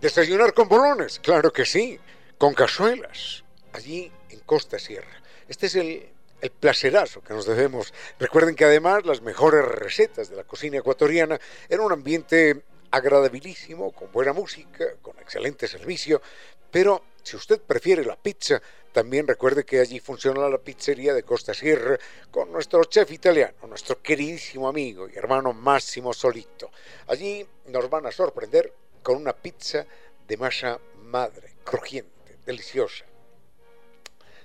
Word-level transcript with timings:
Desayunar 0.01 0.53
con 0.53 0.67
bolones, 0.67 1.19
claro 1.19 1.51
que 1.51 1.65
sí, 1.65 1.99
con 2.37 2.53
cazuelas, 2.53 3.43
allí 3.73 4.11
en 4.29 4.39
Costa 4.41 4.77
Sierra. 4.77 5.23
Este 5.47 5.65
es 5.65 5.75
el, 5.75 6.07
el 6.39 6.51
placerazo 6.51 7.21
que 7.21 7.33
nos 7.33 7.47
debemos. 7.47 7.91
Recuerden 8.19 8.53
que 8.53 8.65
además 8.65 9.07
las 9.07 9.21
mejores 9.21 9.65
recetas 9.65 10.29
de 10.29 10.35
la 10.35 10.43
cocina 10.43 10.77
ecuatoriana 10.77 11.39
en 11.67 11.79
un 11.79 11.91
ambiente 11.91 12.61
agradabilísimo, 12.91 13.91
con 13.91 14.11
buena 14.11 14.33
música, 14.33 14.85
con 15.01 15.17
excelente 15.17 15.67
servicio, 15.67 16.21
pero 16.69 17.03
si 17.23 17.35
usted 17.35 17.59
prefiere 17.59 18.05
la 18.05 18.15
pizza, 18.15 18.61
también 18.91 19.27
recuerde 19.27 19.65
que 19.65 19.79
allí 19.79 19.99
funciona 19.99 20.47
la 20.47 20.59
pizzería 20.59 21.15
de 21.15 21.23
Costa 21.23 21.55
Sierra 21.55 21.97
con 22.29 22.51
nuestro 22.51 22.83
chef 22.83 23.11
italiano, 23.11 23.67
nuestro 23.67 23.99
queridísimo 23.99 24.69
amigo 24.69 25.09
y 25.09 25.17
hermano 25.17 25.53
Máximo 25.53 26.13
Solito. 26.13 26.69
Allí 27.07 27.47
nos 27.65 27.89
van 27.89 28.05
a 28.05 28.11
sorprender 28.11 28.71
con 29.07 29.15
una 29.15 29.31
pizza 29.31 29.87
de 30.27 30.35
masa 30.35 30.81
madre, 30.97 31.53
crujiente, 31.63 32.39
deliciosa. 32.45 33.05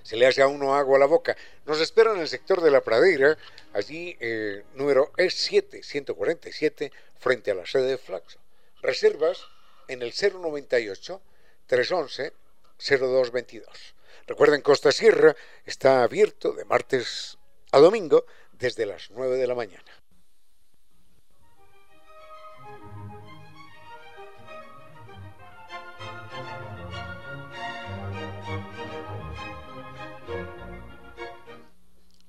Se 0.03 0.15
le 0.15 0.25
hace 0.25 0.41
a 0.41 0.47
uno 0.47 0.73
agua 0.73 0.95
a 0.95 0.99
la 1.01 1.05
boca. 1.05 1.35
Nos 1.65 1.81
espera 1.81 2.13
en 2.13 2.21
el 2.21 2.29
sector 2.29 2.61
de 2.61 2.71
la 2.71 2.79
pradera, 2.79 3.37
allí 3.73 4.15
eh, 4.21 4.63
número 4.75 5.11
E7, 5.17 5.83
147, 5.83 6.93
frente 7.19 7.51
a 7.51 7.55
la 7.55 7.65
sede 7.65 7.87
de 7.87 7.97
Flaxo. 7.97 8.39
Reservas 8.81 9.45
en 9.89 10.01
el 10.01 10.13
098 10.13 11.21
311 11.67 12.31
0222. 12.77 13.67
Recuerden, 14.27 14.61
Costa 14.61 14.93
Sierra 14.93 15.35
está 15.65 16.03
abierto 16.03 16.53
de 16.53 16.63
martes 16.63 17.37
a 17.73 17.79
domingo 17.79 18.25
desde 18.53 18.85
las 18.85 19.11
9 19.11 19.35
de 19.35 19.47
la 19.47 19.55
mañana. 19.55 20.02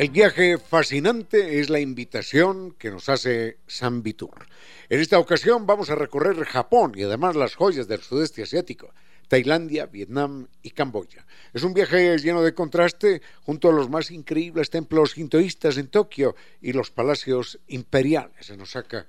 El 0.00 0.08
viaje 0.08 0.56
fascinante 0.56 1.60
es 1.60 1.68
la 1.68 1.78
invitación 1.78 2.72
que 2.78 2.90
nos 2.90 3.10
hace 3.10 3.58
San 3.66 4.02
Vitur. 4.02 4.46
En 4.88 4.98
esta 4.98 5.18
ocasión 5.18 5.66
vamos 5.66 5.90
a 5.90 5.94
recorrer 5.94 6.42
Japón 6.46 6.92
y 6.96 7.02
además 7.02 7.36
las 7.36 7.54
joyas 7.54 7.86
del 7.86 8.00
sudeste 8.00 8.42
asiático, 8.42 8.94
Tailandia, 9.28 9.84
Vietnam 9.84 10.46
y 10.62 10.70
Camboya. 10.70 11.26
Es 11.52 11.64
un 11.64 11.74
viaje 11.74 12.16
lleno 12.16 12.40
de 12.40 12.54
contraste 12.54 13.20
junto 13.42 13.68
a 13.68 13.72
los 13.72 13.90
más 13.90 14.10
increíbles 14.10 14.70
templos 14.70 15.18
hintoístas 15.18 15.76
en 15.76 15.88
Tokio 15.88 16.34
y 16.62 16.72
los 16.72 16.90
palacios 16.90 17.58
imperiales 17.68 18.48
en 18.48 18.62
Osaka. 18.62 19.04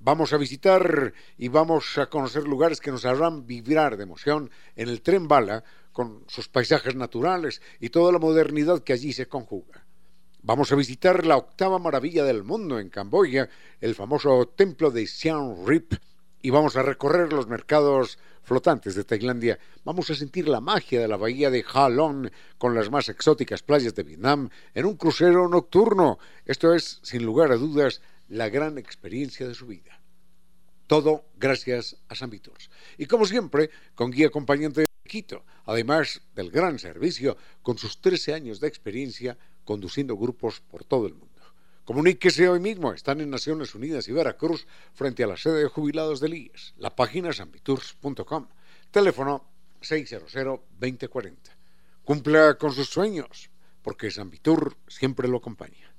Vamos 0.00 0.34
a 0.34 0.36
visitar 0.36 1.14
y 1.38 1.48
vamos 1.48 1.96
a 1.96 2.10
conocer 2.10 2.42
lugares 2.42 2.82
que 2.82 2.90
nos 2.90 3.06
harán 3.06 3.46
vibrar 3.46 3.96
de 3.96 4.02
emoción 4.02 4.50
en 4.76 4.90
el 4.90 5.00
tren 5.00 5.28
bala 5.28 5.64
con 5.94 6.24
sus 6.28 6.46
paisajes 6.50 6.94
naturales 6.94 7.62
y 7.80 7.88
toda 7.88 8.12
la 8.12 8.18
modernidad 8.18 8.84
que 8.84 8.92
allí 8.92 9.14
se 9.14 9.28
conjuga. 9.28 9.85
Vamos 10.46 10.70
a 10.70 10.76
visitar 10.76 11.26
la 11.26 11.38
octava 11.38 11.80
maravilla 11.80 12.22
del 12.22 12.44
mundo 12.44 12.78
en 12.78 12.88
Camboya, 12.88 13.50
el 13.80 13.96
famoso 13.96 14.46
templo 14.46 14.92
de 14.92 15.08
Siam 15.08 15.66
Rip, 15.66 15.94
y 16.40 16.50
vamos 16.50 16.76
a 16.76 16.82
recorrer 16.82 17.32
los 17.32 17.48
mercados 17.48 18.16
flotantes 18.44 18.94
de 18.94 19.02
Tailandia. 19.02 19.58
Vamos 19.82 20.08
a 20.08 20.14
sentir 20.14 20.46
la 20.46 20.60
magia 20.60 21.00
de 21.00 21.08
la 21.08 21.16
bahía 21.16 21.50
de 21.50 21.64
Ha 21.74 21.88
Long 21.88 22.30
con 22.58 22.76
las 22.76 22.92
más 22.92 23.08
exóticas 23.08 23.64
playas 23.64 23.96
de 23.96 24.04
Vietnam 24.04 24.48
en 24.72 24.86
un 24.86 24.94
crucero 24.96 25.48
nocturno. 25.48 26.20
Esto 26.44 26.72
es, 26.74 27.00
sin 27.02 27.24
lugar 27.24 27.50
a 27.50 27.56
dudas, 27.56 28.00
la 28.28 28.48
gran 28.48 28.78
experiencia 28.78 29.48
de 29.48 29.54
su 29.54 29.66
vida. 29.66 30.00
Todo 30.86 31.24
gracias 31.34 31.96
a 32.08 32.14
San. 32.14 32.30
Y 32.98 33.06
como 33.06 33.26
siempre, 33.26 33.70
con 33.96 34.12
guía 34.12 34.28
acompañante 34.28 34.82
de 34.82 34.86
Quito, 35.08 35.44
además 35.64 36.20
del 36.36 36.52
gran 36.52 36.78
servicio, 36.78 37.36
con 37.62 37.78
sus 37.78 38.00
13 38.00 38.34
años 38.34 38.60
de 38.60 38.68
experiencia 38.68 39.36
conduciendo 39.66 40.16
grupos 40.16 40.62
por 40.62 40.84
todo 40.84 41.06
el 41.06 41.12
mundo. 41.12 41.42
Comuníquese 41.84 42.48
hoy 42.48 42.58
mismo, 42.58 42.92
están 42.92 43.20
en 43.20 43.30
Naciones 43.30 43.74
Unidas 43.74 44.08
y 44.08 44.12
Veracruz 44.12 44.66
frente 44.94 45.22
a 45.22 45.26
la 45.26 45.36
sede 45.36 45.60
de 45.62 45.68
jubilados 45.68 46.20
del 46.20 46.34
IES. 46.34 46.74
La 46.78 46.96
página 46.96 47.28
es. 47.30 47.44
Teléfono 48.90 49.44
600-2040. 49.82 51.36
Cumpla 52.02 52.56
con 52.58 52.72
sus 52.72 52.88
sueños, 52.88 53.50
porque 53.82 54.10
Sambitur 54.10 54.76
siempre 54.88 55.28
lo 55.28 55.36
acompaña. 55.36 55.94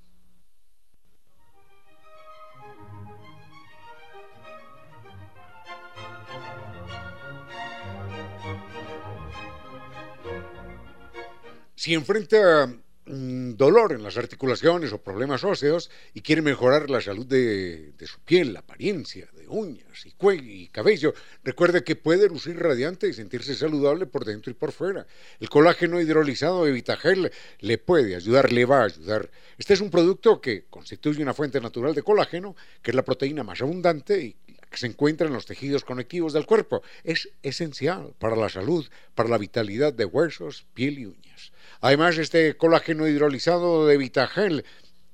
Si 11.75 11.93
enfrenta 11.93 12.73
dolor 13.07 13.93
en 13.93 14.03
las 14.03 14.17
articulaciones 14.17 14.91
o 14.91 15.01
problemas 15.01 15.43
óseos 15.43 15.89
y 16.13 16.21
quiere 16.21 16.41
mejorar 16.41 16.89
la 16.89 17.01
salud 17.01 17.25
de, 17.25 17.93
su 18.05 18.19
piel, 18.19 18.53
la 18.53 18.59
apariencia, 18.59 19.27
de 19.33 19.47
uñas 19.47 20.05
y 20.05 20.13
y 20.43 20.67
cabello, 20.67 21.13
recuerde 21.43 21.83
que 21.83 21.95
puede 21.95 22.27
lucir 22.27 22.57
radiante 22.59 23.07
y 23.07 23.13
sentirse 23.13 23.55
saludable 23.55 24.05
por 24.05 24.25
dentro 24.25 24.51
y 24.51 24.55
por 24.55 24.71
fuera. 24.71 25.07
El 25.39 25.49
colágeno 25.49 26.01
hidrolizado 26.01 26.65
de 26.65 26.71
Vitagel 26.71 27.31
le 27.59 27.77
puede 27.77 28.15
ayudar, 28.15 28.51
le 28.51 28.65
va 28.65 28.81
a 28.81 28.85
ayudar. 28.85 29.29
Este 29.57 29.73
es 29.73 29.81
un 29.81 29.89
producto 29.89 30.41
que 30.41 30.65
constituye 30.69 31.21
una 31.23 31.33
fuente 31.33 31.61
natural 31.61 31.95
de 31.95 32.03
colágeno, 32.03 32.55
que 32.81 32.91
es 32.91 32.95
la 32.95 33.03
proteína 33.03 33.43
más 33.43 33.61
abundante 33.61 34.21
y 34.21 34.35
que 34.69 34.77
se 34.77 34.87
encuentra 34.87 35.27
en 35.27 35.33
los 35.33 35.45
tejidos 35.45 35.83
conectivos 35.83 36.33
del 36.33 36.45
cuerpo. 36.45 36.81
Es 37.03 37.29
esencial 37.43 38.13
para 38.19 38.35
la 38.35 38.49
salud, 38.49 38.87
para 39.15 39.29
la 39.29 39.37
vitalidad 39.37 39.93
de 39.93 40.05
huesos, 40.05 40.65
piel 40.73 40.99
y 40.99 41.05
uñas. 41.05 41.51
Además, 41.81 42.17
este 42.17 42.57
colágeno 42.57 43.07
hidrolizado 43.07 43.85
de 43.85 43.97
Vitagel 43.97 44.65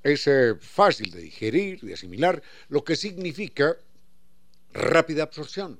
es 0.03 0.27
eh, 0.27 0.55
fácil 0.59 1.11
de 1.11 1.21
digerir, 1.21 1.81
de 1.81 1.93
asimilar, 1.93 2.41
lo 2.69 2.83
que 2.83 2.95
significa 2.95 3.77
rápida 4.73 5.23
absorción. 5.23 5.79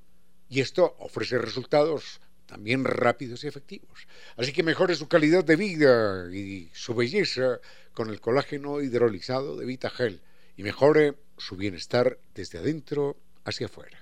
Y 0.49 0.61
esto 0.61 0.95
ofrece 0.99 1.37
resultados 1.37 2.21
también 2.45 2.83
rápidos 2.83 3.43
y 3.43 3.47
efectivos. 3.47 4.07
Así 4.37 4.53
que 4.53 4.63
mejore 4.63 4.95
su 4.95 5.07
calidad 5.07 5.43
de 5.43 5.55
vida 5.55 6.29
y 6.31 6.69
su 6.73 6.93
belleza 6.93 7.59
con 7.93 8.09
el 8.09 8.21
colágeno 8.21 8.81
hidrolizado 8.81 9.55
de 9.55 9.65
Vitagel 9.65 10.21
y 10.55 10.63
mejore 10.63 11.15
su 11.37 11.55
bienestar 11.55 12.19
desde 12.35 12.59
adentro 12.59 13.17
hacia 13.45 13.68
afuera. 13.68 13.98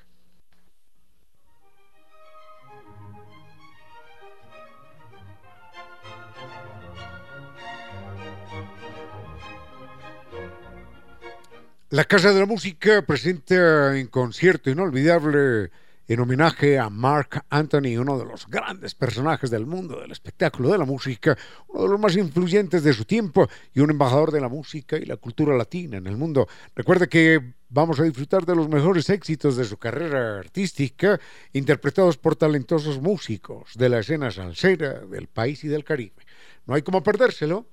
La 11.92 12.06
Casa 12.06 12.32
de 12.32 12.40
la 12.40 12.46
Música 12.46 13.02
presenta 13.02 13.98
en 13.98 14.08
concierto 14.08 14.70
inolvidable 14.70 15.72
en 16.14 16.20
homenaje 16.20 16.78
a 16.78 16.90
Mark 16.90 17.46
Anthony, 17.50 17.98
uno 17.98 18.20
de 18.20 18.26
los 18.26 18.46
grandes 18.48 18.96
personajes 18.96 19.50
del 19.50 19.66
mundo 19.66 20.02
del 20.02 20.12
espectáculo 20.12 20.70
de 20.70 20.78
la 20.78 20.84
música, 20.84 21.38
uno 21.70 21.84
de 21.84 21.90
los 21.90 22.00
más 22.02 22.18
influyentes 22.18 22.84
de 22.84 22.92
su 22.92 23.06
tiempo 23.06 23.48
y 23.74 23.80
un 23.80 23.92
embajador 23.92 24.32
de 24.32 24.42
la 24.42 24.50
música 24.50 24.98
y 24.98 25.06
la 25.06 25.16
cultura 25.16 25.56
latina 25.56 25.98
en 25.98 26.08
el 26.08 26.18
mundo. 26.18 26.50
Recuerde 26.76 27.08
que 27.08 27.54
vamos 27.70 27.98
a 28.02 28.04
disfrutar 28.04 28.46
de 28.46 28.56
los 28.56 28.68
mejores 28.68 29.10
éxitos 29.10 29.56
de 29.56 29.64
su 29.64 29.78
carrera 29.78 30.40
artística, 30.40 31.18
interpretados 31.54 32.18
por 32.18 32.36
talentosos 32.36 33.02
músicos 33.02 33.72
de 33.76 33.88
la 33.88 34.00
escena 34.00 34.32
salsera 34.32 35.00
del 35.06 35.28
país 35.28 35.64
y 35.64 35.70
del 35.70 35.86
Caribe. 35.86 36.26
No 36.66 36.74
hay 36.74 36.82
como 36.82 37.04
perdérselo. 37.04 37.68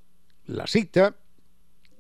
La 0.46 0.68
cita, 0.68 1.16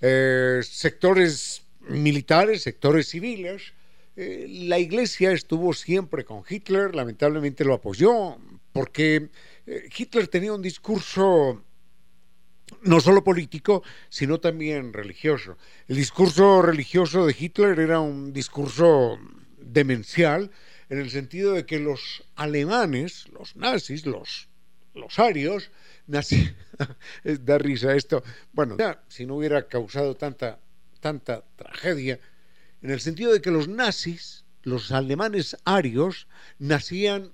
Eh, 0.00 0.60
sectores 0.64 1.62
militares, 1.88 2.62
sectores 2.62 3.08
civiles. 3.08 3.74
Eh, 4.16 4.46
la 4.48 4.80
iglesia 4.80 5.30
estuvo 5.30 5.72
siempre 5.72 6.24
con 6.24 6.42
Hitler, 6.48 6.96
lamentablemente 6.96 7.64
lo 7.64 7.74
apoyó, 7.74 8.38
porque 8.72 9.28
eh, 9.66 9.88
Hitler 9.96 10.26
tenía 10.26 10.52
un 10.52 10.62
discurso 10.62 11.62
no 12.82 13.00
solo 13.00 13.22
político, 13.22 13.82
sino 14.08 14.40
también 14.40 14.92
religioso. 14.92 15.56
El 15.88 15.96
discurso 15.96 16.62
religioso 16.62 17.26
de 17.26 17.36
Hitler 17.38 17.78
era 17.78 18.00
un 18.00 18.32
discurso 18.32 19.18
demencial 19.58 20.50
en 20.88 20.98
el 20.98 21.10
sentido 21.10 21.52
de 21.52 21.66
que 21.66 21.78
los 21.78 22.24
alemanes, 22.36 23.28
los 23.28 23.56
nazis, 23.56 24.06
los, 24.06 24.48
los 24.94 25.18
arios, 25.18 25.70
da 26.06 27.58
risa 27.58 27.94
esto, 27.94 28.22
bueno, 28.52 28.76
si 29.08 29.26
no 29.26 29.36
hubiera 29.36 29.66
causado 29.66 30.14
tanta, 30.14 30.60
tanta 31.00 31.44
tragedia, 31.56 32.20
en 32.82 32.90
el 32.90 33.00
sentido 33.00 33.32
de 33.32 33.40
que 33.40 33.50
los 33.50 33.68
nazis, 33.68 34.44
los 34.62 34.92
alemanes 34.92 35.56
arios, 35.64 36.28
nacían 36.58 37.32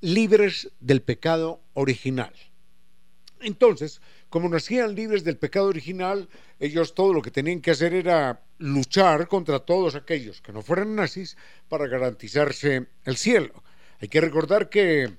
libres 0.00 0.70
del 0.80 1.02
pecado 1.02 1.60
original. 1.74 2.32
Entonces, 3.40 4.00
como 4.30 4.48
nacían 4.48 4.94
libres 4.94 5.24
del 5.24 5.38
pecado 5.38 5.68
original, 5.68 6.28
ellos 6.60 6.94
todo 6.94 7.12
lo 7.12 7.22
que 7.22 7.30
tenían 7.30 7.60
que 7.60 7.70
hacer 7.70 7.94
era 7.94 8.42
luchar 8.58 9.26
contra 9.26 9.60
todos 9.60 9.94
aquellos 9.94 10.42
que 10.42 10.52
no 10.52 10.62
fueran 10.62 10.94
nazis 10.94 11.36
para 11.68 11.86
garantizarse 11.86 12.88
el 13.04 13.16
cielo. 13.16 13.62
Hay 14.00 14.08
que 14.08 14.20
recordar 14.20 14.68
que, 14.68 15.16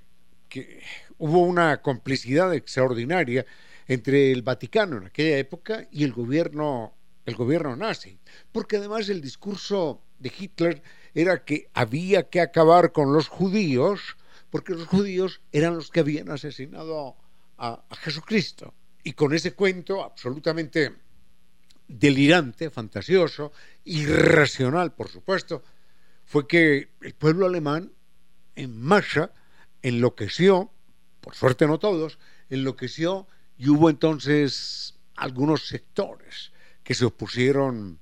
hubo 1.17 1.41
una 1.41 1.81
complicidad 1.81 2.53
extraordinaria 2.53 3.45
entre 3.87 4.31
el 4.31 4.41
Vaticano 4.41 4.97
en 4.97 5.07
aquella 5.07 5.37
época 5.37 5.87
y 5.91 6.03
el 6.03 6.13
gobierno, 6.13 6.93
el 7.25 7.35
gobierno 7.35 7.75
nazi, 7.75 8.19
porque 8.51 8.77
además 8.77 9.09
el 9.09 9.21
discurso 9.21 10.01
de 10.17 10.31
Hitler 10.37 10.81
era 11.13 11.43
que 11.43 11.69
había 11.73 12.29
que 12.29 12.41
acabar 12.41 12.91
con 12.91 13.11
los 13.13 13.27
judíos, 13.27 14.17
porque 14.49 14.73
los 14.73 14.87
judíos 14.87 15.41
eran 15.51 15.75
los 15.75 15.91
que 15.91 15.99
habían 15.99 16.29
asesinado 16.31 17.15
a 17.57 17.83
Jesucristo 17.97 18.73
y 19.09 19.13
con 19.13 19.33
ese 19.33 19.53
cuento 19.53 20.03
absolutamente 20.03 20.95
delirante, 21.87 22.69
fantasioso, 22.69 23.51
irracional, 23.83 24.93
por 24.93 25.09
supuesto, 25.09 25.63
fue 26.25 26.47
que 26.47 26.89
el 27.01 27.15
pueblo 27.15 27.47
alemán 27.47 27.91
en 28.55 28.79
masa 28.79 29.33
enloqueció, 29.81 30.71
por 31.21 31.33
suerte 31.33 31.65
no 31.65 31.79
todos, 31.79 32.19
enloqueció 32.51 33.27
y 33.57 33.69
hubo 33.69 33.89
entonces 33.89 34.99
algunos 35.15 35.67
sectores 35.67 36.51
que 36.83 36.93
se 36.93 37.05
opusieron, 37.05 37.99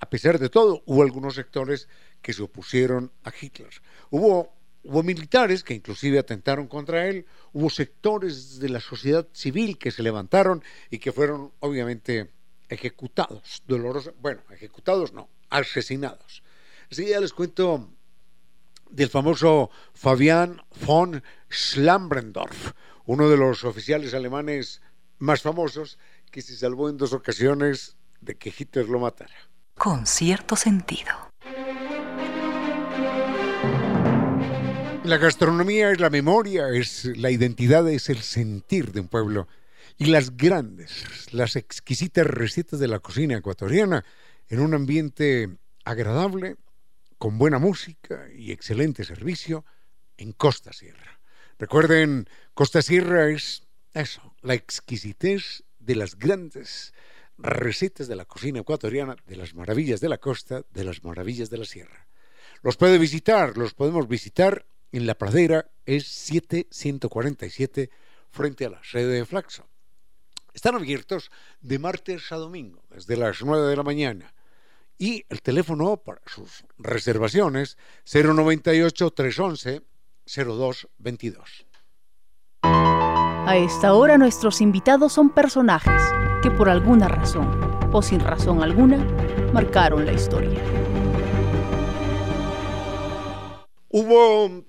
a 0.00 0.10
pesar 0.10 0.38
de 0.38 0.50
todo, 0.50 0.82
hubo 0.84 1.02
algunos 1.02 1.34
sectores 1.34 1.88
que 2.20 2.34
se 2.34 2.42
opusieron 2.42 3.10
a 3.22 3.32
Hitler. 3.40 3.72
Hubo 4.10 4.54
Hubo 4.84 5.02
militares 5.02 5.64
que 5.64 5.74
inclusive 5.74 6.18
atentaron 6.18 6.66
contra 6.66 7.08
él, 7.08 7.26
hubo 7.52 7.70
sectores 7.70 8.58
de 8.58 8.68
la 8.68 8.80
sociedad 8.80 9.26
civil 9.32 9.78
que 9.78 9.90
se 9.90 10.02
levantaron 10.02 10.62
y 10.90 10.98
que 10.98 11.10
fueron 11.10 11.52
obviamente 11.60 12.30
ejecutados, 12.68 13.62
dolorosos, 13.66 14.14
bueno, 14.20 14.42
ejecutados 14.50 15.12
no, 15.12 15.28
asesinados. 15.48 16.42
Así 16.90 17.06
ya 17.06 17.20
les 17.20 17.32
cuento 17.32 17.88
del 18.90 19.08
famoso 19.08 19.70
Fabian 19.94 20.62
von 20.84 21.22
Schlambrendorf, 21.50 22.72
uno 23.06 23.28
de 23.28 23.36
los 23.36 23.64
oficiales 23.64 24.14
alemanes 24.14 24.82
más 25.18 25.42
famosos 25.42 25.98
que 26.30 26.42
se 26.42 26.56
salvó 26.56 26.88
en 26.88 26.98
dos 26.98 27.12
ocasiones 27.12 27.96
de 28.20 28.36
que 28.36 28.52
Hitler 28.56 28.88
lo 28.88 28.98
matara. 28.98 29.34
Con 29.76 30.06
cierto 30.06 30.56
sentido. 30.56 31.10
La 35.04 35.18
gastronomía 35.18 35.90
es 35.90 36.00
la 36.00 36.08
memoria, 36.08 36.70
es 36.70 37.04
la 37.04 37.30
identidad, 37.30 37.86
es 37.90 38.08
el 38.08 38.22
sentir 38.22 38.90
de 38.90 39.00
un 39.00 39.08
pueblo. 39.08 39.48
Y 39.98 40.06
las 40.06 40.34
grandes, 40.34 41.04
las 41.30 41.56
exquisitas 41.56 42.26
recetas 42.26 42.80
de 42.80 42.88
la 42.88 43.00
cocina 43.00 43.36
ecuatoriana 43.36 44.02
en 44.48 44.60
un 44.60 44.72
ambiente 44.72 45.58
agradable, 45.84 46.56
con 47.18 47.36
buena 47.36 47.58
música 47.58 48.28
y 48.34 48.50
excelente 48.50 49.04
servicio 49.04 49.66
en 50.16 50.32
Costa 50.32 50.72
Sierra. 50.72 51.20
Recuerden, 51.58 52.26
Costa 52.54 52.80
Sierra 52.80 53.28
es 53.28 53.66
eso, 53.92 54.34
la 54.40 54.54
exquisitez 54.54 55.64
de 55.80 55.96
las 55.96 56.16
grandes 56.16 56.94
recetas 57.36 58.08
de 58.08 58.16
la 58.16 58.24
cocina 58.24 58.60
ecuatoriana, 58.60 59.16
de 59.26 59.36
las 59.36 59.52
maravillas 59.52 60.00
de 60.00 60.08
la 60.08 60.16
costa, 60.16 60.62
de 60.72 60.84
las 60.84 61.04
maravillas 61.04 61.50
de 61.50 61.58
la 61.58 61.66
sierra. 61.66 62.08
Los 62.62 62.78
puede 62.78 62.96
visitar, 62.96 63.58
los 63.58 63.74
podemos 63.74 64.08
visitar 64.08 64.64
en 64.96 65.06
la 65.06 65.16
pradera 65.16 65.66
es 65.86 66.06
7147 66.06 67.90
frente 68.30 68.64
a 68.64 68.70
la 68.70 68.80
sede 68.84 69.14
de 69.14 69.26
Flaxo. 69.26 69.66
Están 70.52 70.76
abiertos 70.76 71.32
de 71.60 71.80
martes 71.80 72.30
a 72.30 72.36
domingo, 72.36 72.84
desde 72.90 73.16
las 73.16 73.42
9 73.42 73.68
de 73.68 73.76
la 73.76 73.82
mañana. 73.82 74.32
Y 74.96 75.24
el 75.28 75.42
teléfono 75.42 75.96
para 75.96 76.20
sus 76.26 76.64
reservaciones 76.78 77.76
098 78.04 79.10
311 79.10 79.82
0222. 80.26 81.66
A 82.62 83.56
esta 83.56 83.94
hora 83.94 84.16
nuestros 84.16 84.60
invitados 84.60 85.12
son 85.12 85.30
personajes 85.30 86.02
que 86.40 86.52
por 86.52 86.68
alguna 86.68 87.08
razón 87.08 87.90
o 87.92 88.00
sin 88.00 88.20
razón 88.20 88.62
alguna 88.62 88.98
marcaron 89.52 90.06
la 90.06 90.12
historia. 90.12 90.62
Hubo 93.88 94.63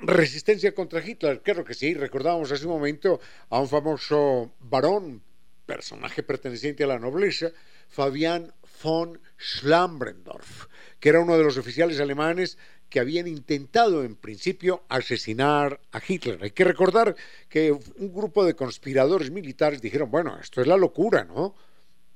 resistencia 0.00 0.74
contra 0.74 1.04
Hitler, 1.04 1.42
creo 1.42 1.64
que 1.64 1.74
sí, 1.74 1.94
recordábamos 1.94 2.52
hace 2.52 2.66
un 2.66 2.72
momento 2.72 3.20
a 3.50 3.60
un 3.60 3.68
famoso 3.68 4.52
varón, 4.60 5.22
personaje 5.66 6.22
perteneciente 6.22 6.84
a 6.84 6.88
la 6.88 6.98
nobleza, 6.98 7.50
Fabián 7.88 8.52
von 8.82 9.20
Schlambrendorf, 9.38 10.66
que 11.00 11.08
era 11.08 11.20
uno 11.20 11.36
de 11.36 11.44
los 11.44 11.56
oficiales 11.56 12.00
alemanes 12.00 12.58
que 12.88 13.00
habían 13.00 13.26
intentado 13.26 14.04
en 14.04 14.16
principio 14.16 14.84
asesinar 14.88 15.80
a 15.92 16.00
Hitler. 16.06 16.42
Hay 16.42 16.52
que 16.52 16.64
recordar 16.64 17.16
que 17.48 17.72
un 17.72 18.12
grupo 18.12 18.44
de 18.44 18.54
conspiradores 18.54 19.30
militares 19.30 19.82
dijeron, 19.82 20.10
bueno, 20.10 20.38
esto 20.40 20.60
es 20.60 20.66
la 20.66 20.76
locura, 20.76 21.24
¿no? 21.24 21.54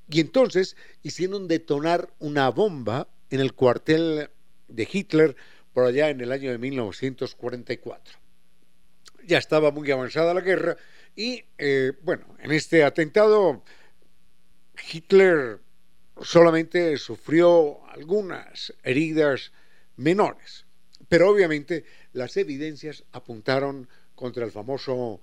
Y 0.08 0.20
entonces 0.20 0.76
hicieron 1.02 1.46
detonar 1.48 2.12
una 2.18 2.48
bomba 2.48 3.08
en 3.30 3.40
el 3.40 3.52
cuartel 3.54 4.30
de 4.68 4.88
Hitler 4.90 5.36
por 5.72 5.86
allá 5.86 6.10
en 6.10 6.20
el 6.20 6.32
año 6.32 6.50
de 6.50 6.58
1944. 6.58 8.18
Ya 9.24 9.38
estaba 9.38 9.70
muy 9.70 9.90
avanzada 9.90 10.34
la 10.34 10.40
guerra 10.40 10.76
y, 11.14 11.44
eh, 11.58 11.92
bueno, 12.02 12.26
en 12.40 12.52
este 12.52 12.84
atentado 12.84 13.62
Hitler 14.92 15.60
solamente 16.20 16.96
sufrió 16.96 17.86
algunas 17.88 18.72
heridas 18.82 19.52
menores, 19.96 20.66
pero 21.08 21.30
obviamente 21.30 21.84
las 22.12 22.36
evidencias 22.36 23.04
apuntaron 23.12 23.88
contra 24.14 24.44
el 24.44 24.52
famoso 24.52 25.20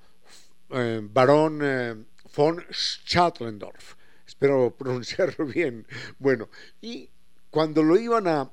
eh, 0.69 1.01
barón 1.03 1.59
eh, 1.63 1.95
von 2.35 2.63
Schatlendorf. 2.71 3.95
Espero 4.25 4.75
pronunciarlo 4.77 5.45
bien. 5.45 5.85
Bueno, 6.19 6.49
y 6.81 7.09
cuando 7.49 7.81
lo 7.83 7.97
iban 7.97 8.27
a, 8.27 8.51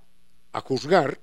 a 0.53 0.61
juzgar, 0.61 1.21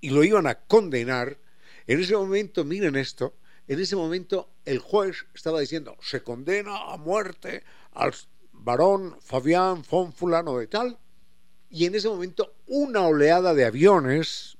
y 0.00 0.10
lo 0.10 0.24
iban 0.24 0.46
a 0.46 0.54
condenar, 0.54 1.38
en 1.86 2.00
ese 2.00 2.16
momento, 2.16 2.64
miren 2.64 2.96
esto, 2.96 3.34
en 3.66 3.80
ese 3.80 3.96
momento 3.96 4.50
el 4.64 4.78
juez 4.78 5.26
estaba 5.34 5.60
diciendo, 5.60 5.96
se 6.00 6.22
condena 6.22 6.92
a 6.92 6.96
muerte 6.96 7.64
al 7.92 8.14
varón 8.52 9.16
Fabián 9.20 9.82
von 9.88 10.12
fulano 10.12 10.58
de 10.58 10.66
tal, 10.66 10.98
y 11.70 11.84
en 11.84 11.94
ese 11.94 12.08
momento 12.08 12.54
una 12.66 13.06
oleada 13.06 13.54
de 13.54 13.64
aviones 13.64 14.56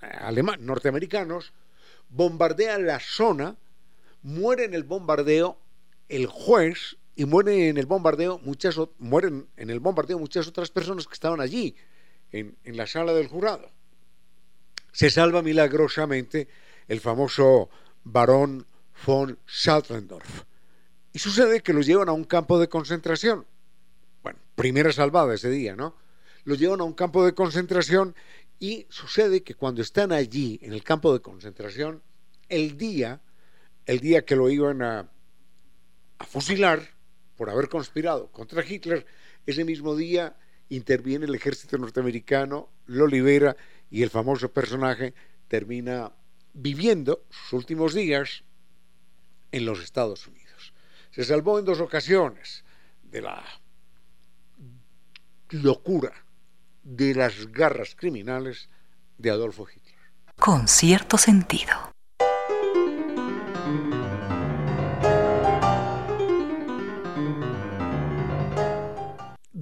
alemán, 0.00 0.64
norteamericanos 0.64 1.52
bombardea 2.08 2.78
la 2.78 3.00
zona, 3.00 3.56
muere 4.22 4.64
en 4.64 4.74
el 4.74 4.84
bombardeo 4.84 5.58
el 6.08 6.26
juez 6.26 6.96
y 7.16 7.22
en 7.22 7.78
el 7.78 7.86
bombardeo 7.86 8.38
muchas 8.38 8.76
mueren 8.98 9.48
en 9.56 9.70
el 9.70 9.80
bombardeo 9.80 10.18
muchas 10.18 10.48
otras 10.48 10.70
personas 10.70 11.06
que 11.06 11.14
estaban 11.14 11.40
allí 11.40 11.76
en, 12.32 12.56
en 12.64 12.76
la 12.76 12.86
sala 12.86 13.12
del 13.14 13.28
jurado 13.28 13.70
se 14.94 15.10
salva 15.10 15.42
milagrosamente 15.42 16.48
el 16.86 17.00
famoso 17.00 17.68
barón 18.04 18.64
von 19.04 19.36
Schatlendorf. 19.46 20.44
Y 21.12 21.18
sucede 21.18 21.60
que 21.60 21.72
los 21.72 21.84
llevan 21.84 22.08
a 22.08 22.12
un 22.12 22.24
campo 22.24 22.60
de 22.60 22.68
concentración. 22.68 23.44
Bueno, 24.22 24.38
primera 24.54 24.92
salvada 24.92 25.34
ese 25.34 25.50
día, 25.50 25.74
¿no? 25.74 25.96
Los 26.44 26.60
llevan 26.60 26.80
a 26.80 26.84
un 26.84 26.92
campo 26.92 27.24
de 27.24 27.34
concentración 27.34 28.14
y 28.60 28.86
sucede 28.88 29.42
que 29.42 29.56
cuando 29.56 29.82
están 29.82 30.12
allí, 30.12 30.60
en 30.62 30.72
el 30.72 30.84
campo 30.84 31.12
de 31.12 31.20
concentración, 31.20 32.00
el 32.48 32.78
día, 32.78 33.20
el 33.86 33.98
día 33.98 34.24
que 34.24 34.36
lo 34.36 34.48
iban 34.48 34.80
a 34.82 35.10
fusilar 36.20 36.88
por 37.36 37.50
haber 37.50 37.68
conspirado 37.68 38.30
contra 38.30 38.64
Hitler, 38.64 39.04
ese 39.44 39.64
mismo 39.64 39.96
día 39.96 40.36
interviene 40.68 41.26
el 41.26 41.34
ejército 41.34 41.78
norteamericano, 41.78 42.68
lo 42.86 43.08
libera 43.08 43.56
y 43.94 44.02
el 44.02 44.10
famoso 44.10 44.52
personaje 44.52 45.14
termina 45.46 46.10
viviendo 46.52 47.24
sus 47.30 47.52
últimos 47.52 47.94
días 47.94 48.42
en 49.52 49.64
los 49.64 49.80
Estados 49.84 50.26
Unidos. 50.26 50.74
se 51.12 51.22
salvó 51.22 51.60
en 51.60 51.64
dos 51.64 51.78
ocasiones 51.78 52.64
de 53.04 53.22
la 53.22 53.44
locura, 55.50 56.12
de 56.82 57.14
las 57.14 57.52
garras 57.52 57.94
criminales 57.94 58.68
de 59.16 59.30
Adolfo 59.30 59.68
Hitler. 59.72 59.94
Con 60.40 60.66
cierto 60.66 61.16
sentido. 61.16 61.93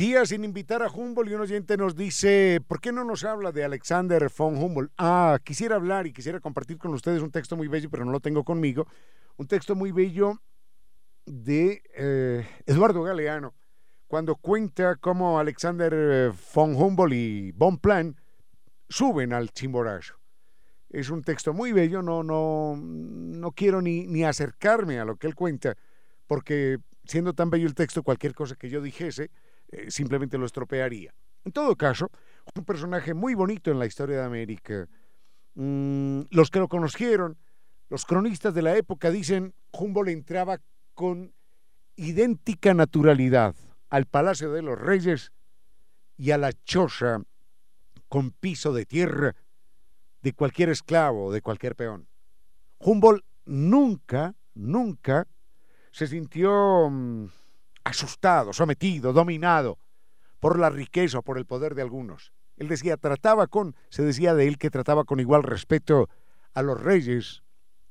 Día 0.02 0.26
sin 0.26 0.42
invitar 0.42 0.82
a 0.82 0.90
Humboldt 0.90 1.30
y 1.30 1.34
un 1.34 1.42
oyente 1.42 1.76
nos 1.76 1.94
dice, 1.94 2.60
¿por 2.66 2.80
qué 2.80 2.90
no 2.90 3.04
nos 3.04 3.22
habla 3.22 3.52
de 3.52 3.62
Alexander 3.62 4.28
von 4.36 4.56
Humboldt? 4.56 4.90
Ah, 4.98 5.38
quisiera 5.44 5.76
hablar 5.76 6.08
y 6.08 6.12
quisiera 6.12 6.40
compartir 6.40 6.76
con 6.76 6.92
ustedes 6.92 7.22
un 7.22 7.30
texto 7.30 7.56
muy 7.56 7.68
bello, 7.68 7.88
pero 7.88 8.04
no 8.04 8.10
lo 8.10 8.18
tengo 8.18 8.42
conmigo. 8.42 8.88
Un 9.36 9.46
texto 9.46 9.76
muy 9.76 9.92
bello 9.92 10.42
de 11.24 11.84
eh, 11.94 12.44
Eduardo 12.66 13.04
Galeano, 13.04 13.54
cuando 14.08 14.34
cuenta 14.34 14.96
cómo 14.96 15.38
Alexander 15.38 15.92
eh, 15.94 16.32
von 16.52 16.74
Humboldt 16.74 17.14
y 17.14 17.52
von 17.52 17.78
Plan 17.78 18.16
suben 18.88 19.32
al 19.32 19.52
Chimborazo. 19.52 20.14
Es 20.90 21.10
un 21.10 21.22
texto 21.22 21.52
muy 21.52 21.70
bello, 21.70 22.02
no, 22.02 22.24
no, 22.24 22.74
no 22.76 23.52
quiero 23.52 23.80
ni, 23.80 24.08
ni 24.08 24.24
acercarme 24.24 24.98
a 24.98 25.04
lo 25.04 25.14
que 25.14 25.28
él 25.28 25.36
cuenta, 25.36 25.76
porque 26.26 26.78
siendo 27.04 27.34
tan 27.34 27.50
bello 27.50 27.68
el 27.68 27.76
texto, 27.76 28.02
cualquier 28.02 28.34
cosa 28.34 28.56
que 28.56 28.68
yo 28.68 28.82
dijese, 28.82 29.30
eh, 29.72 29.90
simplemente 29.90 30.38
lo 30.38 30.46
estropearía. 30.46 31.14
En 31.44 31.52
todo 31.52 31.74
caso, 31.76 32.10
un 32.54 32.64
personaje 32.64 33.14
muy 33.14 33.34
bonito 33.34 33.70
en 33.70 33.78
la 33.78 33.86
historia 33.86 34.18
de 34.18 34.24
América. 34.24 34.88
Mm, 35.54 36.20
los 36.30 36.50
que 36.50 36.60
lo 36.60 36.68
conocieron, 36.68 37.38
los 37.88 38.04
cronistas 38.04 38.54
de 38.54 38.62
la 38.62 38.76
época 38.76 39.10
dicen, 39.10 39.54
Humboldt 39.72 40.10
entraba 40.10 40.60
con 40.94 41.32
idéntica 41.96 42.74
naturalidad 42.74 43.54
al 43.90 44.06
Palacio 44.06 44.52
de 44.52 44.62
los 44.62 44.78
Reyes 44.78 45.32
y 46.16 46.30
a 46.30 46.38
la 46.38 46.52
choza 46.52 47.22
con 48.08 48.30
piso 48.30 48.72
de 48.72 48.86
tierra 48.86 49.34
de 50.22 50.32
cualquier 50.32 50.68
esclavo, 50.68 51.32
de 51.32 51.42
cualquier 51.42 51.76
peón. 51.76 52.06
Humboldt 52.78 53.24
nunca, 53.46 54.34
nunca 54.54 55.26
se 55.90 56.06
sintió 56.06 56.88
mm, 56.90 57.26
asustado, 57.84 58.52
sometido, 58.52 59.12
dominado 59.12 59.78
por 60.40 60.58
la 60.58 60.70
riqueza 60.70 61.18
o 61.18 61.22
por 61.22 61.38
el 61.38 61.46
poder 61.46 61.74
de 61.74 61.82
algunos. 61.82 62.32
Él 62.56 62.68
decía, 62.68 62.96
trataba 62.96 63.46
con, 63.46 63.76
se 63.88 64.02
decía 64.02 64.34
de 64.34 64.46
él 64.48 64.58
que 64.58 64.70
trataba 64.70 65.04
con 65.04 65.20
igual 65.20 65.42
respeto 65.42 66.08
a 66.54 66.62
los 66.62 66.80
reyes 66.80 67.42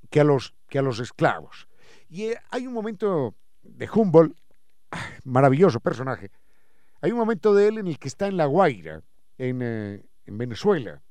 que 0.09 0.21
a 0.21 0.23
los, 0.23 0.53
que 0.67 0.79
a 0.79 0.81
los 0.81 0.99
esclavos. 0.99 1.67
Y 2.09 2.23
eh, 2.23 2.37
hay 2.49 2.67
un 2.67 2.73
momento 2.73 3.35
de 3.63 3.89
Humboldt, 3.89 4.37
maravilloso 5.23 5.79
personaje, 5.79 6.31
hay 7.01 7.11
un 7.11 7.17
momento 7.17 7.55
de 7.55 7.67
él 7.67 7.77
en 7.79 7.87
el 7.87 7.97
que 7.97 8.07
está 8.07 8.27
en 8.27 8.37
La 8.37 8.45
Guaira, 8.45 9.01
en, 9.37 9.61
eh, 9.61 10.05
en 10.25 10.37
Venezuela, 10.37 11.01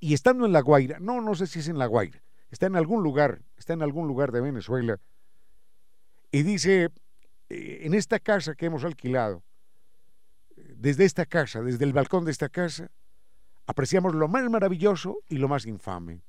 y 0.00 0.14
estando 0.14 0.46
en 0.46 0.52
La 0.52 0.60
Guaira, 0.60 0.98
no, 0.98 1.20
no 1.20 1.34
sé 1.34 1.46
si 1.46 1.60
es 1.60 1.68
en 1.68 1.78
La 1.78 1.86
Guaira, 1.86 2.22
está 2.50 2.66
en 2.66 2.76
algún 2.76 3.02
lugar, 3.02 3.42
está 3.56 3.74
en 3.74 3.82
algún 3.82 4.08
lugar 4.08 4.32
de 4.32 4.40
Venezuela, 4.40 4.98
y 6.30 6.42
dice, 6.42 6.90
en 7.48 7.94
esta 7.94 8.18
casa 8.18 8.54
que 8.54 8.66
hemos 8.66 8.84
alquilado, 8.84 9.42
desde 10.56 11.04
esta 11.04 11.26
casa, 11.26 11.62
desde 11.62 11.84
el 11.84 11.92
balcón 11.92 12.24
de 12.24 12.30
esta 12.30 12.48
casa, 12.48 12.90
apreciamos 13.66 14.14
lo 14.14 14.28
más 14.28 14.48
maravilloso 14.50 15.18
y 15.28 15.38
lo 15.38 15.48
más 15.48 15.66
infame, 15.66 16.22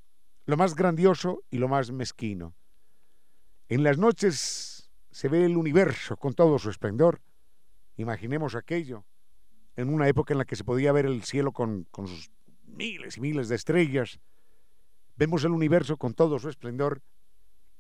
lo 0.45 0.57
más 0.57 0.75
grandioso 0.75 1.43
y 1.49 1.57
lo 1.57 1.67
más 1.67 1.91
mezquino. 1.91 2.55
En 3.67 3.83
las 3.83 3.97
noches 3.97 4.89
se 5.11 5.27
ve 5.27 5.45
el 5.45 5.57
universo 5.57 6.17
con 6.17 6.33
todo 6.33 6.57
su 6.57 6.69
esplendor. 6.69 7.21
Imaginemos 7.97 8.55
aquello, 8.55 9.05
en 9.75 9.93
una 9.93 10.07
época 10.07 10.33
en 10.33 10.39
la 10.39 10.45
que 10.45 10.55
se 10.55 10.63
podía 10.63 10.91
ver 10.91 11.05
el 11.05 11.23
cielo 11.23 11.51
con, 11.51 11.85
con 11.91 12.07
sus 12.07 12.31
miles 12.65 13.17
y 13.17 13.21
miles 13.21 13.49
de 13.49 13.55
estrellas. 13.55 14.19
Vemos 15.15 15.43
el 15.43 15.51
universo 15.51 15.97
con 15.97 16.13
todo 16.13 16.39
su 16.39 16.49
esplendor 16.49 17.01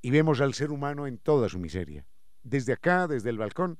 y 0.01 0.11
vemos 0.11 0.41
al 0.41 0.53
ser 0.53 0.71
humano 0.71 1.07
en 1.07 1.17
toda 1.17 1.49
su 1.49 1.57
miseria 1.57 2.05
desde 2.43 2.73
acá, 2.73 3.07
desde 3.07 3.29
el 3.29 3.37
balcón, 3.37 3.79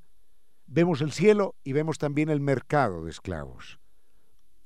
vemos 0.66 1.00
el 1.00 1.12
cielo 1.12 1.56
y 1.64 1.72
vemos 1.72 1.98
también 1.98 2.30
el 2.30 2.40
mercado 2.40 3.04
de 3.04 3.10
esclavos. 3.10 3.78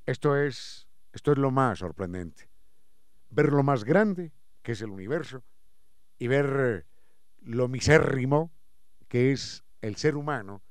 Esto 0.07 0.37
es, 0.37 0.87
esto 1.12 1.33
es 1.33 1.38
lo 1.38 1.50
más 1.50 1.78
sorprendente. 1.78 2.48
Ver 3.30 3.52
lo 3.52 3.62
más 3.62 3.85
grande, 3.85 4.33
que 4.62 4.72
es 4.72 4.83
el 4.83 4.90
universo, 4.90 5.42
y 6.18 6.28
ver 6.28 6.87
lo 7.40 7.68
misérrimo, 7.68 8.52
que 9.09 9.33
es 9.33 9.64
el 9.80 9.96
ser 9.96 10.16
humano 10.16 10.62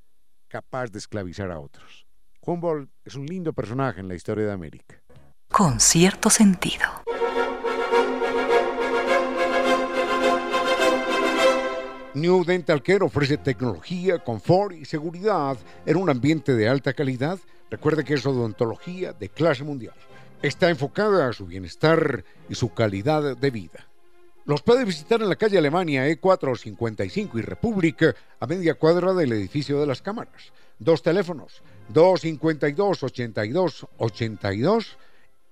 capaz 0.47 0.91
de 0.91 0.99
esclavizar 0.99 1.51
a 1.51 1.59
otros. 1.59 2.05
Humboldt 2.41 2.91
es 3.05 3.15
un 3.15 3.25
lindo 3.25 3.53
personaje 3.53 4.01
en 4.01 4.07
la 4.07 4.15
historia 4.15 4.45
de 4.45 4.51
América. 4.51 5.01
Con 5.49 5.79
cierto 5.79 6.29
sentido. 6.29 7.03
New 12.15 12.43
Dental 12.45 12.81
Care 12.83 13.03
ofrece 13.03 13.37
tecnología, 13.37 14.19
confort 14.19 14.75
y 14.75 14.85
seguridad 14.85 15.57
en 15.85 15.97
un 15.97 16.11
ambiente 16.11 16.53
de 16.53 16.69
alta 16.69 16.93
calidad. 16.93 17.39
Recuerde 17.71 18.03
que 18.03 18.13
es 18.13 18.23
odontología 18.25 19.13
de 19.13 19.29
clase 19.29 19.63
mundial. 19.63 19.95
Está 20.43 20.69
enfocada 20.69 21.27
a 21.27 21.33
su 21.33 21.47
bienestar 21.47 22.23
y 22.49 22.55
su 22.55 22.71
calidad 22.71 23.35
de 23.35 23.49
vida. 23.49 23.87
Los 24.45 24.61
puede 24.61 24.85
visitar 24.85 25.23
en 25.23 25.29
la 25.29 25.37
calle 25.37 25.57
Alemania 25.57 26.07
E455 26.07 27.39
y 27.39 27.41
República, 27.41 28.13
a 28.39 28.45
media 28.45 28.75
cuadra 28.75 29.13
del 29.13 29.31
edificio 29.31 29.79
de 29.79 29.87
las 29.87 30.03
cámaras. 30.03 30.53
Dos 30.77 31.01
teléfonos, 31.01 31.63
252-8282 31.93 34.85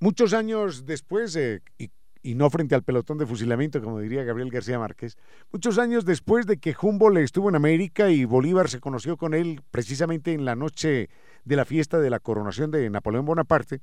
Muchos 0.00 0.34
años 0.34 0.84
después, 0.84 1.36
eh, 1.36 1.62
y 1.78 1.90
y 2.24 2.34
no 2.34 2.48
frente 2.48 2.74
al 2.74 2.82
pelotón 2.82 3.18
de 3.18 3.26
fusilamiento, 3.26 3.82
como 3.82 4.00
diría 4.00 4.24
Gabriel 4.24 4.50
García 4.50 4.78
Márquez. 4.78 5.18
Muchos 5.52 5.78
años 5.78 6.06
después 6.06 6.46
de 6.46 6.56
que 6.56 6.74
Humboldt 6.80 7.18
estuvo 7.18 7.50
en 7.50 7.54
América 7.54 8.08
y 8.08 8.24
Bolívar 8.24 8.70
se 8.70 8.80
conoció 8.80 9.18
con 9.18 9.34
él 9.34 9.60
precisamente 9.70 10.32
en 10.32 10.46
la 10.46 10.56
noche 10.56 11.10
de 11.44 11.56
la 11.56 11.66
fiesta 11.66 12.00
de 12.00 12.08
la 12.08 12.20
coronación 12.20 12.70
de 12.70 12.88
Napoleón 12.88 13.26
Bonaparte, 13.26 13.82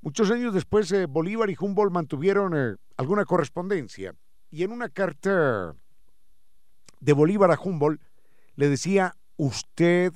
muchos 0.00 0.32
años 0.32 0.52
después 0.52 0.90
eh, 0.90 1.06
Bolívar 1.06 1.48
y 1.48 1.56
Humboldt 1.58 1.92
mantuvieron 1.92 2.54
eh, 2.56 2.74
alguna 2.96 3.24
correspondencia 3.24 4.16
y 4.50 4.64
en 4.64 4.72
una 4.72 4.88
carta 4.88 5.76
de 6.98 7.12
Bolívar 7.12 7.52
a 7.52 7.60
Humboldt 7.62 8.02
le 8.56 8.68
decía, 8.68 9.14
usted 9.36 10.12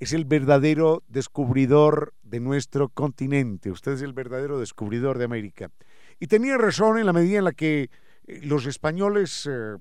es 0.00 0.14
el 0.14 0.24
verdadero 0.24 1.02
descubridor 1.08 2.14
de 2.22 2.40
nuestro 2.40 2.88
continente, 2.88 3.70
usted 3.70 3.92
es 3.92 4.00
el 4.00 4.14
verdadero 4.14 4.58
descubridor 4.58 5.18
de 5.18 5.26
América. 5.26 5.70
Y 6.18 6.26
tenía 6.26 6.56
razón 6.56 6.98
en 6.98 7.06
la 7.06 7.12
medida 7.12 7.38
en 7.38 7.44
la 7.44 7.52
que 7.52 7.90
eh, 8.26 8.40
los 8.44 8.66
españoles, 8.66 9.48
eh, 9.50 9.76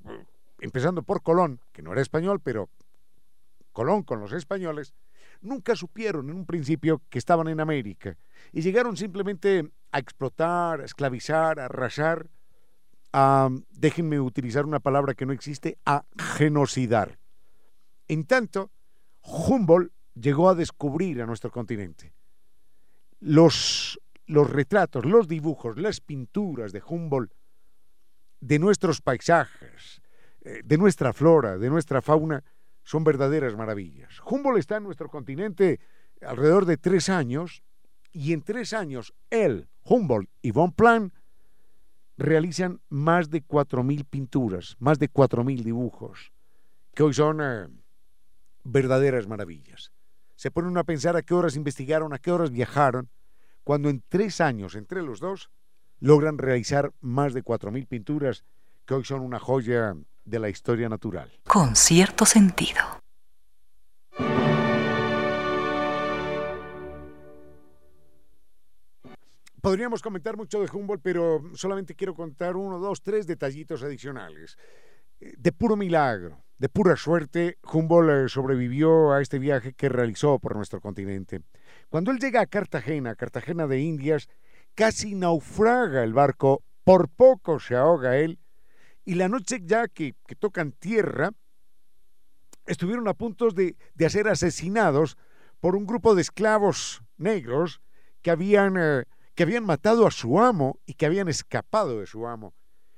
empezando 0.59 1.03
por 1.03 1.21
Colón, 1.21 1.59
que 1.71 1.81
no 1.81 1.91
era 1.91 2.01
español, 2.01 2.39
pero 2.41 2.69
Colón 3.71 4.03
con 4.03 4.19
los 4.19 4.33
españoles, 4.33 4.93
nunca 5.41 5.75
supieron 5.75 6.29
en 6.29 6.35
un 6.35 6.45
principio 6.45 7.01
que 7.09 7.19
estaban 7.19 7.47
en 7.47 7.59
América 7.59 8.17
y 8.51 8.61
llegaron 8.61 8.97
simplemente 8.97 9.69
a 9.91 9.99
explotar, 9.99 10.81
a 10.81 10.85
esclavizar, 10.85 11.59
a 11.59 11.65
arrasar, 11.65 12.27
a, 13.11 13.49
déjenme 13.71 14.19
utilizar 14.19 14.65
una 14.65 14.79
palabra 14.79 15.13
que 15.13 15.25
no 15.25 15.33
existe, 15.33 15.77
a 15.85 16.05
genocidar. 16.17 17.19
En 18.07 18.25
tanto, 18.25 18.71
Humboldt 19.21 19.91
llegó 20.15 20.49
a 20.49 20.55
descubrir 20.55 21.21
a 21.21 21.25
nuestro 21.25 21.51
continente. 21.51 22.13
Los 23.19 23.99
los 24.25 24.49
retratos, 24.49 25.05
los 25.05 25.27
dibujos, 25.27 25.77
las 25.77 26.01
pinturas 26.01 26.71
de 26.71 26.81
Humboldt 26.85 27.33
de 28.39 28.59
nuestros 28.59 29.01
paisajes, 29.01 30.01
eh, 30.41 30.61
de 30.63 30.77
nuestra 30.77 31.13
flora, 31.13 31.57
de 31.57 31.69
nuestra 31.69 32.01
fauna, 32.01 32.43
son 32.83 33.03
verdaderas 33.05 33.55
maravillas. 33.55 34.19
Humboldt 34.25 34.59
está 34.59 34.77
en 34.77 34.83
nuestro 34.83 35.09
continente 35.09 35.79
alrededor 36.21 36.65
de 36.65 36.77
tres 36.77 37.07
años 37.07 37.63
y 38.11 38.33
en 38.33 38.41
tres 38.41 38.73
años 38.73 39.13
él, 39.29 39.69
Humboldt 39.83 40.29
y 40.41 40.51
Von 40.51 40.73
Plan 40.73 41.13
realizan 42.17 42.81
más 42.89 43.29
de 43.29 43.41
cuatro 43.41 43.83
mil 43.83 44.05
pinturas, 44.05 44.75
más 44.79 44.99
de 44.99 45.07
cuatro 45.07 45.43
mil 45.43 45.63
dibujos, 45.63 46.31
que 46.93 47.03
hoy 47.03 47.13
son 47.13 47.39
eh, 47.41 47.67
verdaderas 48.63 49.27
maravillas. 49.27 49.91
se 50.35 50.51
ponen 50.51 50.77
a 50.77 50.83
pensar 50.83 51.15
a 51.15 51.21
qué 51.21 51.33
horas 51.33 51.55
investigaron, 51.55 52.13
a 52.13 52.19
qué 52.19 52.31
horas 52.31 52.51
viajaron, 52.51 53.09
cuando 53.63 53.89
en 53.89 54.03
tres 54.07 54.41
años 54.41 54.75
entre 54.75 55.01
los 55.01 55.19
dos 55.19 55.49
logran 55.99 56.37
realizar 56.37 56.93
más 56.99 57.33
de 57.33 57.43
4.000 57.43 57.87
pinturas 57.87 58.43
que 58.85 58.93
hoy 58.93 59.05
son 59.05 59.21
una 59.21 59.39
joya 59.39 59.95
de 60.25 60.39
la 60.39 60.49
historia 60.49 60.89
natural. 60.89 61.31
Con 61.47 61.75
cierto 61.75 62.25
sentido. 62.25 62.81
Podríamos 69.61 70.01
comentar 70.01 70.35
mucho 70.35 70.59
de 70.59 70.69
Humboldt, 70.69 71.01
pero 71.01 71.41
solamente 71.53 71.95
quiero 71.95 72.13
contar 72.13 72.57
uno, 72.57 72.79
dos, 72.79 73.01
tres 73.01 73.25
detallitos 73.25 73.81
adicionales. 73.81 74.57
De 75.21 75.53
puro 75.53 75.77
milagro, 75.77 76.43
de 76.57 76.67
pura 76.67 76.97
suerte, 76.97 77.59
Humboldt 77.71 78.25
eh, 78.25 78.27
sobrevivió 78.27 79.13
a 79.13 79.21
este 79.21 79.39
viaje 79.39 79.71
que 79.71 79.87
realizó 79.87 80.37
por 80.39 80.57
nuestro 80.57 80.81
continente. 80.81 81.43
Cuando 81.93 82.09
él 82.09 82.17
llega 82.17 82.41
a 82.41 82.47
Cartagena, 82.47 83.13
Cartagena 83.13 83.67
de 83.67 83.79
Indias, 83.79 84.27
casi 84.73 85.13
naufraga 85.13 86.03
el 86.03 86.11
barco, 86.11 86.63
por 86.83 87.07
poco 87.07 87.59
se 87.59 87.75
ahoga 87.75 88.17
él, 88.17 88.39
y 89.05 89.13
la 89.13 89.29
noche 89.29 89.59
ya 89.63 89.87
que, 89.87 90.15
tocan 90.39 90.71
tierra, 90.71 91.33
estuvieron 92.65 93.07
a 93.07 93.13
punto 93.13 93.51
de, 93.51 93.75
de, 93.93 94.09
ser 94.09 94.27
asesinados 94.27 95.17
por 95.59 95.75
un 95.75 95.85
grupo 95.85 96.15
de 96.15 96.23
esclavos 96.23 97.03
negros 97.17 97.79
que 98.23 98.31
habían 98.31 98.75
eh, 98.75 99.03
que 99.35 99.43
habían 99.43 99.63
matado 99.63 100.07
a 100.07 100.11
su 100.11 100.39
amo 100.39 100.79
y 100.87 100.95
que 100.95 101.05
habían 101.05 101.27
escapado 101.27 101.99
de 101.99 102.07
su 102.07 102.25
amo. 102.25 102.55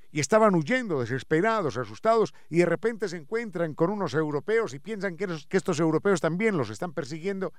Y 0.09 0.21
estaban 0.21 0.55
huyendo, 0.55 1.01
desesperados, 1.01 1.75
asustados, 1.75 2.33
y 2.49 2.59
de 2.59 2.65
repente 2.65 3.09
se 3.09 3.17
encuentran 3.17 3.73
con 3.73 3.89
unos 3.89 4.13
europeos 4.13 4.73
y 4.73 4.79
piensan 4.79 5.17
que, 5.17 5.27
estos 5.49 5.81
europeos 5.81 6.21
también 6.21 6.55
los 6.55 6.69
están 6.69 6.93
persiguiendo 6.93 7.51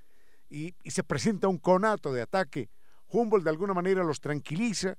y, 0.48 0.74
se 0.84 1.02
presenta 1.02 1.48
un 1.48 1.58
conato 1.58 2.12
de 2.12 2.22
ataque. 2.22 2.70
Humboldt 3.08 3.44
de 3.44 3.50
alguna 3.50 3.74
manera 3.74 4.04
los 4.04 4.20
tranquiliza, 4.20 4.96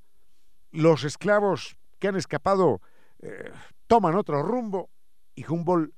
los 0.72 1.04
esclavos 1.04 1.78
que 2.00 2.08
han 2.08 2.16
escapado 2.16 2.82
eh, 3.20 3.52
toman 3.88 4.16
otro 4.16 4.42
rumbo 4.44 4.90
y 5.36 5.46
Humboldt 5.46 5.94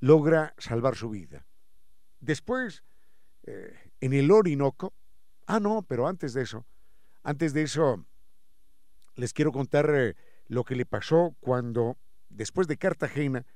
logra 0.00 0.54
salvar 0.58 0.96
su 0.96 1.10
vida. 1.10 1.46
Después, 2.20 2.82
eh, 3.44 3.90
en 4.00 4.12
el 4.12 4.30
Orinoco, 4.30 4.92
ah 5.46 5.60
no, 5.60 5.82
pero 5.82 6.06
antes 6.06 6.34
de 6.34 6.42
eso, 6.42 6.66
antes 7.22 7.52
de 7.52 7.62
eso, 7.62 8.04
les 9.14 9.32
quiero 9.32 9.52
contar 9.52 9.90
eh, 9.94 10.14
lo 10.46 10.64
que 10.64 10.76
le 10.76 10.86
pasó 10.86 11.34
cuando, 11.40 11.96
después 12.28 12.66
de 12.66 12.76
Cartagena, 12.76 13.46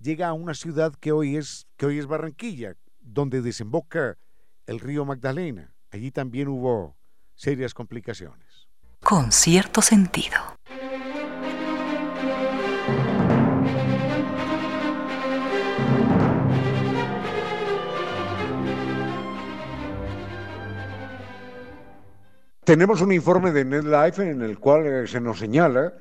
llega 0.00 0.28
a 0.28 0.32
una 0.32 0.54
ciudad 0.54 0.94
que 0.94 1.12
hoy 1.12 1.36
es, 1.36 1.66
que 1.76 1.86
hoy 1.86 1.98
es 1.98 2.06
Barranquilla, 2.06 2.76
donde 3.00 3.42
desemboca 3.42 4.18
el 4.66 4.80
río 4.80 5.04
Magdalena. 5.04 5.74
Allí 5.90 6.10
también 6.10 6.48
hubo 6.48 6.96
serias 7.34 7.74
complicaciones. 7.74 8.68
Con 9.02 9.32
cierto 9.32 9.82
sentido. 9.82 10.36
Tenemos 22.64 23.00
un 23.00 23.12
informe 23.12 23.50
de 23.50 23.64
NetLife 23.64 24.30
en 24.30 24.40
el 24.40 24.58
cual 24.60 24.86
eh, 24.86 25.06
se 25.08 25.20
nos 25.20 25.40
señala 25.40 25.92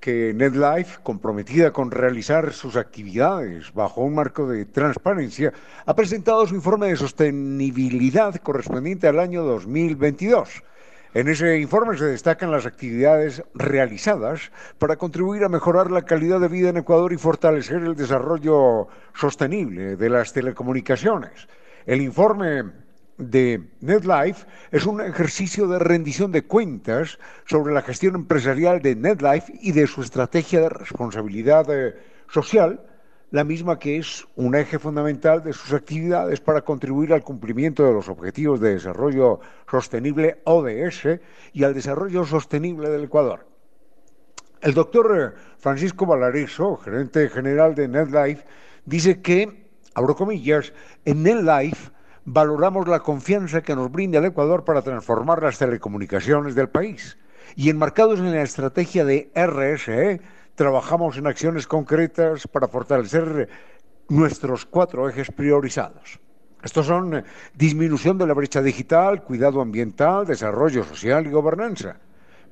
que 0.00 0.32
NetLife, 0.34 1.00
comprometida 1.02 1.72
con 1.72 1.90
realizar 1.90 2.52
sus 2.52 2.76
actividades 2.76 3.72
bajo 3.72 4.02
un 4.02 4.14
marco 4.14 4.46
de 4.48 4.64
transparencia, 4.64 5.52
ha 5.86 5.94
presentado 5.94 6.46
su 6.46 6.54
informe 6.54 6.88
de 6.88 6.96
sostenibilidad 6.96 8.34
correspondiente 8.36 9.08
al 9.08 9.18
año 9.18 9.42
2022. 9.42 10.62
En 11.14 11.26
ese 11.26 11.58
informe 11.58 11.96
se 11.96 12.04
destacan 12.04 12.50
las 12.50 12.66
actividades 12.66 13.42
realizadas 13.54 14.52
para 14.78 14.96
contribuir 14.96 15.42
a 15.42 15.48
mejorar 15.48 15.90
la 15.90 16.02
calidad 16.02 16.38
de 16.38 16.48
vida 16.48 16.68
en 16.68 16.76
Ecuador 16.76 17.12
y 17.12 17.16
fortalecer 17.16 17.82
el 17.82 17.96
desarrollo 17.96 18.88
sostenible 19.14 19.96
de 19.96 20.10
las 20.10 20.32
telecomunicaciones. 20.32 21.48
El 21.86 22.02
informe 22.02 22.64
de 23.18 23.60
NetLife 23.80 24.46
es 24.70 24.86
un 24.86 25.00
ejercicio 25.00 25.66
de 25.66 25.80
rendición 25.80 26.32
de 26.32 26.44
cuentas 26.44 27.18
sobre 27.46 27.74
la 27.74 27.82
gestión 27.82 28.14
empresarial 28.14 28.80
de 28.80 28.94
NetLife 28.94 29.52
y 29.60 29.72
de 29.72 29.86
su 29.86 30.02
estrategia 30.02 30.60
de 30.60 30.68
responsabilidad 30.68 31.66
eh, 31.68 31.96
social, 32.30 32.80
la 33.30 33.44
misma 33.44 33.78
que 33.78 33.98
es 33.98 34.26
un 34.36 34.54
eje 34.54 34.78
fundamental 34.78 35.42
de 35.42 35.52
sus 35.52 35.72
actividades 35.72 36.40
para 36.40 36.62
contribuir 36.62 37.12
al 37.12 37.22
cumplimiento 37.22 37.84
de 37.84 37.92
los 37.92 38.08
Objetivos 38.08 38.60
de 38.60 38.74
Desarrollo 38.74 39.40
Sostenible 39.68 40.40
ODS 40.44 41.20
y 41.52 41.64
al 41.64 41.74
desarrollo 41.74 42.24
sostenible 42.24 42.88
del 42.88 43.04
Ecuador. 43.04 43.46
El 44.60 44.74
doctor 44.74 45.34
eh, 45.36 45.38
Francisco 45.58 46.06
Valarizo, 46.06 46.76
gerente 46.76 47.28
general 47.28 47.74
de 47.74 47.88
NetLife, 47.88 48.44
dice 48.86 49.20
que, 49.20 49.66
abro 49.94 50.14
comillas, 50.14 50.72
en 51.04 51.22
NetLife 51.24 51.97
valoramos 52.30 52.86
la 52.86 53.00
confianza 53.00 53.62
que 53.62 53.74
nos 53.74 53.90
brinda 53.90 54.18
el 54.18 54.26
Ecuador 54.26 54.64
para 54.64 54.82
transformar 54.82 55.42
las 55.42 55.58
telecomunicaciones 55.58 56.54
del 56.54 56.68
país. 56.68 57.16
Y 57.56 57.70
enmarcados 57.70 58.20
en 58.20 58.32
la 58.32 58.42
estrategia 58.42 59.04
de 59.04 59.30
RSE, 59.34 60.20
trabajamos 60.54 61.16
en 61.16 61.26
acciones 61.26 61.66
concretas 61.66 62.46
para 62.46 62.68
fortalecer 62.68 63.48
nuestros 64.08 64.66
cuatro 64.66 65.08
ejes 65.08 65.30
priorizados. 65.30 66.20
Estos 66.62 66.86
son 66.86 67.14
eh, 67.14 67.24
disminución 67.54 68.18
de 68.18 68.26
la 68.26 68.34
brecha 68.34 68.60
digital, 68.60 69.22
cuidado 69.22 69.60
ambiental, 69.60 70.26
desarrollo 70.26 70.84
social 70.84 71.26
y 71.26 71.30
gobernanza. 71.30 71.96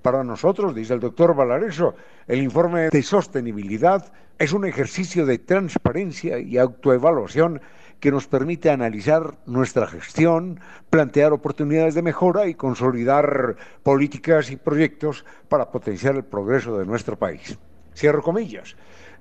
Para 0.00 0.22
nosotros, 0.22 0.74
dice 0.74 0.94
el 0.94 1.00
doctor 1.00 1.34
Valareso, 1.34 1.94
el 2.28 2.42
informe 2.42 2.88
de 2.90 3.02
sostenibilidad 3.02 4.12
es 4.38 4.52
un 4.52 4.64
ejercicio 4.64 5.26
de 5.26 5.38
transparencia 5.38 6.38
y 6.38 6.56
autoevaluación 6.56 7.60
que 8.00 8.10
nos 8.10 8.26
permite 8.26 8.70
analizar 8.70 9.38
nuestra 9.46 9.86
gestión, 9.86 10.60
plantear 10.90 11.32
oportunidades 11.32 11.94
de 11.94 12.02
mejora 12.02 12.46
y 12.46 12.54
consolidar 12.54 13.56
políticas 13.82 14.50
y 14.50 14.56
proyectos 14.56 15.24
para 15.48 15.70
potenciar 15.70 16.16
el 16.16 16.24
progreso 16.24 16.78
de 16.78 16.86
nuestro 16.86 17.16
país. 17.16 17.58
Cierro 17.94 18.22
comillas. 18.22 18.76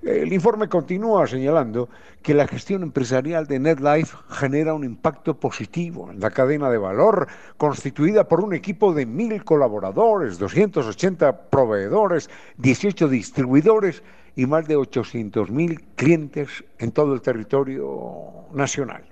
El 0.06 0.34
informe 0.34 0.70
continúa 0.70 1.26
señalando 1.26 1.90
que 2.22 2.36
la 2.36 2.48
gestión 2.48 2.84
empresarial 2.84 3.48
de 3.48 3.58
NetLife 3.58 4.16
genera 4.30 4.74
un 4.74 4.84
impacto 4.84 5.40
positivo 5.40 6.12
en 6.12 6.20
la 6.20 6.30
cadena 6.30 6.70
de 6.70 6.78
valor 6.78 7.28
constituida 7.58 8.28
por 8.28 8.42
un 8.42 8.54
equipo 8.54 8.94
de 8.94 9.08
mil 9.08 9.44
colaboradores, 9.44 10.38
280 10.38 11.50
proveedores, 11.50 12.30
18 12.58 13.08
distribuidores 13.08 14.04
y 14.36 14.46
más 14.46 14.68
de 14.68 14.78
800.000 14.78 15.82
clientes 15.96 16.64
en 16.78 16.92
todo 16.92 17.14
el 17.14 17.22
territorio 17.22 18.48
nacional. 18.54 19.04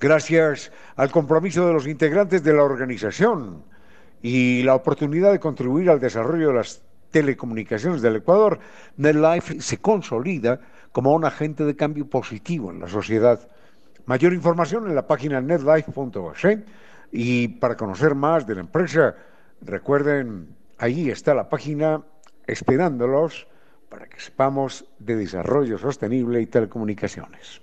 Gracias 0.00 0.72
al 0.96 1.10
compromiso 1.10 1.66
de 1.66 1.72
los 1.72 1.86
integrantes 1.86 2.42
de 2.42 2.52
la 2.52 2.64
organización 2.64 3.62
y 4.20 4.62
la 4.64 4.74
oportunidad 4.74 5.32
de 5.32 5.40
contribuir 5.40 5.90
al 5.90 6.00
desarrollo 6.00 6.48
de 6.48 6.54
las 6.54 6.82
telecomunicaciones 7.10 8.02
del 8.02 8.16
Ecuador, 8.16 8.58
NetLife 8.96 9.60
se 9.60 9.78
consolida 9.78 10.60
como 10.90 11.12
un 11.12 11.24
agente 11.24 11.64
de 11.64 11.76
cambio 11.76 12.08
positivo 12.08 12.70
en 12.70 12.80
la 12.80 12.88
sociedad. 12.88 13.48
Mayor 14.06 14.32
información 14.32 14.88
en 14.88 14.94
la 14.94 15.06
página 15.06 15.40
netlife.es 15.40 16.58
y 17.12 17.48
para 17.48 17.76
conocer 17.76 18.14
más 18.14 18.46
de 18.46 18.54
la 18.54 18.62
empresa, 18.62 19.14
recuerden, 19.60 20.48
ahí 20.78 21.10
está 21.10 21.34
la 21.34 21.48
página 21.48 22.02
esperándolos 22.46 23.46
para 23.92 24.06
que 24.06 24.18
sepamos 24.18 24.86
de 24.98 25.16
desarrollo 25.16 25.76
sostenible 25.76 26.40
y 26.40 26.46
telecomunicaciones. 26.46 27.60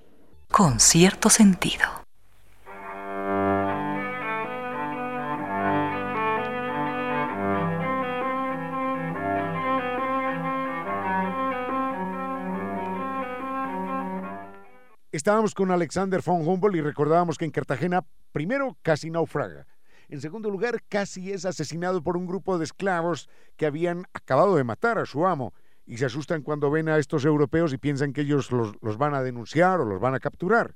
Con 0.52 0.80
cierto 0.80 1.28
sentido. 1.28 1.86
Estábamos 15.12 15.56
con 15.56 15.72
Alexander 15.72 16.22
von 16.24 16.48
Humboldt 16.48 16.76
y 16.76 16.82
recordábamos 16.82 17.40
que 17.40 17.46
en 17.46 17.52
Cartagena, 17.52 18.06
primero, 18.32 18.78
casi 18.84 19.10
naufraga. 19.10 19.66
En 20.10 20.22
segundo 20.22 20.52
lugar, 20.52 20.84
casi 20.88 21.32
es 21.32 21.46
asesinado 21.46 22.04
por 22.04 22.16
un 22.16 22.28
grupo 22.28 22.60
de 22.60 22.66
esclavos 22.66 23.30
que 23.58 23.66
habían 23.66 24.06
acabado 24.14 24.56
de 24.56 24.64
matar 24.64 25.00
a 25.00 25.08
su 25.08 25.26
amo 25.26 25.56
y 25.90 25.98
se 25.98 26.06
asustan 26.06 26.44
cuando 26.44 26.70
ven 26.70 26.88
a 26.88 27.00
estos 27.00 27.26
europeos 27.26 27.74
y 27.74 27.80
piensan 27.80 28.14
que 28.14 28.22
ellos 28.22 28.52
los, 28.52 28.98
van 29.00 29.16
a 29.16 29.24
denunciar 29.24 29.82
o 29.82 29.86
los 29.86 30.00
van 30.00 30.14
a 30.14 30.20
capturar. 30.20 30.76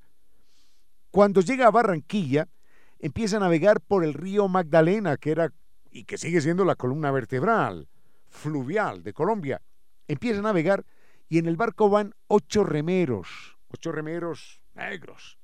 Cuando 1.12 1.42
llega 1.42 1.68
a 1.68 1.72
Barranquilla, 1.72 2.50
empieza 2.98 3.38
a 3.38 3.42
navegar 3.42 3.80
por 3.80 4.04
el 4.04 4.16
río 4.16 4.48
Magdalena, 4.48 5.18
que 5.18 5.30
era 5.30 5.54
y 5.92 6.06
que 6.06 6.18
sigue 6.18 6.42
siendo 6.42 6.66
la 6.66 6.74
columna 6.74 7.12
vertebral 7.12 7.88
fluvial 8.28 9.04
de 9.04 9.14
Colombia. 9.14 9.62
Empieza 10.08 10.40
a 10.40 10.44
navegar 10.44 10.84
y 11.30 11.38
en 11.38 11.46
el 11.46 11.58
barco 11.58 11.92
van 11.92 12.16
ocho 12.26 12.64
remeros, 12.64 13.60
ocho 13.68 13.92
remeros 13.92 14.64
negros, 14.74 15.38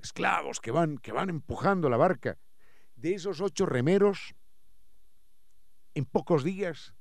esclavos 0.00 0.60
que 0.60 0.72
van, 0.72 0.98
que 0.98 1.12
van 1.12 1.30
empujando 1.30 1.88
la 1.88 1.96
barca. 1.96 2.36
De 2.96 3.14
esos 3.14 3.40
ocho 3.40 3.64
remeros, 3.64 4.34
en 5.94 6.04
pocos 6.04 6.42
días 6.42 6.96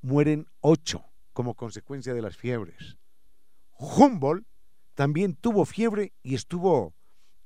mueren 0.00 0.46
ocho 0.60 1.11
como 1.32 1.54
consecuencia 1.54 2.14
de 2.14 2.22
las 2.22 2.36
fiebres. 2.36 2.98
Humboldt 3.78 4.46
también 4.94 5.34
tuvo 5.34 5.64
fiebre 5.64 6.12
y 6.22 6.34
estuvo, 6.34 6.94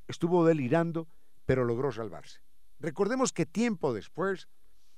estuvo 0.09 0.45
delirando, 0.45 1.09
pero 1.45 1.65
logró 1.65 1.93
salvarse. 1.93 2.41
Recordemos 2.79 3.33
que 3.33 3.47
tiempo 3.47 3.95
después, 3.95 4.49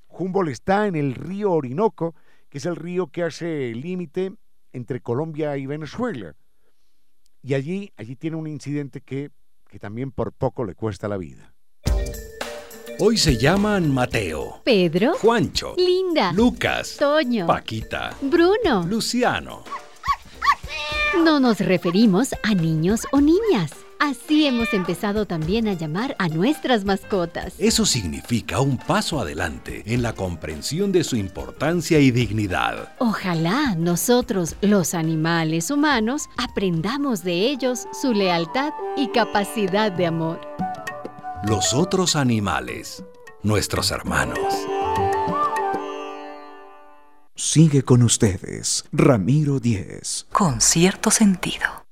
Humboldt 0.08 0.50
está 0.50 0.86
en 0.86 0.96
el 0.96 1.14
río 1.14 1.52
Orinoco, 1.52 2.14
que 2.48 2.58
es 2.58 2.66
el 2.66 2.76
río 2.76 3.08
que 3.08 3.22
hace 3.22 3.74
límite 3.74 4.34
entre 4.72 5.00
Colombia 5.00 5.56
y 5.56 5.66
Venezuela. 5.66 6.34
Y 7.42 7.54
allí, 7.54 7.92
allí 7.96 8.16
tiene 8.16 8.36
un 8.36 8.46
incidente 8.46 9.00
que, 9.00 9.30
que 9.68 9.78
también 9.78 10.10
por 10.10 10.32
poco 10.32 10.64
le 10.64 10.74
cuesta 10.74 11.08
la 11.08 11.18
vida. 11.18 11.54
Hoy 13.00 13.16
se 13.16 13.36
llaman 13.36 13.94
Mateo, 13.94 14.60
Pedro, 14.64 15.12
Juancho, 15.20 15.76
Linda, 15.76 16.32
Lucas, 16.32 16.96
Toño, 16.98 17.46
Paquita, 17.46 18.16
Bruno. 18.20 18.84
Luciano. 18.88 19.62
No 21.22 21.38
nos 21.38 21.60
referimos 21.60 22.34
a 22.42 22.54
niños 22.54 23.02
o 23.12 23.20
niñas. 23.20 23.70
Así 24.00 24.46
hemos 24.46 24.74
empezado 24.74 25.26
también 25.26 25.68
a 25.68 25.74
llamar 25.74 26.16
a 26.18 26.28
nuestras 26.28 26.84
mascotas. 26.84 27.54
Eso 27.58 27.86
significa 27.86 28.60
un 28.60 28.76
paso 28.76 29.20
adelante 29.20 29.84
en 29.86 30.02
la 30.02 30.12
comprensión 30.14 30.90
de 30.90 31.04
su 31.04 31.14
importancia 31.14 32.00
y 32.00 32.10
dignidad. 32.10 32.94
Ojalá 32.98 33.76
nosotros, 33.76 34.56
los 34.60 34.94
animales 34.94 35.70
humanos, 35.70 36.28
aprendamos 36.36 37.22
de 37.22 37.48
ellos 37.48 37.86
su 37.92 38.12
lealtad 38.12 38.72
y 38.96 39.06
capacidad 39.08 39.92
de 39.92 40.06
amor. 40.06 40.40
Los 41.46 41.72
otros 41.72 42.16
animales, 42.16 43.04
nuestros 43.44 43.92
hermanos. 43.92 44.38
Sigue 47.36 47.84
con 47.84 48.02
ustedes, 48.02 48.84
Ramiro 48.90 49.60
Díez. 49.60 50.26
Con 50.32 50.60
cierto 50.60 51.12
sentido. 51.12 51.86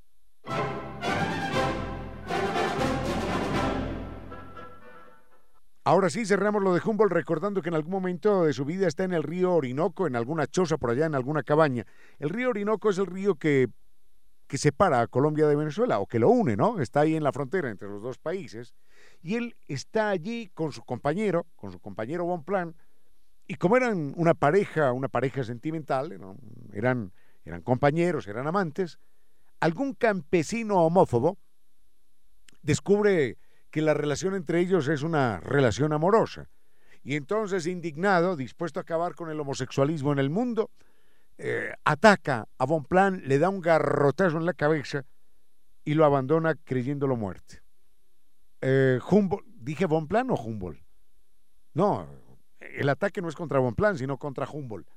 Ahora 5.85 6.09
sí, 6.09 6.25
cerramos 6.25 6.61
lo 6.61 6.73
de 6.73 6.81
Humboldt 6.83 7.13
recordando 7.13 7.61
que 7.61 7.69
en 7.69 7.75
algún 7.75 7.93
momento 7.93 8.43
de 8.43 8.51
su 8.51 8.65
vida 8.65 8.87
está 8.87 9.05
en 9.05 9.13
el 9.13 9.23
río 9.23 9.53
Orinoco, 9.53 10.07
en 10.07 10.17
alguna 10.17 10.45
choza 10.47 10.77
por 10.77 10.89
allá, 10.89 11.05
en 11.05 11.15
alguna 11.15 11.43
cabaña. 11.43 11.85
El 12.19 12.29
río 12.29 12.49
Orinoco 12.49 12.89
es 12.89 12.97
el 12.97 13.05
río 13.05 13.35
que, 13.35 13.69
que 14.47 14.57
separa 14.57 14.99
a 14.99 15.07
Colombia 15.07 15.47
de 15.47 15.55
Venezuela, 15.55 15.99
o 15.99 16.05
que 16.05 16.19
lo 16.19 16.27
une, 16.27 16.57
¿no? 16.57 16.81
Está 16.81 16.99
ahí 16.99 17.15
en 17.15 17.23
la 17.23 17.31
frontera 17.31 17.69
entre 17.69 17.87
los 17.87 18.01
dos 18.01 18.17
países. 18.17 18.73
Y 19.21 19.35
él 19.35 19.55
está 19.67 20.09
allí 20.09 20.49
con 20.53 20.71
su 20.71 20.83
compañero, 20.83 21.45
con 21.55 21.71
su 21.71 21.79
compañero 21.79 22.25
Bonplan, 22.25 22.75
y 23.47 23.55
como 23.55 23.77
eran 23.77 24.13
una 24.17 24.33
pareja, 24.33 24.91
una 24.91 25.07
pareja 25.07 25.43
sentimental, 25.43 26.17
eran, 26.73 27.13
eran 27.45 27.61
compañeros, 27.61 28.27
eran 28.27 28.45
amantes, 28.47 28.99
algún 29.59 29.93
campesino 29.93 30.83
homófobo 30.83 31.37
descubre 32.61 33.37
que 33.71 33.81
la 33.81 33.93
relación 33.93 34.35
entre 34.35 34.59
ellos 34.59 34.87
es 34.89 35.01
una 35.01 35.39
relación 35.39 35.93
amorosa. 35.93 36.49
Y 37.03 37.15
entonces, 37.15 37.67
indignado, 37.67 38.35
dispuesto 38.35 38.79
a 38.79 38.81
acabar 38.81 39.15
con 39.15 39.29
el 39.29 39.39
homosexualismo 39.39 40.11
en 40.11 40.19
el 40.19 40.29
mundo, 40.29 40.71
eh, 41.37 41.71
ataca 41.85 42.47
a 42.57 42.65
Bonplan, 42.65 43.21
le 43.25 43.39
da 43.39 43.49
un 43.49 43.61
garrotazo 43.61 44.37
en 44.37 44.45
la 44.45 44.53
cabeza 44.53 45.05
y 45.85 45.93
lo 45.93 46.03
abandona 46.03 46.55
creyéndolo 46.55 47.15
muerte. 47.15 47.61
Eh, 48.69 48.99
¿dije 49.61 49.85
Bonplan 49.85 50.29
o 50.29 50.35
Humboldt? 50.35 50.83
No, 51.73 52.05
el 52.59 52.89
ataque 52.89 53.21
no 53.21 53.29
es 53.29 53.35
contra 53.35 53.59
Bonplan, 53.59 53.97
sino 53.97 54.17
contra 54.17 54.45
Humboldt. 54.45 54.89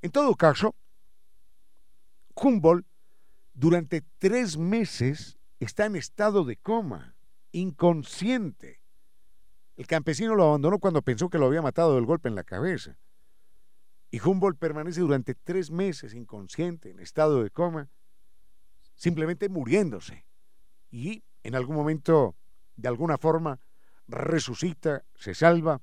En 0.00 0.10
todo 0.10 0.34
caso, 0.34 0.74
Humboldt 2.34 2.86
durante 3.52 4.02
tres 4.16 4.56
meses 4.56 5.38
está 5.60 5.84
en 5.84 5.96
estado 5.96 6.44
de 6.44 6.56
coma 6.56 7.16
inconsciente. 7.52 8.80
El 9.76 9.86
campesino 9.86 10.34
lo 10.34 10.44
abandonó 10.44 10.78
cuando 10.78 11.02
pensó 11.02 11.28
que 11.28 11.36
lo 11.36 11.46
había 11.46 11.60
matado 11.60 11.96
del 11.96 12.06
golpe 12.06 12.30
en 12.30 12.34
la 12.34 12.44
cabeza. 12.44 12.98
Y 14.10 14.26
Humboldt 14.26 14.58
permanece 14.58 15.00
durante 15.02 15.34
tres 15.34 15.70
meses 15.70 16.14
inconsciente, 16.14 16.90
en 16.90 16.98
estado 16.98 17.42
de 17.42 17.50
coma, 17.50 17.90
simplemente 18.94 19.50
muriéndose. 19.50 20.24
Y 20.90 21.24
en 21.42 21.56
algún 21.56 21.76
momento, 21.76 22.34
de 22.78 22.88
alguna 22.88 23.18
forma, 23.18 23.58
resucita, 24.06 25.04
se 25.16 25.34
salva 25.34 25.82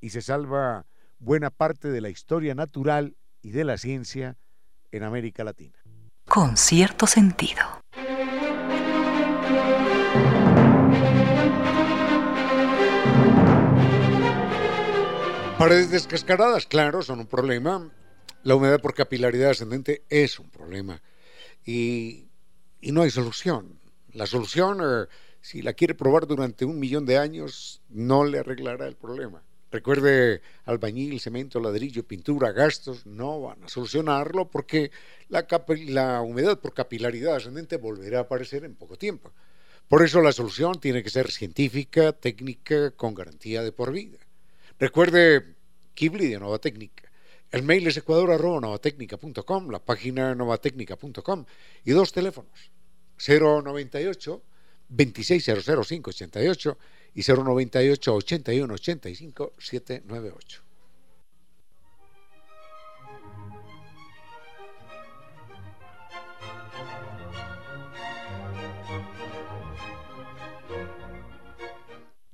y 0.00 0.10
se 0.10 0.20
salva 0.20 0.84
buena 1.18 1.50
parte 1.50 1.88
de 1.88 2.00
la 2.00 2.10
historia 2.10 2.54
natural 2.54 3.16
y 3.40 3.52
de 3.52 3.64
la 3.64 3.78
ciencia 3.78 4.36
en 4.90 5.04
América 5.04 5.44
Latina. 5.44 5.78
Con 6.28 6.56
cierto 6.56 7.06
sentido. 7.06 7.62
Paredes 15.56 15.90
descascaradas, 15.90 16.66
claro, 16.66 17.02
son 17.02 17.20
un 17.20 17.26
problema. 17.26 17.90
La 18.42 18.56
humedad 18.56 18.80
por 18.80 18.92
capilaridad 18.92 19.50
ascendente 19.50 20.04
es 20.10 20.40
un 20.40 20.50
problema. 20.50 21.00
Y, 21.64 22.28
y 22.80 22.90
no 22.90 23.02
hay 23.02 23.10
solución. 23.10 23.78
La 24.12 24.26
solución, 24.26 24.80
eh, 24.82 25.06
si 25.44 25.60
la 25.60 25.74
quiere 25.74 25.94
probar 25.94 26.26
durante 26.26 26.64
un 26.64 26.80
millón 26.80 27.04
de 27.04 27.18
años, 27.18 27.82
no 27.90 28.24
le 28.24 28.38
arreglará 28.38 28.86
el 28.86 28.96
problema. 28.96 29.42
Recuerde, 29.70 30.40
albañil, 30.64 31.20
cemento, 31.20 31.60
ladrillo, 31.60 32.02
pintura, 32.02 32.50
gastos, 32.52 33.04
no 33.04 33.42
van 33.42 33.62
a 33.62 33.68
solucionarlo 33.68 34.48
porque 34.48 34.90
la, 35.28 36.22
humedad 36.22 36.58
por 36.58 36.72
capilaridad 36.72 37.36
ascendente 37.36 37.76
volverá 37.76 38.20
a 38.20 38.22
aparecer 38.22 38.64
en 38.64 38.74
poco 38.74 38.96
tiempo. 38.96 39.32
Por 39.86 40.02
eso 40.02 40.22
la 40.22 40.32
solución 40.32 40.80
tiene 40.80 41.02
que 41.02 41.10
ser 41.10 41.30
científica, 41.30 42.12
técnica, 42.12 42.92
con 42.92 43.14
garantía 43.14 43.62
de 43.62 43.72
por 43.72 43.92
vida. 43.92 44.16
Recuerde 44.78 45.56
Kibli 45.92 46.28
de 46.28 46.40
Nova 46.40 46.58
Técnica. 46.58 47.10
El 47.50 47.64
mail 47.64 47.86
es 47.86 47.98
ecuador.novatecnica.com, 47.98 49.68
la 49.68 49.84
página 49.84 50.34
novatecnica.com 50.34 51.44
y 51.84 51.90
dos 51.90 52.12
teléfonos, 52.12 52.70
098 53.18 54.42
2600588 54.90 56.76
y 57.14 57.22
098 57.22 58.14
81 58.14 58.74
85 58.74 59.52
798. 59.58 60.64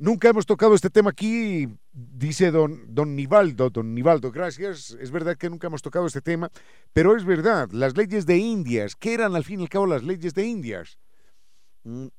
Nunca 0.01 0.31
hemos 0.31 0.47
tocado 0.47 0.75
este 0.75 0.89
tema 0.89 1.11
aquí, 1.11 1.69
dice 1.93 2.51
don, 2.51 2.95
don 2.95 3.15
Nivaldo, 3.15 3.69
don 3.69 3.95
Nivaldo, 3.95 4.33
gracias. 4.33 4.97
Es 4.99 5.11
verdad 5.11 5.37
que 5.37 5.51
nunca 5.51 5.67
hemos 5.67 5.83
tocado 5.83 6.07
este 6.07 6.23
tema, 6.23 6.51
pero 6.95 7.15
es 7.15 7.27
verdad, 7.27 7.69
las 7.71 7.95
leyes 7.99 8.25
de 8.25 8.39
Indias, 8.39 8.97
¿qué 8.97 9.13
eran 9.13 9.37
al 9.37 9.45
fin 9.45 9.61
y 9.61 9.65
al 9.65 9.69
cabo 9.69 9.87
las 9.87 10.03
leyes 10.03 10.33
de 10.33 10.47
Indias? 10.47 10.97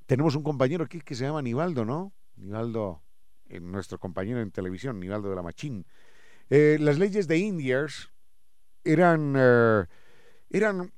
Tenemos 0.06 0.36
un 0.36 0.44
compañero 0.44 0.84
aquí 0.86 1.02
que 1.02 1.14
se 1.16 1.26
llama 1.26 1.42
Nivaldo, 1.42 1.86
¿no? 1.86 2.14
Nivaldo, 2.36 3.04
eh, 3.48 3.60
nuestro 3.60 4.00
compañero 4.00 4.42
en 4.42 4.52
televisión, 4.52 5.00
Nivaldo 5.00 5.30
de 5.30 5.36
la 5.36 5.44
Machín. 5.44 5.86
Eh, 6.50 6.78
las 6.80 6.98
leyes 6.98 7.28
de 7.28 7.38
Indias 7.38 8.12
eran, 8.84 9.36
eh, 9.38 9.86
eran 10.50 10.92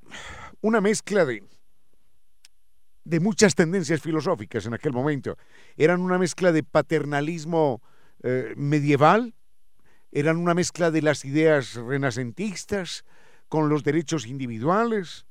una 0.61 0.79
mezcla 0.79 1.25
de, 1.25 1.43
de 3.03 3.19
muchas 3.19 3.53
tendencias 3.53 4.01
filosóficas 4.01 4.65
en 4.65 4.73
aquel 4.73 4.93
momento. 4.93 5.37
Eran 5.75 5.99
una 5.99 6.17
mezcla 6.17 6.51
de 6.51 6.63
paternalismo 6.63 7.81
medieval, 8.55 9.35
eran 10.13 10.37
una 10.37 10.53
mezcla 10.53 10.91
de 10.91 11.01
las 11.01 11.25
ideas 11.25 11.73
renacentistas 11.75 13.03
con 13.49 13.67
los 13.67 13.83
derechos 13.83 14.27
individuales, 14.27 15.25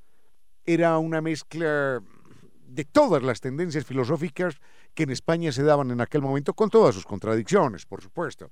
era 0.66 0.98
una 0.98 1.22
mezcla 1.22 2.02
de 2.74 2.84
todas 2.84 3.22
las 3.22 3.40
tendencias 3.40 3.84
filosóficas 3.84 4.56
que 4.94 5.02
en 5.02 5.10
España 5.10 5.52
se 5.52 5.62
daban 5.62 5.90
en 5.90 6.00
aquel 6.00 6.22
momento, 6.22 6.54
con 6.54 6.70
todas 6.70 6.94
sus 6.94 7.04
contradicciones, 7.04 7.84
por 7.84 8.02
supuesto. 8.02 8.50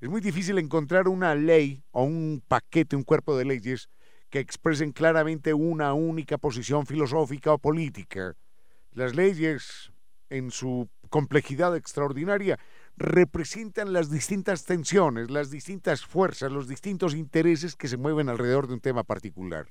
Es 0.00 0.08
muy 0.08 0.20
difícil 0.20 0.58
encontrar 0.58 1.08
una 1.08 1.34
ley 1.34 1.82
o 1.90 2.04
un 2.04 2.40
paquete, 2.46 2.94
un 2.94 3.02
cuerpo 3.02 3.36
de 3.36 3.44
leyes 3.44 3.88
que 4.30 4.38
expresen 4.38 4.92
claramente 4.92 5.54
una 5.54 5.92
única 5.92 6.38
posición 6.38 6.86
filosófica 6.86 7.52
o 7.52 7.58
política. 7.58 8.36
Las 8.92 9.16
leyes, 9.16 9.90
en 10.30 10.52
su 10.52 10.88
complejidad 11.10 11.74
extraordinaria, 11.74 12.58
representan 12.96 13.92
las 13.92 14.08
distintas 14.08 14.64
tensiones, 14.64 15.30
las 15.30 15.50
distintas 15.50 16.06
fuerzas, 16.06 16.52
los 16.52 16.68
distintos 16.68 17.14
intereses 17.14 17.74
que 17.74 17.88
se 17.88 17.96
mueven 17.96 18.28
alrededor 18.28 18.68
de 18.68 18.74
un 18.74 18.80
tema 18.80 19.02
particular. 19.02 19.66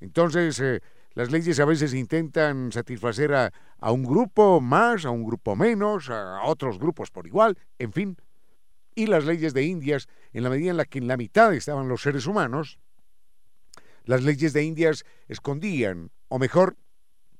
Entonces, 0.00 0.58
eh, 0.60 0.80
Las 1.16 1.32
leyes 1.32 1.58
a 1.60 1.64
veces 1.64 1.94
intentan 1.94 2.70
satisfacer 2.72 3.32
a, 3.32 3.50
un 3.90 4.04
grupo 4.04 4.60
más, 4.60 5.06
a 5.06 5.10
un 5.10 5.24
grupo 5.24 5.56
menos, 5.56 6.10
a 6.10 6.42
otros 6.44 6.78
grupos 6.78 7.10
por 7.10 7.26
igual, 7.26 7.58
en 7.78 7.90
fin. 7.90 8.18
Y 8.94 9.06
las 9.06 9.24
leyes 9.24 9.54
de 9.54 9.62
Indias, 9.62 10.08
en 10.34 10.44
la 10.44 10.50
medida 10.50 10.72
en 10.72 10.76
la 10.76 10.84
que 10.84 10.98
en 10.98 11.08
la 11.08 11.16
mitad 11.16 11.54
estaban 11.54 11.88
los 11.88 12.02
seres 12.02 12.26
humanos, 12.26 12.78
las 14.04 14.24
leyes 14.24 14.52
de 14.52 14.64
Indias 14.64 15.04
escondían, 15.26 16.10
o 16.28 16.38
mejor, 16.38 16.76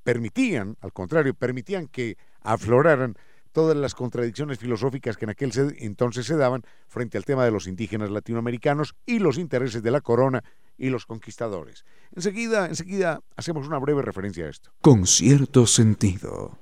permitían, 0.03 0.79
al 0.81 0.95
contrario, 0.95 1.35
permitían 1.35 1.87
que 1.87 2.17
afloraran 2.41 3.15
todas 3.53 3.77
las 3.77 3.95
contradicciones 3.95 4.59
filosóficas 4.59 5.19
que 5.19 5.27
en 5.27 5.31
aquel 5.33 5.53
entonces 5.81 6.25
se 6.25 6.37
daban 6.37 6.63
frente 6.87 7.19
al 7.19 7.27
tema 7.27 7.45
de 7.45 7.51
los 7.51 7.67
indígenas 7.67 8.09
latinoamericanos 8.09 8.95
y 9.05 9.19
los 9.19 9.37
intereses 9.37 9.83
de 9.83 9.91
la 9.91 10.01
corona 10.01 10.43
y 10.79 10.91
los 10.91 11.07
conquistadores. 11.07 11.85
Enseguida, 12.15 12.67
enseguida 12.67 13.21
hacemos 13.37 13.67
una 13.67 13.79
breve 13.79 14.03
referencia 14.03 14.47
a 14.47 14.51
esto. 14.51 14.71
Con 14.81 15.07
cierto 15.07 15.67
sentido. 15.67 16.59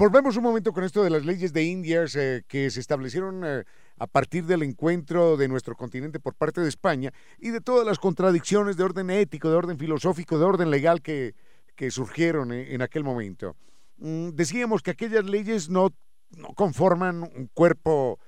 Volvemos 0.00 0.34
un 0.38 0.44
momento 0.44 0.72
con 0.72 0.84
esto 0.84 1.04
de 1.04 1.10
las 1.10 1.26
leyes 1.26 1.52
de 1.52 1.62
Indias 1.62 2.16
eh, 2.16 2.42
que 2.48 2.70
se 2.70 2.80
establecieron 2.80 3.42
eh, 3.44 3.64
a 3.98 4.06
partir 4.06 4.46
del 4.46 4.62
encuentro 4.62 5.36
de 5.36 5.46
nuestro 5.46 5.76
continente 5.76 6.18
por 6.18 6.34
parte 6.34 6.62
de 6.62 6.70
España 6.70 7.12
y 7.38 7.50
de 7.50 7.60
todas 7.60 7.86
las 7.86 7.98
contradicciones 7.98 8.78
de 8.78 8.84
orden 8.84 9.10
ético, 9.10 9.50
de 9.50 9.56
orden 9.56 9.78
filosófico, 9.78 10.38
de 10.38 10.44
orden 10.46 10.70
legal 10.70 11.02
que, 11.02 11.34
que 11.76 11.90
surgieron 11.90 12.50
eh, 12.50 12.72
en 12.72 12.80
aquel 12.80 13.04
momento. 13.04 13.56
Mm, 13.98 14.30
decíamos 14.30 14.82
que 14.82 14.92
aquellas 14.92 15.26
leyes 15.26 15.68
no, 15.68 15.90
no 16.36 16.48
conforman 16.54 17.22
un 17.22 17.50
cuerpo 17.52 18.18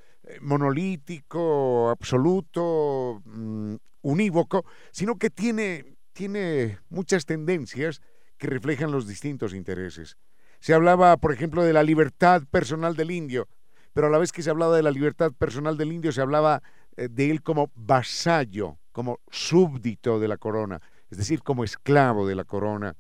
monolítico, 0.41 1.91
absoluto, 1.91 3.23
mm, 3.25 3.75
unívoco, 4.03 4.65
sino 4.91 5.17
que 5.17 5.31
tiene, 5.31 5.97
tiene 6.13 6.79
muchas 6.89 7.25
tendencias 7.25 8.01
que 8.39 8.47
reflejan 8.47 8.91
los 8.91 9.07
distintos 9.07 9.55
intereses. 9.55 10.17
Se 10.61 10.75
hablaba, 10.75 11.17
por 11.17 11.33
ejemplo, 11.33 11.63
de 11.63 11.73
la 11.73 11.83
libertad 11.83 12.43
personal 12.51 12.97
del 12.97 13.11
indio, 13.11 13.49
pero 13.93 14.07
a 14.07 14.11
la 14.11 14.19
vez 14.19 14.33
que 14.33 14.43
se 14.43 14.51
hablaba 14.51 14.77
de 14.77 14.83
la 14.83 14.91
libertad 14.91 15.33
personal 15.33 15.77
del 15.77 15.93
indio, 15.93 16.13
se 16.13 16.21
hablaba 16.21 16.63
eh, 16.97 17.09
de 17.11 17.31
él 17.31 17.43
como 17.43 17.71
vasallo, 17.75 18.79
como 18.93 19.21
súbdito 19.31 20.19
de 20.19 20.29
la 20.29 20.37
corona, 20.37 20.81
es 21.11 21.19
decir, 21.19 21.43
como 21.43 21.65
esclavo 21.65 22.27
de 22.27 22.35
la 22.35 22.45
corona. 22.45 22.97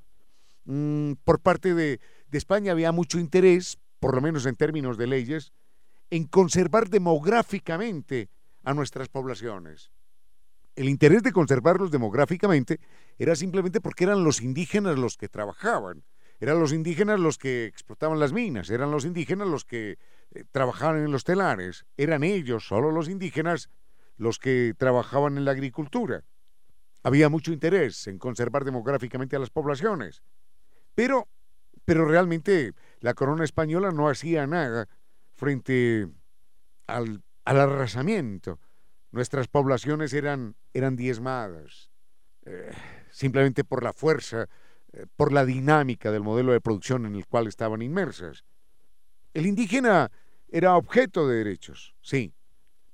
Mm, 0.65 1.13
por 1.25 1.41
parte 1.41 1.75
de, 1.75 2.01
de 2.29 2.39
España 2.39 2.73
había 2.73 2.93
mucho 2.93 3.19
interés, 3.19 3.79
por 4.03 4.15
lo 4.15 4.21
menos 4.21 4.45
en 4.45 4.57
términos 4.57 4.99
de 4.99 5.07
leyes, 5.07 5.53
en 6.11 6.27
conservar 6.27 6.91
demográficamente 6.91 8.29
a 8.65 8.75
nuestras 8.75 9.09
poblaciones. 9.09 9.93
El 10.75 10.89
interés 10.89 11.23
de 11.23 11.33
conservarlos 11.33 11.91
demográficamente 11.91 12.81
era 13.17 13.37
simplemente 13.37 13.81
porque 13.81 14.05
eran 14.05 14.25
los 14.25 14.43
indígenas 14.43 14.99
los 14.99 15.17
que 15.17 15.29
trabajaban 15.29 16.05
eran 16.43 16.59
los 16.59 16.73
indígenas 16.73 17.21
los 17.21 17.39
que 17.39 17.67
explotaban 17.67 18.19
las 18.19 18.33
minas, 18.33 18.69
eran 18.69 18.91
los 18.91 19.05
indígenas 19.05 19.47
los 19.47 19.65
que 19.65 19.97
eh, 20.33 20.45
trabajaban 20.51 21.05
en 21.05 21.13
los 21.13 21.23
telares, 21.23 21.87
eran 21.97 22.25
ellos, 22.25 22.67
solo 22.67 22.91
los 22.91 23.09
indígenas, 23.09 23.71
los 24.17 24.41
que 24.41 24.75
trabajaban 24.77 25.39
en 25.39 25.45
la 25.45 25.53
agricultura. 25.53 26.25
Había 27.05 27.29
mucho 27.29 27.53
interés 27.53 28.09
en 28.09 28.19
conservar 28.19 28.65
demográficamente 28.65 29.37
a 29.37 29.39
las 29.39 29.51
poblaciones, 29.51 30.25
pero, 30.97 31.29
pero 31.85 32.07
realmente 32.07 32.73
la 33.03 33.15
corona 33.15 33.45
española 33.45 33.91
no 33.91 34.09
hacía 34.09 34.47
nada 34.47 34.89
frente 35.35 36.09
al, 36.87 37.23
arrasamiento. 37.45 38.59
Nuestras 39.11 39.49
poblaciones 39.49 40.15
eran, 40.15 40.57
eran 40.73 40.97
diezmadas, 40.97 41.91
eh, 42.47 42.73
simplemente 43.11 43.65
por 43.65 43.83
la 43.83 43.93
fuerza 43.93 44.49
eh, 44.93 45.07
por 45.17 45.33
la 45.33 45.45
dinámica 45.45 46.11
del 46.11 46.23
modelo 46.23 46.53
de 46.53 46.61
producción 46.61 47.07
en 47.07 47.15
el 47.15 47.27
cual 47.27 47.47
estaban 47.47 47.83
inmersas. 47.83 48.45
El 49.35 49.47
indígena 49.47 50.11
era 50.49 50.77
objeto 50.77 51.27
de 51.27 51.37
derechos, 51.37 51.95
sí, 52.03 52.35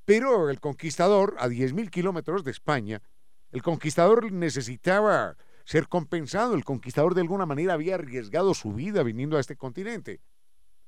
pero 0.05 0.49
el 0.49 0.61
conquistador, 0.61 1.35
a 1.38 1.49
10.000 1.49 1.90
kilómetros 1.90 2.44
de 2.44 2.53
España, 2.53 3.03
el 3.51 3.62
conquistador 3.62 4.33
necesitaba 4.33 5.37
ser 5.68 5.87
compensado, 5.87 6.54
el 6.54 6.64
conquistador 6.64 7.14
de 7.14 7.20
alguna 7.20 7.44
manera 7.44 7.74
había 7.74 7.96
arriesgado 7.96 8.54
su 8.54 8.72
vida 8.72 9.02
viniendo 9.02 9.37
a 9.37 9.40
este 9.40 9.54
continente. 9.54 10.22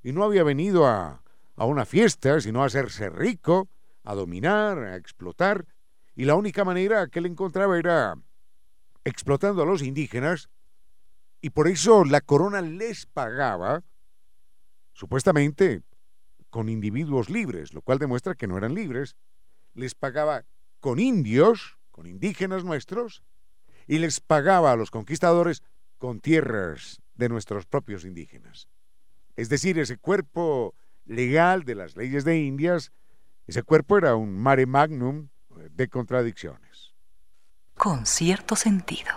Y 0.03 0.13
no 0.13 0.25
había 0.25 0.43
venido 0.43 0.87
a, 0.87 1.23
a 1.57 1.67
una 1.67 1.85
fiesta, 1.85 2.41
sino 2.41 2.63
a 2.63 2.65
hacerse 2.65 3.11
rico, 3.11 3.69
a 4.05 4.15
dominar, 4.15 4.79
a 4.79 4.97
explotar, 4.97 5.67
y 6.17 6.25
la 6.25 6.35
única 6.35 6.65
manera 6.65 7.09
que 7.09 7.19
él 7.19 7.27
encontraba 7.27 7.79
era 7.79 8.15
explotando 9.05 9.63
a 9.63 9.67
los 9.67 9.83
indígenas. 9.83 10.49
Y 11.43 11.51
por 11.51 11.69
eso 11.69 12.07
la 12.07 12.23
corona 12.23 12.63
les 12.63 13.05
pagaba, 13.05 13.83
supuestamente, 14.95 15.83
con 16.49 16.71
individuos 16.71 17.29
libres, 17.29 17.75
lo 17.75 17.83
cual 17.83 17.99
demuestra 17.99 18.35
que 18.35 18.47
no 18.47 18.57
eran 18.57 18.75
libres, 18.75 19.15
les 19.75 19.95
pagaba 19.95 20.47
con 20.81 20.99
indios, 20.99 21.77
con 21.91 22.07
indígenas 22.07 22.65
nuestros, 22.65 23.23
y 23.91 23.99
les 23.99 24.21
pagaba 24.21 24.71
a 24.71 24.77
los 24.77 24.93
conquistadores 24.93 25.65
con 25.99 26.21
tierras 26.21 27.03
de 27.17 27.29
nuestros 27.29 27.67
propios 27.67 28.05
indígenas. 28.05 28.69
Es 29.35 29.49
decir, 29.49 29.81
ese 29.81 29.97
cuerpo 29.97 30.77
legal 31.07 31.65
de 31.65 31.75
las 31.75 31.97
leyes 31.97 32.25
de 32.25 32.39
Indias, 32.39 32.93
ese 33.49 33.65
cuerpo 33.65 33.99
era 33.99 34.15
un 34.15 34.39
mare 34.39 34.65
magnum 34.65 35.31
de 35.73 35.89
contradicciones. 35.89 36.95
Con 37.77 38.07
cierto 38.07 38.55
sentido. 38.55 39.11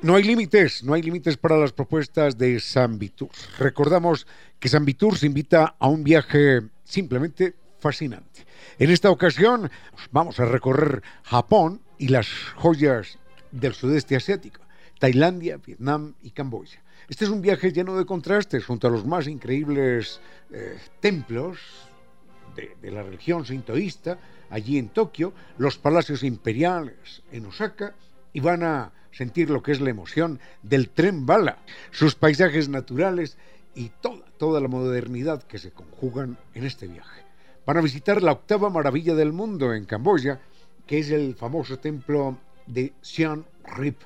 No 0.00 0.14
hay 0.14 0.22
límites, 0.22 0.84
no 0.84 0.94
hay 0.94 1.02
límites 1.02 1.36
para 1.36 1.58
las 1.58 1.72
propuestas 1.72 2.38
de 2.38 2.60
San 2.60 3.00
Vitur. 3.00 3.30
Recordamos 3.58 4.28
que 4.60 4.68
San 4.68 4.84
Vitur 4.84 5.18
se 5.18 5.26
invita 5.26 5.74
a 5.76 5.88
un 5.88 6.04
viaje 6.04 6.60
simplemente 6.84 7.56
fascinante. 7.80 8.46
En 8.78 8.90
esta 8.90 9.10
ocasión 9.10 9.68
vamos 10.12 10.38
a 10.38 10.44
recorrer 10.44 11.02
Japón 11.24 11.80
y 11.98 12.08
las 12.08 12.28
joyas 12.54 13.18
del 13.50 13.74
sudeste 13.74 14.14
asiático, 14.14 14.60
Tailandia, 15.00 15.56
Vietnam 15.56 16.14
y 16.22 16.30
Camboya. 16.30 16.80
Este 17.08 17.24
es 17.24 17.30
un 17.32 17.42
viaje 17.42 17.72
lleno 17.72 17.96
de 17.96 18.06
contrastes 18.06 18.64
junto 18.64 18.86
a 18.86 18.90
los 18.90 19.04
más 19.04 19.26
increíbles 19.26 20.20
eh, 20.52 20.78
templos 21.00 21.58
de, 22.54 22.76
de 22.80 22.92
la 22.92 23.02
religión 23.02 23.44
sintoísta 23.44 24.16
allí 24.48 24.78
en 24.78 24.90
Tokio, 24.90 25.32
los 25.58 25.76
palacios 25.76 26.22
imperiales 26.22 27.22
en 27.32 27.46
Osaka 27.46 27.96
y 28.32 28.40
van 28.40 28.62
a 28.62 28.92
sentir 29.12 29.50
lo 29.50 29.62
que 29.62 29.72
es 29.72 29.80
la 29.80 29.90
emoción 29.90 30.40
del 30.62 30.90
tren 30.90 31.26
bala, 31.26 31.58
sus 31.90 32.14
paisajes 32.14 32.68
naturales 32.68 33.36
y 33.74 33.90
toda, 34.00 34.24
toda 34.36 34.60
la 34.60 34.68
modernidad 34.68 35.42
que 35.42 35.58
se 35.58 35.70
conjugan 35.70 36.38
en 36.54 36.64
este 36.64 36.86
viaje. 36.86 37.22
Van 37.66 37.76
a 37.76 37.82
visitar 37.82 38.22
la 38.22 38.32
octava 38.32 38.70
maravilla 38.70 39.14
del 39.14 39.32
mundo 39.32 39.74
en 39.74 39.84
Camboya, 39.84 40.40
que 40.86 41.00
es 41.00 41.10
el 41.10 41.34
famoso 41.34 41.78
templo 41.78 42.38
de 42.66 42.92
Siem 43.02 43.44
Reap. 43.76 43.96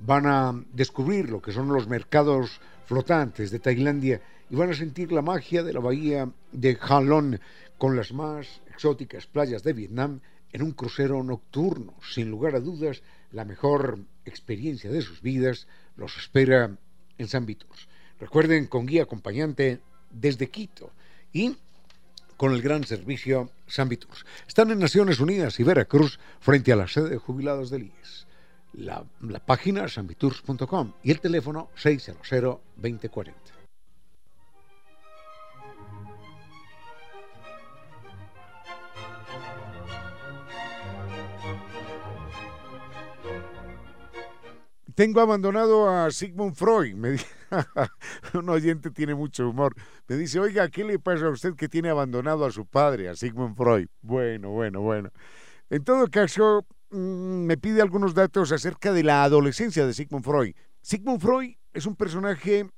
Van 0.00 0.26
a 0.26 0.64
descubrir 0.72 1.30
lo 1.30 1.40
que 1.40 1.52
son 1.52 1.68
los 1.68 1.86
mercados 1.86 2.60
flotantes 2.86 3.50
de 3.50 3.58
Tailandia 3.58 4.20
y 4.50 4.56
van 4.56 4.70
a 4.70 4.74
sentir 4.74 5.12
la 5.12 5.22
magia 5.22 5.62
de 5.62 5.72
la 5.72 5.80
bahía 5.80 6.28
de 6.52 6.78
Halong 6.80 7.38
con 7.78 7.96
las 7.96 8.12
más 8.12 8.62
exóticas 8.68 9.26
playas 9.26 9.62
de 9.62 9.72
Vietnam 9.72 10.20
en 10.52 10.62
un 10.62 10.72
crucero 10.72 11.22
nocturno, 11.22 11.94
sin 12.08 12.30
lugar 12.30 12.54
a 12.54 12.60
dudas, 12.60 13.02
la 13.34 13.44
mejor 13.44 13.98
experiencia 14.24 14.90
de 14.90 15.02
sus 15.02 15.20
vidas 15.20 15.66
los 15.96 16.16
espera 16.16 16.76
en 17.18 17.28
San 17.28 17.46
Viturs. 17.46 17.88
Recuerden, 18.20 18.66
con 18.66 18.86
guía 18.86 19.02
acompañante 19.02 19.80
desde 20.10 20.48
Quito 20.48 20.92
y 21.32 21.56
con 22.36 22.52
el 22.52 22.62
gran 22.62 22.84
servicio 22.84 23.50
San 23.66 23.88
Viturs. 23.88 24.24
Están 24.46 24.70
en 24.70 24.78
Naciones 24.78 25.20
Unidas 25.20 25.58
y 25.58 25.64
Veracruz 25.64 26.18
frente 26.40 26.72
a 26.72 26.76
la 26.76 26.88
sede 26.88 27.10
de 27.10 27.18
jubilados 27.18 27.70
del 27.70 27.84
IES. 27.84 28.26
La, 28.74 29.04
la 29.20 29.38
página 29.40 29.88
sanviturs.com 29.88 30.92
y 31.02 31.10
el 31.10 31.20
teléfono 31.20 31.70
600 31.76 32.26
2040. 32.76 33.53
Tengo 44.94 45.20
abandonado 45.20 45.88
a 45.88 46.10
Sigmund 46.12 46.54
Freud. 46.54 46.94
Me 46.94 47.16
un 48.34 48.48
oyente 48.48 48.90
tiene 48.90 49.14
mucho 49.14 49.48
humor. 49.48 49.74
Me 50.06 50.16
dice, 50.16 50.38
oiga, 50.38 50.68
¿qué 50.68 50.84
le 50.84 51.00
pasa 51.00 51.26
a 51.26 51.30
usted 51.30 51.54
que 51.54 51.68
tiene 51.68 51.88
abandonado 51.88 52.44
a 52.44 52.52
su 52.52 52.64
padre, 52.64 53.08
a 53.08 53.16
Sigmund 53.16 53.56
Freud? 53.56 53.88
Bueno, 54.02 54.50
bueno, 54.50 54.82
bueno. 54.82 55.10
En 55.68 55.82
todo 55.82 56.08
caso, 56.08 56.64
mm, 56.90 56.96
me 57.44 57.56
pide 57.56 57.82
algunos 57.82 58.14
datos 58.14 58.52
acerca 58.52 58.92
de 58.92 59.02
la 59.02 59.24
adolescencia 59.24 59.84
de 59.84 59.94
Sigmund 59.94 60.24
Freud. 60.24 60.54
Sigmund 60.80 61.20
Freud 61.20 61.54
es 61.72 61.86
un 61.86 61.96
personaje 61.96 62.70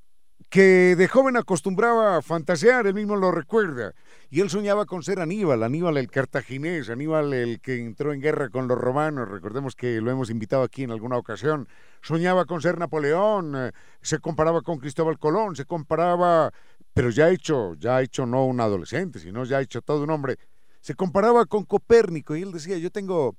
que 0.49 0.95
de 0.97 1.09
joven 1.09 1.37
acostumbraba 1.37 2.17
a 2.17 2.23
fantasear, 2.23 2.87
él 2.87 2.95
mismo 2.95 3.17
lo 3.17 3.33
recuerda, 3.33 3.93
y 4.31 4.41
él 4.41 4.51
soñaba 4.51 4.87
con 4.87 5.03
ser 5.03 5.21
Aníbal, 5.21 5.63
Aníbal 5.63 5.97
el 5.97 6.11
cartaginés, 6.11 6.89
Aníbal 6.89 7.33
el 7.33 7.61
que 7.61 7.79
entró 7.79 8.13
en 8.13 8.21
guerra 8.21 8.49
con 8.49 8.69
los 8.69 8.79
romanos, 8.79 9.29
recordemos 9.29 9.75
que 9.75 10.01
lo 10.01 10.11
hemos 10.11 10.31
invitado 10.31 10.63
aquí 10.63 10.85
en 10.85 10.93
alguna 10.93 11.17
ocasión, 11.17 11.69
soñaba 12.01 12.45
con 12.45 12.61
ser 12.61 12.79
Napoleón, 12.79 13.55
eh, 13.57 13.73
se 14.03 14.19
comparaba 14.19 14.63
con 14.63 14.79
Cristóbal 14.79 15.19
Colón, 15.19 15.57
se 15.57 15.65
comparaba, 15.65 16.53
pero 16.95 17.11
ya 17.11 17.29
hecho, 17.31 17.75
ya 17.75 18.01
hecho 18.01 18.25
no 18.25 18.47
un 18.47 18.61
adolescente, 18.61 19.19
sino 19.19 19.45
ya 19.45 19.61
hecho 19.61 19.83
todo 19.83 20.05
un 20.05 20.11
hombre, 20.11 20.39
se 20.81 20.95
comparaba 20.95 21.47
con 21.47 21.65
Copérnico 21.65 22.37
y 22.37 22.43
él 22.43 22.53
decía, 22.53 22.79
yo 22.79 22.91
tengo 22.91 23.37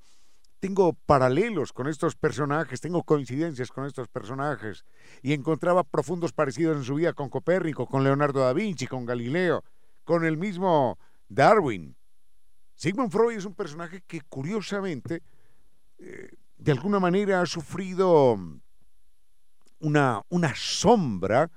tengo 0.59 0.93
paralelos 0.93 1.71
con 1.73 1.87
estos 1.87 2.15
personajes, 2.15 2.81
tengo 2.81 3.03
coincidencias 3.03 3.71
con 3.71 3.85
estos 3.85 4.07
personajes, 4.07 4.85
y 5.21 5.33
encontraba 5.33 5.83
profundos 5.83 6.33
parecidos 6.33 6.77
en 6.77 6.83
su 6.83 6.95
vida 6.95 7.13
con 7.13 7.29
Copérnico, 7.29 7.87
con 7.87 8.03
Leonardo 8.03 8.41
da 8.41 8.53
Vinci, 8.53 8.87
con 8.87 9.05
Galileo, 9.05 9.63
con 10.03 10.25
el 10.25 10.37
mismo 10.37 10.97
Darwin. 11.29 11.95
Sigmund 12.75 13.11
Freud 13.11 13.37
es 13.37 13.45
un 13.45 13.55
personaje 13.55 14.01
que 14.05 14.21
curiosamente, 14.21 15.23
eh, 15.99 16.29
de 16.57 16.71
alguna 16.71 16.99
manera, 16.99 17.41
ha 17.41 17.45
sufrido 17.45 18.37
una, 19.79 20.21
una 20.29 20.53
sombra 20.55 21.51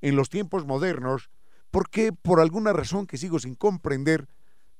en 0.00 0.16
los 0.16 0.28
tiempos 0.28 0.64
modernos, 0.66 1.30
porque 1.70 2.12
por 2.12 2.40
alguna 2.40 2.72
razón 2.72 3.06
que 3.06 3.16
sigo 3.16 3.38
sin 3.38 3.54
comprender, 3.54 4.28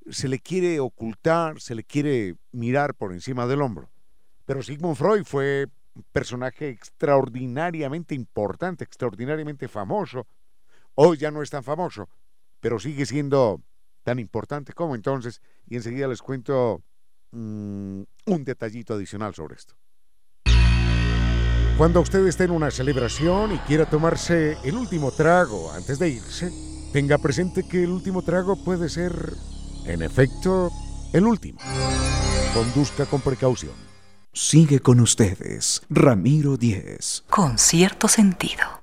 se 0.08 0.28
le 0.28 0.38
quiere 0.38 0.80
ocultar, 0.80 1.60
se 1.60 1.74
le 1.74 1.84
quiere 1.84 2.36
mirar 2.52 2.94
por 2.94 3.12
encima 3.12 3.46
del 3.46 3.62
hombro. 3.62 3.90
Pero 4.44 4.62
Sigmund 4.62 4.96
Freud 4.96 5.24
fue 5.24 5.66
un 5.94 6.04
personaje 6.12 6.68
extraordinariamente 6.68 8.14
importante, 8.14 8.84
extraordinariamente 8.84 9.68
famoso. 9.68 10.26
Hoy 10.94 11.18
ya 11.18 11.30
no 11.30 11.42
es 11.42 11.50
tan 11.50 11.62
famoso, 11.62 12.08
pero 12.60 12.78
sigue 12.78 13.06
siendo 13.06 13.62
tan 14.02 14.18
importante 14.18 14.72
como 14.72 14.94
entonces. 14.94 15.40
Y 15.66 15.76
enseguida 15.76 16.08
les 16.08 16.22
cuento 16.22 16.82
mm, 17.32 18.02
un 18.26 18.44
detallito 18.44 18.94
adicional 18.94 19.34
sobre 19.34 19.56
esto. 19.56 19.74
Cuando 21.76 22.00
usted 22.02 22.26
esté 22.26 22.44
en 22.44 22.50
una 22.50 22.70
celebración 22.70 23.52
y 23.52 23.58
quiera 23.60 23.88
tomarse 23.88 24.58
el 24.64 24.74
último 24.74 25.12
trago 25.12 25.72
antes 25.72 25.98
de 25.98 26.10
irse, 26.10 26.50
tenga 26.92 27.16
presente 27.16 27.66
que 27.66 27.84
el 27.84 27.90
último 27.90 28.20
trago 28.20 28.62
puede 28.62 28.90
ser 28.90 29.32
en 29.86 30.02
efecto, 30.02 30.70
el 31.12 31.26
último. 31.26 31.58
Conduzca 32.54 33.06
con 33.06 33.20
precaución. 33.20 33.72
Sigue 34.32 34.80
con 34.80 35.00
ustedes, 35.00 35.82
Ramiro 35.90 36.56
Díez. 36.56 37.24
Con 37.28 37.58
cierto 37.58 38.06
sentido. 38.06 38.80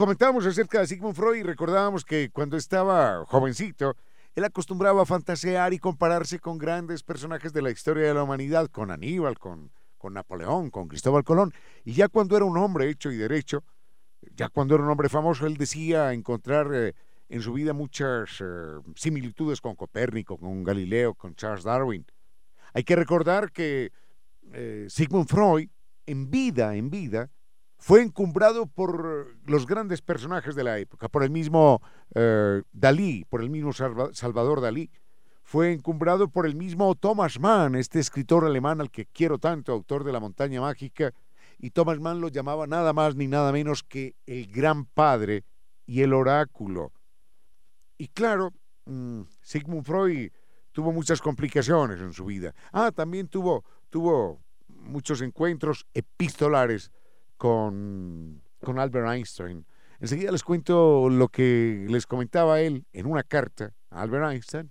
Comentábamos 0.00 0.46
acerca 0.46 0.80
de 0.80 0.86
Sigmund 0.86 1.14
Freud 1.14 1.36
y 1.36 1.42
recordábamos 1.42 2.06
que 2.06 2.30
cuando 2.32 2.56
estaba 2.56 3.22
jovencito, 3.26 3.96
él 4.34 4.44
acostumbraba 4.44 5.02
a 5.02 5.06
fantasear 5.06 5.72
y 5.72 5.78
compararse 5.78 6.38
con 6.38 6.58
grandes 6.58 7.02
personajes 7.02 7.52
de 7.52 7.62
la 7.62 7.70
historia 7.70 8.06
de 8.06 8.14
la 8.14 8.22
humanidad, 8.22 8.68
con 8.68 8.90
Aníbal, 8.90 9.38
con, 9.38 9.72
con 9.98 10.14
Napoleón, 10.14 10.70
con 10.70 10.88
Cristóbal 10.88 11.24
Colón. 11.24 11.52
Y 11.84 11.94
ya 11.94 12.08
cuando 12.08 12.36
era 12.36 12.44
un 12.44 12.56
hombre 12.56 12.88
hecho 12.88 13.10
y 13.10 13.16
derecho, 13.16 13.64
ya 14.34 14.48
cuando 14.48 14.74
era 14.74 14.84
un 14.84 14.90
hombre 14.90 15.08
famoso, 15.08 15.46
él 15.46 15.56
decía 15.56 16.12
encontrar 16.12 16.68
eh, 16.72 16.94
en 17.28 17.42
su 17.42 17.52
vida 17.52 17.72
muchas 17.72 18.40
eh, 18.40 18.44
similitudes 18.94 19.60
con 19.60 19.74
Copérnico, 19.74 20.36
con 20.36 20.62
Galileo, 20.62 21.14
con 21.14 21.34
Charles 21.34 21.64
Darwin. 21.64 22.06
Hay 22.72 22.84
que 22.84 22.96
recordar 22.96 23.50
que 23.50 23.92
eh, 24.52 24.86
Sigmund 24.88 25.28
Freud, 25.28 25.68
en 26.06 26.30
vida, 26.30 26.74
en 26.76 26.90
vida, 26.90 27.30
fue 27.80 28.02
encumbrado 28.02 28.66
por 28.66 29.34
los 29.46 29.66
grandes 29.66 30.02
personajes 30.02 30.54
de 30.54 30.64
la 30.64 30.78
época, 30.78 31.08
por 31.08 31.24
el 31.24 31.30
mismo 31.30 31.80
eh, 32.14 32.62
Dalí, 32.72 33.24
por 33.24 33.40
el 33.40 33.48
mismo 33.48 33.72
Salvador 33.72 34.60
Dalí, 34.60 34.90
fue 35.42 35.72
encumbrado 35.72 36.28
por 36.28 36.44
el 36.44 36.54
mismo 36.54 36.94
Thomas 36.94 37.40
Mann, 37.40 37.74
este 37.74 37.98
escritor 37.98 38.44
alemán 38.44 38.82
al 38.82 38.90
que 38.90 39.06
quiero 39.06 39.38
tanto, 39.38 39.72
autor 39.72 40.04
de 40.04 40.12
La 40.12 40.20
montaña 40.20 40.60
mágica, 40.60 41.14
y 41.58 41.70
Thomas 41.70 41.98
Mann 41.98 42.20
lo 42.20 42.28
llamaba 42.28 42.66
nada 42.66 42.92
más 42.92 43.16
ni 43.16 43.26
nada 43.26 43.50
menos 43.50 43.82
que 43.82 44.14
el 44.26 44.46
gran 44.52 44.84
padre 44.84 45.44
y 45.86 46.02
el 46.02 46.12
oráculo. 46.12 46.92
Y 47.96 48.08
claro, 48.08 48.52
mm, 48.84 49.22
Sigmund 49.40 49.86
Freud 49.86 50.30
tuvo 50.72 50.92
muchas 50.92 51.22
complicaciones 51.22 51.98
en 52.00 52.12
su 52.12 52.26
vida. 52.26 52.54
Ah, 52.72 52.92
también 52.92 53.26
tuvo, 53.26 53.64
tuvo 53.88 54.38
muchos 54.68 55.22
encuentros 55.22 55.86
epistolares 55.94 56.92
con, 57.40 58.42
con 58.62 58.78
Albert 58.78 59.08
Einstein. 59.08 59.64
Enseguida 59.98 60.30
les 60.30 60.42
cuento 60.42 61.08
lo 61.08 61.28
que 61.28 61.86
les 61.88 62.06
comentaba 62.06 62.60
él 62.60 62.84
en 62.92 63.06
una 63.06 63.22
carta 63.22 63.72
a 63.88 64.02
Albert 64.02 64.30
Einstein 64.30 64.70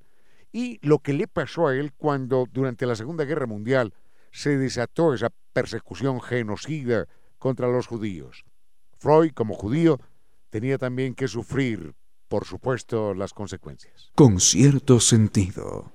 y 0.51 0.77
lo 0.87 0.99
que 0.99 1.13
le 1.13 1.27
pasó 1.27 1.67
a 1.67 1.73
él 1.75 1.93
cuando 1.93 2.45
durante 2.51 2.85
la 2.85 2.95
Segunda 2.95 3.25
Guerra 3.25 3.47
Mundial 3.47 3.95
se 4.31 4.55
desató 4.55 5.15
esa 5.15 5.31
persecución 5.51 6.21
genocida 6.21 7.07
contra 7.39 7.67
los 7.67 7.87
judíos. 7.87 8.45
Freud, 8.99 9.31
como 9.33 9.55
judío, 9.55 9.99
tenía 10.51 10.77
también 10.77 11.15
que 11.15 11.27
sufrir, 11.27 11.95
por 12.27 12.45
supuesto, 12.45 13.15
las 13.15 13.33
consecuencias. 13.33 14.11
Con 14.13 14.39
cierto 14.39 14.99
sentido. 14.99 15.91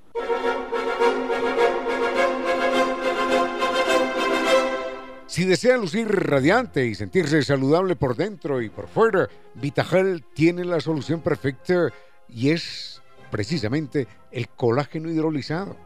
Si 5.34 5.44
desea 5.44 5.76
lucir 5.76 6.06
radiante 6.06 6.86
y 6.86 6.94
sentirse 6.94 7.42
saludable 7.42 7.96
por 7.96 8.14
dentro 8.14 8.62
y 8.62 8.70
por 8.70 8.86
fuera, 8.86 9.28
Vitagel 9.56 10.22
tiene 10.32 10.64
la 10.64 10.80
solución 10.80 11.22
perfecta 11.22 11.92
y 12.28 12.50
es 12.50 13.02
precisamente 13.32 14.06
el 14.30 14.48
colágeno 14.50 15.10
hidrolizado. 15.10 15.76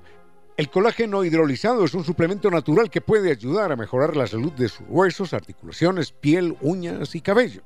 El 0.59 0.69
colágeno 0.69 1.25
hidrolizado 1.25 1.83
es 1.87 1.95
un 1.95 2.05
suplemento 2.05 2.51
natural 2.51 2.91
que 2.91 3.01
puede 3.01 3.31
ayudar 3.31 3.73
a 3.73 3.77
mejorar 3.77 4.19
la 4.19 4.27
salud 4.27 4.53
de 4.53 4.69
sus 4.69 4.87
huesos, 4.87 5.33
articulaciones, 5.33 6.13
piel, 6.13 6.55
uñas 6.61 7.15
y 7.15 7.23
cabello. 7.23 7.63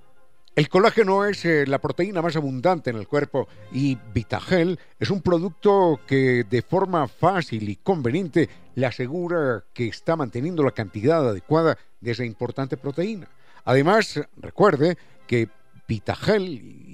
El 0.54 0.68
colágeno 0.68 1.24
es 1.24 1.46
eh, 1.46 1.66
la 1.66 1.80
proteína 1.80 2.20
más 2.20 2.36
abundante 2.36 2.90
en 2.90 2.96
el 2.96 3.08
cuerpo 3.08 3.48
y 3.72 3.96
Vitagel 4.12 4.78
es 5.00 5.08
un 5.08 5.22
producto 5.22 5.98
que 6.06 6.44
de 6.44 6.60
forma 6.60 7.08
fácil 7.08 7.70
y 7.70 7.76
conveniente 7.76 8.50
le 8.74 8.84
asegura 8.84 9.64
que 9.72 9.88
está 9.88 10.14
manteniendo 10.14 10.62
la 10.62 10.72
cantidad 10.72 11.26
adecuada 11.26 11.78
de 12.02 12.10
esa 12.10 12.26
importante 12.26 12.76
proteína. 12.76 13.30
Además, 13.64 14.20
recuerde 14.36 14.98
que 15.26 15.48
Vitagel 15.88 16.46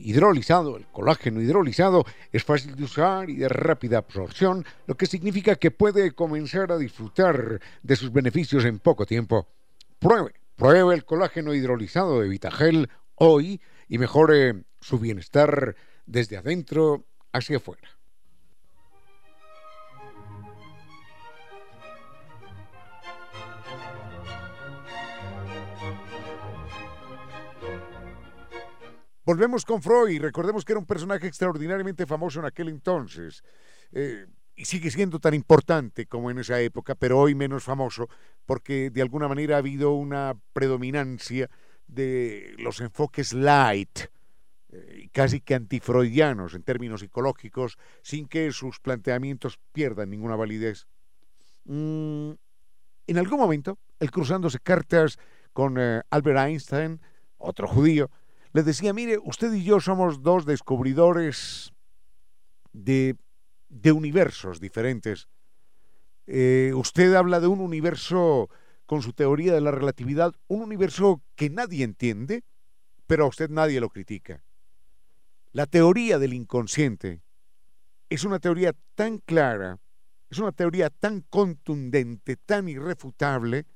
hidrolizado, 0.04 0.76
el 0.76 0.86
colágeno 0.86 1.42
hidrolizado, 1.42 2.04
es 2.30 2.44
fácil 2.44 2.76
de 2.76 2.84
usar 2.84 3.28
y 3.28 3.38
de 3.38 3.48
rápida 3.48 3.98
absorción, 3.98 4.64
lo 4.86 4.96
que 4.96 5.06
significa 5.06 5.56
que 5.56 5.72
puede 5.72 6.12
comenzar 6.12 6.70
a 6.70 6.78
disfrutar 6.78 7.60
de 7.82 7.96
sus 7.96 8.12
beneficios 8.12 8.64
en 8.64 8.78
poco 8.78 9.04
tiempo. 9.04 9.48
Pruebe, 9.98 10.32
pruebe 10.54 10.94
el 10.94 11.04
colágeno 11.04 11.54
hidrolizado 11.54 12.20
de 12.20 12.28
Vitagel 12.28 12.88
hoy 13.18 13.60
y 13.88 13.98
mejore 13.98 14.64
su 14.80 14.98
bienestar 14.98 15.76
desde 16.06 16.36
adentro 16.36 17.06
hacia 17.32 17.58
afuera. 17.58 17.88
Volvemos 29.24 29.66
con 29.66 29.82
Freud 29.82 30.22
recordemos 30.22 30.64
que 30.64 30.72
era 30.72 30.80
un 30.80 30.86
personaje 30.86 31.26
extraordinariamente 31.26 32.06
famoso 32.06 32.40
en 32.40 32.46
aquel 32.46 32.70
entonces. 32.70 33.42
Eh, 33.92 34.26
y 34.56 34.64
sigue 34.64 34.90
siendo 34.90 35.20
tan 35.20 35.34
importante 35.34 36.06
como 36.06 36.30
en 36.30 36.38
esa 36.38 36.60
época, 36.60 36.94
pero 36.94 37.18
hoy 37.18 37.34
menos 37.34 37.62
famoso, 37.62 38.08
porque 38.46 38.88
de 38.90 39.02
alguna 39.02 39.28
manera 39.28 39.56
ha 39.56 39.58
habido 39.58 39.92
una 39.92 40.34
predominancia 40.54 41.50
de 41.88 42.54
los 42.58 42.80
enfoques 42.80 43.32
light, 43.32 43.98
eh, 44.70 45.08
casi 45.12 45.40
que 45.40 45.54
antifreudianos 45.54 46.54
en 46.54 46.62
términos 46.62 47.00
psicológicos, 47.00 47.78
sin 48.02 48.28
que 48.28 48.52
sus 48.52 48.78
planteamientos 48.78 49.58
pierdan 49.72 50.10
ninguna 50.10 50.36
validez. 50.36 50.86
Mm, 51.64 52.32
en 53.06 53.18
algún 53.18 53.40
momento, 53.40 53.78
el 53.98 54.10
cruzándose 54.10 54.60
cartas 54.60 55.18
con 55.52 55.76
eh, 55.78 56.02
Albert 56.10 56.38
Einstein, 56.38 57.00
otro 57.38 57.66
judío, 57.66 58.10
le 58.52 58.62
decía, 58.62 58.92
mire, 58.92 59.18
usted 59.22 59.52
y 59.52 59.64
yo 59.64 59.80
somos 59.80 60.22
dos 60.22 60.46
descubridores 60.46 61.72
de, 62.72 63.16
universos 63.92 64.60
diferentes. 64.60 65.28
Eh, 66.26 66.72
usted 66.74 67.14
habla 67.14 67.40
de 67.40 67.46
un 67.46 67.60
universo 67.60 68.50
con 68.88 69.02
su 69.02 69.12
teoría 69.12 69.52
de 69.52 69.60
la 69.60 69.70
relatividad, 69.70 70.34
un 70.46 70.62
universo 70.62 71.20
que 71.36 71.50
nadie 71.50 71.84
entiende, 71.84 72.42
pero 73.06 73.26
a 73.26 73.28
usted 73.28 73.50
nadie 73.50 73.82
lo 73.82 73.90
critica. 73.90 74.42
La 75.52 75.66
teoría 75.66 76.18
del 76.18 76.32
inconsciente 76.32 77.20
es 78.08 78.24
una 78.24 78.38
teoría 78.38 78.74
tan 78.94 79.18
clara, 79.18 79.78
es 80.30 80.38
una 80.38 80.52
teoría 80.52 80.88
tan 80.88 81.20
contundente, 81.20 82.36
tan 82.36 82.66
irrefutable, 82.66 83.66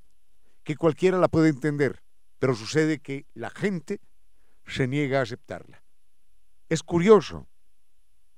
que 0.65 0.77
cualquiera 0.77 1.19
la 1.19 1.29
puede 1.29 1.51
entender, 1.51 2.03
pero 2.39 2.55
sucede 2.55 2.99
que 2.99 3.27
la 3.35 3.51
gente 3.51 4.01
se 4.67 4.89
niega 4.89 5.19
a 5.19 5.25
aceptarla. 5.25 5.83
Es 6.71 6.83
curioso. 6.83 7.47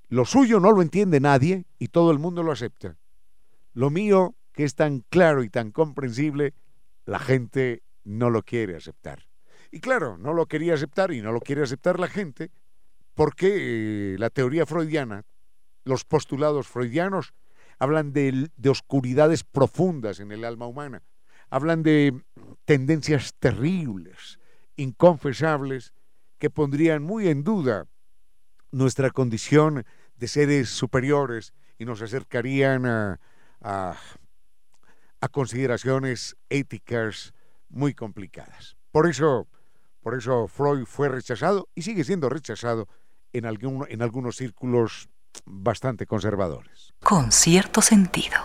Lo 0.09 0.25
suyo 0.25 0.59
no 0.59 0.73
lo 0.73 0.83
entiende 0.83 1.21
nadie 1.21 1.67
y 1.79 1.87
todo 1.87 2.11
el 2.11 2.19
mundo 2.19 2.43
lo 2.43 2.51
acepta. 2.51 2.97
Lo 3.75 3.91
mío, 3.91 4.35
que 4.53 4.65
es 4.65 4.75
tan 4.75 5.05
claro 5.09 5.45
y 5.45 5.51
tan 5.51 5.71
comprensible, 5.71 6.53
la 7.05 7.19
gente 7.19 7.83
no 8.05 8.31
lo 8.31 8.43
quiere 8.43 8.77
aceptar. 8.77 9.27
Y 9.71 9.81
claro, 9.81 10.17
no 10.19 10.33
lo 10.33 10.47
quería 10.47 10.75
aceptar 10.75 11.13
y 11.13 11.21
no 11.21 11.33
lo 11.33 11.41
quiere 11.41 11.63
aceptar 11.63 11.99
la 11.99 12.09
gente 12.09 12.51
porque 13.15 14.15
eh, 14.15 14.19
la 14.19 14.31
teoría 14.31 14.67
freudiana, 14.67 15.25
los 15.85 16.05
postulados 16.05 16.67
freudianos, 16.67 17.33
hablan 17.79 18.13
de, 18.13 18.51
de 18.57 18.71
oscuridades 18.71 19.45
profundas 19.45 20.21
en 20.21 20.33
el 20.33 20.45
alma 20.45 20.67
humana, 20.67 21.03
hablan 21.51 21.83
de 21.83 22.21
tendencias 22.65 23.35
terribles, 23.39 24.39
inconfesables, 24.77 25.93
que 26.39 26.51
pondrían 26.51 27.03
muy 27.03 27.29
en 27.29 27.43
duda 27.43 27.87
nuestra 28.71 29.11
condición 29.11 29.85
de 30.17 30.29
seres 30.29 30.69
superiores 30.69 31.55
y 31.79 31.85
nos 31.85 32.03
acercarían 32.03 32.87
a, 32.87 33.19
a 35.25 35.29
consideraciones 35.29 36.37
éticas 36.51 37.33
muy 37.71 37.95
complicadas. 37.95 38.77
Por 38.93 39.09
eso, 39.09 39.49
por 40.03 40.15
eso 40.15 40.49
Freud 40.49 40.85
fue 40.85 41.09
rechazado 41.09 41.67
y 41.75 41.81
sigue 41.81 42.05
siendo 42.05 42.29
rechazado 42.29 42.89
en, 43.33 43.47
algún, 43.47 43.87
en 43.89 44.03
algunos 44.03 44.37
círculos 44.37 45.09
bastante 45.47 46.05
conservadores. 46.05 46.93
Con 47.03 47.33
cierto 47.33 47.81
sentido. 47.81 48.37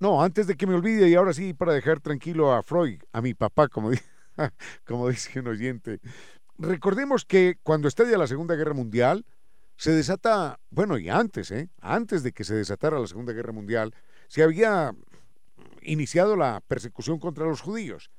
No, 0.00 0.20
antes 0.20 0.48
de 0.48 0.56
que 0.56 0.66
me 0.66 0.74
olvide, 0.74 1.08
y 1.08 1.14
ahora 1.14 1.32
sí, 1.32 1.54
para 1.54 1.74
dejar 1.74 2.00
tranquilo 2.00 2.52
a 2.52 2.64
Freud, 2.64 3.00
a 3.12 3.22
mi 3.22 3.34
papá, 3.34 3.68
como, 3.68 3.92
como 4.84 5.08
dice 5.08 5.38
un 5.38 5.46
oyente, 5.46 6.00
recordemos 6.58 7.24
que 7.24 7.56
cuando 7.62 7.86
estalla 7.86 8.18
la 8.18 8.26
Segunda 8.26 8.56
Guerra 8.56 8.74
Mundial, 8.74 9.24
se 9.78 9.92
desata, 9.92 10.58
bueno, 10.70 10.98
y 10.98 11.08
antes, 11.08 11.52
¿eh? 11.52 11.70
antes 11.80 12.24
de 12.24 12.32
que 12.32 12.42
se 12.42 12.54
desatara 12.54 12.98
la 12.98 13.06
Segunda 13.06 13.32
Guerra 13.32 13.52
Mundial, 13.52 13.94
se 14.26 14.42
había 14.42 14.92
iniciado 15.82 16.34
la 16.34 16.60
persecución 16.66 17.20
contra 17.20 17.46
los 17.46 17.60
judíos. 17.60 18.10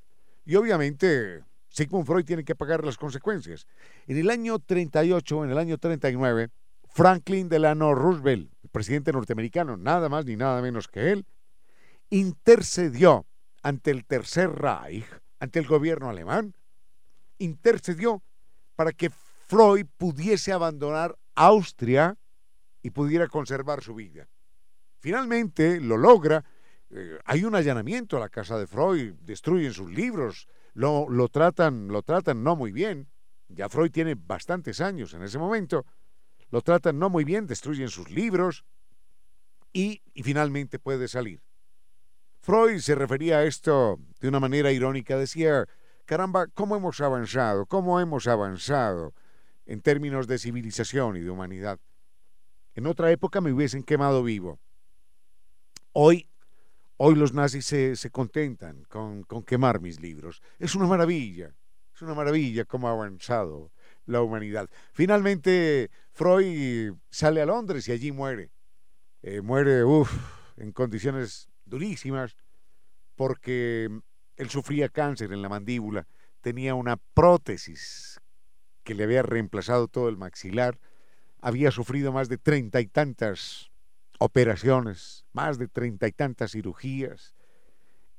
Y 0.45 0.55
obviamente 0.55 1.43
Sigmund 1.67 2.07
Freud 2.07 2.23
tiene 2.23 2.45
que 2.45 2.55
pagar 2.55 2.85
las 2.85 2.97
consecuencias. 2.97 3.67
En 4.07 4.17
el 4.17 4.29
año 4.29 4.59
38, 4.59 5.43
en 5.43 5.51
el 5.51 5.57
año 5.57 5.77
39, 5.77 6.49
Franklin 6.87 7.49
Delano 7.49 7.93
Roosevelt, 7.93 8.49
el 8.63 8.69
presidente 8.69 9.11
norteamericano, 9.11 9.75
nada 9.75 10.07
más 10.07 10.25
ni 10.25 10.37
nada 10.37 10.61
menos 10.61 10.87
que 10.87 11.11
él, 11.11 11.25
intercedió 12.09 13.25
ante 13.61 13.91
el 13.91 14.05
Tercer 14.05 14.49
Reich, 14.49 15.05
ante 15.41 15.59
el 15.59 15.67
gobierno 15.67 16.09
alemán, 16.09 16.55
intercedió 17.37 18.23
para 18.77 18.93
que 18.93 19.09
Freud 19.09 19.85
pudiese 19.97 20.53
abandonar 20.53 21.17
Austria 21.39 22.17
y 22.81 22.89
pudiera 22.89 23.29
conservar 23.29 23.81
su 23.81 23.95
vida. 23.95 24.27
Finalmente 24.99 25.79
lo 25.79 25.95
logra. 25.95 26.43
Eh, 26.89 27.17
hay 27.23 27.45
un 27.45 27.55
allanamiento 27.55 28.17
a 28.17 28.19
la 28.19 28.27
casa 28.27 28.59
de 28.59 28.67
Freud, 28.67 29.13
destruyen 29.21 29.71
sus 29.71 29.89
libros, 29.89 30.49
lo, 30.73 31.07
lo, 31.09 31.29
tratan, 31.29 31.87
lo 31.87 32.01
tratan 32.01 32.43
no 32.43 32.57
muy 32.57 32.73
bien. 32.73 33.07
Ya 33.47 33.69
Freud 33.69 33.89
tiene 33.89 34.15
bastantes 34.15 34.81
años 34.81 35.13
en 35.13 35.23
ese 35.23 35.39
momento. 35.39 35.85
Lo 36.49 36.61
tratan 36.61 36.99
no 36.99 37.09
muy 37.09 37.23
bien, 37.23 37.47
destruyen 37.47 37.87
sus 37.87 38.09
libros 38.09 38.65
y, 39.71 40.01
y 40.13 40.23
finalmente 40.23 40.77
puede 40.77 41.07
salir. 41.07 41.41
Freud 42.41 42.79
se 42.79 42.95
refería 42.95 43.37
a 43.37 43.43
esto 43.45 43.97
de 44.19 44.27
una 44.27 44.41
manera 44.41 44.73
irónica. 44.73 45.15
Decía, 45.15 45.65
caramba, 46.03 46.47
¿cómo 46.47 46.75
hemos 46.75 46.99
avanzado? 46.99 47.65
¿Cómo 47.65 48.01
hemos 48.01 48.27
avanzado? 48.27 49.13
En 49.69 49.81
términos 49.81 50.25
de 50.25 50.39
civilización 50.39 51.15
y 51.15 51.19
de 51.19 51.29
humanidad. 51.29 51.79
En 52.73 52.87
otra 52.87 53.11
época 53.11 53.39
me 53.39 53.53
hubiesen 53.53 53.83
quemado 53.83 54.23
vivo. 54.23 54.59
Hoy, 55.93 56.27
hoy 56.97 57.13
los 57.13 57.33
nazis 57.33 57.67
se, 57.67 57.95
se 57.95 58.09
contentan 58.09 58.83
con, 58.85 59.21
con 59.21 59.43
quemar 59.43 59.79
mis 59.79 59.99
libros. 59.99 60.41
Es 60.57 60.73
una 60.73 60.87
maravilla, 60.87 61.53
es 61.93 62.01
una 62.01 62.15
maravilla 62.15 62.65
cómo 62.65 62.87
ha 62.87 62.93
avanzado 62.93 63.71
la 64.07 64.23
humanidad. 64.23 64.67
Finalmente, 64.91 65.91
Freud 66.13 66.95
sale 67.11 67.39
a 67.39 67.45
Londres 67.45 67.87
y 67.87 67.91
allí 67.91 68.11
muere. 68.11 68.49
Eh, 69.21 69.41
muere, 69.41 69.83
uff, 69.83 70.11
en 70.57 70.71
condiciones 70.71 71.47
durísimas, 71.65 72.35
porque 73.15 73.87
él 74.35 74.49
sufría 74.49 74.89
cáncer 74.89 75.31
en 75.31 75.43
la 75.43 75.49
mandíbula, 75.49 76.07
tenía 76.41 76.73
una 76.73 76.97
prótesis 76.97 78.19
que 78.89 78.95
le 78.95 79.03
había 79.03 79.21
reemplazado 79.21 79.87
todo 79.87 80.09
el 80.09 80.17
maxilar, 80.17 80.79
había 81.41 81.69
sufrido 81.69 82.11
más 82.11 82.27
de 82.27 82.39
treinta 82.39 82.81
y 82.81 82.87
tantas 82.87 83.69
operaciones, 84.17 85.27
más 85.31 85.59
de 85.59 85.67
treinta 85.67 86.07
y 86.07 86.11
tantas 86.11 86.53
cirugías, 86.53 87.35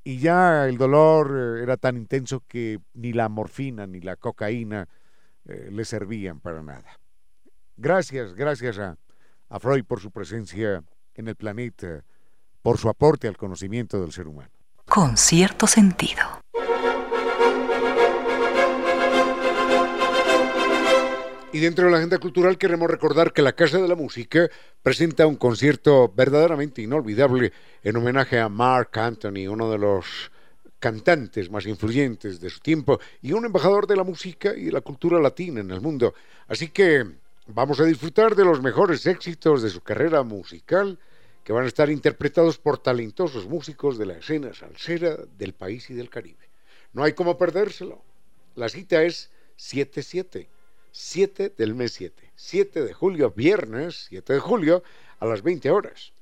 y 0.05 0.21
ya 0.21 0.69
el 0.69 0.79
dolor 0.79 1.35
eh, 1.37 1.63
era 1.65 1.77
tan 1.77 1.97
intenso 1.97 2.45
que 2.47 2.79
ni 2.95 3.13
la 3.13 3.29
morfina 3.29 3.89
ni 3.89 4.01
la 4.01 4.15
cocaína 4.15 4.89
eh, 5.45 5.71
le 5.73 5.85
servían 5.85 6.39
para 6.39 6.63
nada. 6.63 7.01
Gracias, 7.77 8.35
gracias 8.35 8.79
a, 8.79 8.97
a 9.49 9.59
Freud 9.59 9.85
por 9.85 9.99
su 9.99 10.13
presencia 10.13 10.85
en 11.17 11.27
el 11.27 11.35
planeta, 11.35 12.05
por 12.63 12.79
su 12.79 12.89
aporte 12.89 13.27
al 13.27 13.37
conocimiento 13.37 14.01
del 14.01 14.13
ser 14.13 14.29
humano. 14.29 14.53
Con 14.87 15.17
cierto 15.17 15.67
sentido. 15.67 16.23
Y 21.53 21.59
dentro 21.59 21.87
de 21.87 21.91
la 21.91 21.97
agenda 21.97 22.19
cultural 22.19 22.59
queremos 22.59 22.89
recordar 22.89 23.33
que 23.33 23.43
la 23.43 23.55
Casa 23.55 23.79
de 23.79 23.89
la 23.89 23.97
Música 23.97 24.49
presenta 24.85 25.27
un 25.27 25.35
concierto 25.35 26.09
verdaderamente 26.15 26.81
inolvidable 26.81 27.53
en 27.83 27.97
homenaje 27.97 28.39
a 28.39 28.49
Mark 28.49 28.97
Anthony, 28.97 29.49
uno 29.49 29.69
de 29.69 29.79
los 29.79 30.31
cantantes 30.79 31.51
más 31.51 31.67
influyentes 31.67 32.41
de 32.41 32.51
su 32.51 32.61
tiempo 32.61 33.01
y 33.21 33.33
un 33.33 33.47
embajador 33.47 33.89
de 33.89 33.97
la 33.97 34.05
música 34.05 34.55
y 34.55 34.71
la 34.71 34.81
cultura 34.81 35.19
latina 35.19 35.61
en 35.61 35.73
el 35.73 35.81
mundo. 35.81 36.15
Así 36.47 36.69
que 36.69 37.05
vamos 37.49 37.81
a 37.81 37.85
disfrutar 37.85 38.37
de 38.37 38.45
los 38.45 38.63
mejores 38.63 39.05
éxitos 39.07 39.61
de 39.61 39.71
su 39.71 39.81
carrera 39.81 40.23
musical 40.23 41.01
que 41.43 41.53
van 41.53 41.65
a 41.65 41.69
estar 41.69 41.91
interpretados 41.91 42.59
por 42.59 42.79
talentosos 42.79 43.49
músicos 43.49 43.99
de 43.99 44.07
la 44.07 44.15
escena 44.19 44.55
salsera 44.55 45.17
del 45.37 45.55
país 45.55 45.91
y 45.91 45.95
del 45.95 46.11
Caribe. 46.11 46.49
No 46.93 47.03
hay 47.03 47.13
como 47.13 47.37
perdérselo. 47.37 48.05
La 48.55 48.69
cita 48.69 49.03
es 49.03 49.31
77 49.57 50.49
7 50.93 51.55
del 51.57 51.75
mes 51.75 51.93
7. 51.93 52.33
7 52.35 52.85
de 52.85 52.93
julio, 52.93 53.31
viernes 53.31 54.07
7 54.09 54.35
de 54.35 54.41
julio, 54.41 54.83
a 55.19 55.27
las 55.27 55.43
20 55.43 55.71
horas. 55.71 56.13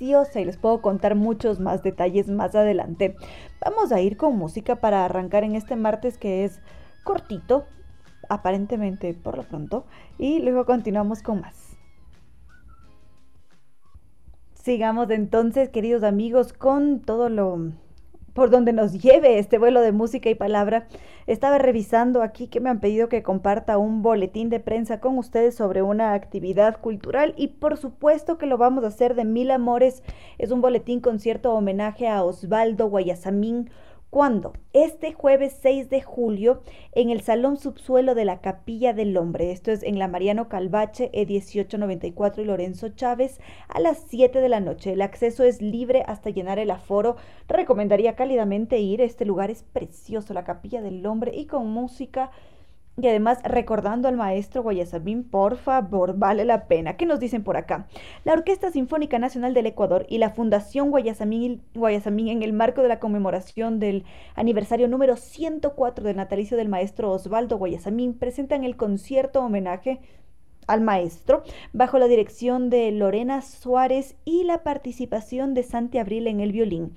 y 0.00 0.14
les 0.44 0.56
puedo 0.56 0.80
contar 0.80 1.14
muchos 1.14 1.60
más 1.60 1.82
detalles 1.82 2.28
más 2.28 2.54
adelante. 2.54 3.16
Vamos 3.64 3.92
a 3.92 4.00
ir 4.00 4.16
con 4.16 4.36
música 4.36 4.76
para 4.76 5.04
arrancar 5.04 5.44
en 5.44 5.54
este 5.54 5.76
martes 5.76 6.16
que 6.16 6.44
es 6.44 6.60
cortito, 7.04 7.66
aparentemente 8.28 9.12
por 9.14 9.36
lo 9.36 9.42
pronto, 9.42 9.84
y 10.18 10.40
luego 10.40 10.64
continuamos 10.64 11.22
con 11.22 11.42
más. 11.42 11.76
Sigamos 14.54 15.10
entonces, 15.10 15.68
queridos 15.68 16.02
amigos, 16.02 16.52
con 16.52 17.00
todo 17.00 17.28
lo 17.28 17.72
por 18.40 18.48
donde 18.48 18.72
nos 18.72 18.94
lleve 19.02 19.38
este 19.38 19.58
vuelo 19.58 19.82
de 19.82 19.92
música 19.92 20.30
y 20.30 20.34
palabra. 20.34 20.86
Estaba 21.26 21.58
revisando 21.58 22.22
aquí 22.22 22.46
que 22.46 22.58
me 22.58 22.70
han 22.70 22.80
pedido 22.80 23.10
que 23.10 23.22
comparta 23.22 23.76
un 23.76 24.00
boletín 24.00 24.48
de 24.48 24.60
prensa 24.60 24.98
con 24.98 25.18
ustedes 25.18 25.54
sobre 25.54 25.82
una 25.82 26.14
actividad 26.14 26.80
cultural 26.80 27.34
y 27.36 27.48
por 27.48 27.76
supuesto 27.76 28.38
que 28.38 28.46
lo 28.46 28.56
vamos 28.56 28.82
a 28.82 28.86
hacer 28.86 29.14
de 29.14 29.26
mil 29.26 29.50
amores. 29.50 30.02
Es 30.38 30.52
un 30.52 30.62
boletín 30.62 31.00
con 31.00 31.18
cierto 31.18 31.52
homenaje 31.52 32.08
a 32.08 32.24
Osvaldo 32.24 32.86
Guayasamín, 32.88 33.68
cuando 34.10 34.54
este 34.72 35.12
jueves 35.12 35.56
6 35.62 35.88
de 35.88 36.02
julio 36.02 36.62
en 36.92 37.10
el 37.10 37.20
Salón 37.20 37.56
Subsuelo 37.56 38.16
de 38.16 38.24
la 38.24 38.40
Capilla 38.40 38.92
del 38.92 39.16
Hombre, 39.16 39.52
esto 39.52 39.70
es 39.70 39.84
en 39.84 40.00
la 40.00 40.08
Mariano 40.08 40.48
Calvache, 40.48 41.12
E1894 41.12 42.42
y 42.42 42.44
Lorenzo 42.44 42.88
Chávez, 42.88 43.40
a 43.68 43.78
las 43.78 44.04
7 44.08 44.40
de 44.40 44.48
la 44.48 44.58
noche. 44.58 44.94
El 44.94 45.02
acceso 45.02 45.44
es 45.44 45.62
libre 45.62 46.02
hasta 46.08 46.30
llenar 46.30 46.58
el 46.58 46.72
aforo. 46.72 47.16
Recomendaría 47.46 48.16
cálidamente 48.16 48.80
ir, 48.80 49.00
este 49.00 49.24
lugar 49.24 49.48
es 49.48 49.62
precioso, 49.62 50.34
la 50.34 50.42
Capilla 50.42 50.82
del 50.82 51.06
Hombre 51.06 51.32
y 51.36 51.46
con 51.46 51.70
música 51.70 52.32
y 53.00 53.08
además, 53.08 53.38
recordando 53.44 54.08
al 54.08 54.16
maestro 54.16 54.62
Guayasamín, 54.62 55.24
por 55.24 55.56
favor, 55.56 56.18
vale 56.18 56.44
la 56.44 56.66
pena. 56.66 56.96
¿Qué 56.96 57.06
nos 57.06 57.18
dicen 57.18 57.42
por 57.42 57.56
acá? 57.56 57.86
La 58.24 58.32
Orquesta 58.32 58.70
Sinfónica 58.70 59.18
Nacional 59.18 59.54
del 59.54 59.66
Ecuador 59.66 60.06
y 60.08 60.18
la 60.18 60.30
Fundación 60.30 60.90
Guayasamín, 60.90 61.62
Guayasamín 61.74 62.28
en 62.28 62.42
el 62.42 62.52
marco 62.52 62.82
de 62.82 62.88
la 62.88 63.00
conmemoración 63.00 63.78
del 63.78 64.04
aniversario 64.34 64.88
número 64.88 65.16
104 65.16 66.04
del 66.04 66.16
natalicio 66.16 66.56
del 66.56 66.68
maestro 66.68 67.10
Osvaldo 67.10 67.56
Guayasamín 67.56 68.14
presentan 68.14 68.64
el 68.64 68.76
concierto 68.76 69.40
homenaje 69.40 70.00
al 70.66 70.80
maestro, 70.80 71.42
bajo 71.72 71.98
la 71.98 72.06
dirección 72.06 72.70
de 72.70 72.92
Lorena 72.92 73.42
Suárez 73.42 74.14
y 74.24 74.44
la 74.44 74.62
participación 74.62 75.54
de 75.54 75.62
Santi 75.62 75.98
Abril 75.98 76.26
en 76.26 76.40
el 76.40 76.52
violín. 76.52 76.92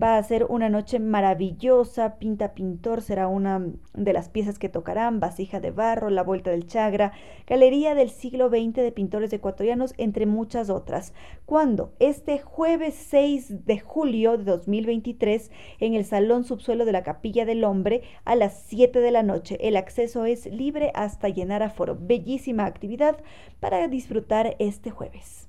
Va 0.00 0.16
a 0.16 0.22
ser 0.22 0.44
una 0.44 0.68
noche 0.68 1.00
maravillosa. 1.00 2.20
Pinta 2.20 2.54
Pintor 2.54 3.02
será 3.02 3.26
una 3.26 3.66
de 3.94 4.12
las 4.12 4.28
piezas 4.28 4.60
que 4.60 4.68
tocarán. 4.68 5.18
Vasija 5.18 5.58
de 5.58 5.72
Barro, 5.72 6.08
La 6.08 6.22
Vuelta 6.22 6.52
del 6.52 6.68
Chagra, 6.68 7.10
Galería 7.48 7.96
del 7.96 8.10
siglo 8.10 8.48
XX 8.48 8.74
de 8.74 8.92
pintores 8.92 9.32
ecuatorianos, 9.32 9.94
entre 9.96 10.26
muchas 10.26 10.70
otras. 10.70 11.14
Cuando 11.46 11.94
este 11.98 12.38
jueves 12.38 12.94
6 12.94 13.66
de 13.66 13.80
julio 13.80 14.38
de 14.38 14.44
2023 14.44 15.50
en 15.80 15.94
el 15.94 16.04
Salón 16.04 16.44
Subsuelo 16.44 16.84
de 16.84 16.92
la 16.92 17.02
Capilla 17.02 17.44
del 17.44 17.64
Hombre 17.64 18.02
a 18.24 18.36
las 18.36 18.62
7 18.68 19.00
de 19.00 19.10
la 19.10 19.24
noche. 19.24 19.58
El 19.60 19.76
acceso 19.76 20.26
es 20.26 20.46
libre 20.46 20.92
hasta 20.94 21.28
llenar 21.28 21.64
aforo. 21.64 21.98
Bellísima 22.00 22.66
actividad 22.66 23.16
para 23.58 23.88
disfrutar 23.88 24.54
este 24.60 24.92
jueves. 24.92 25.47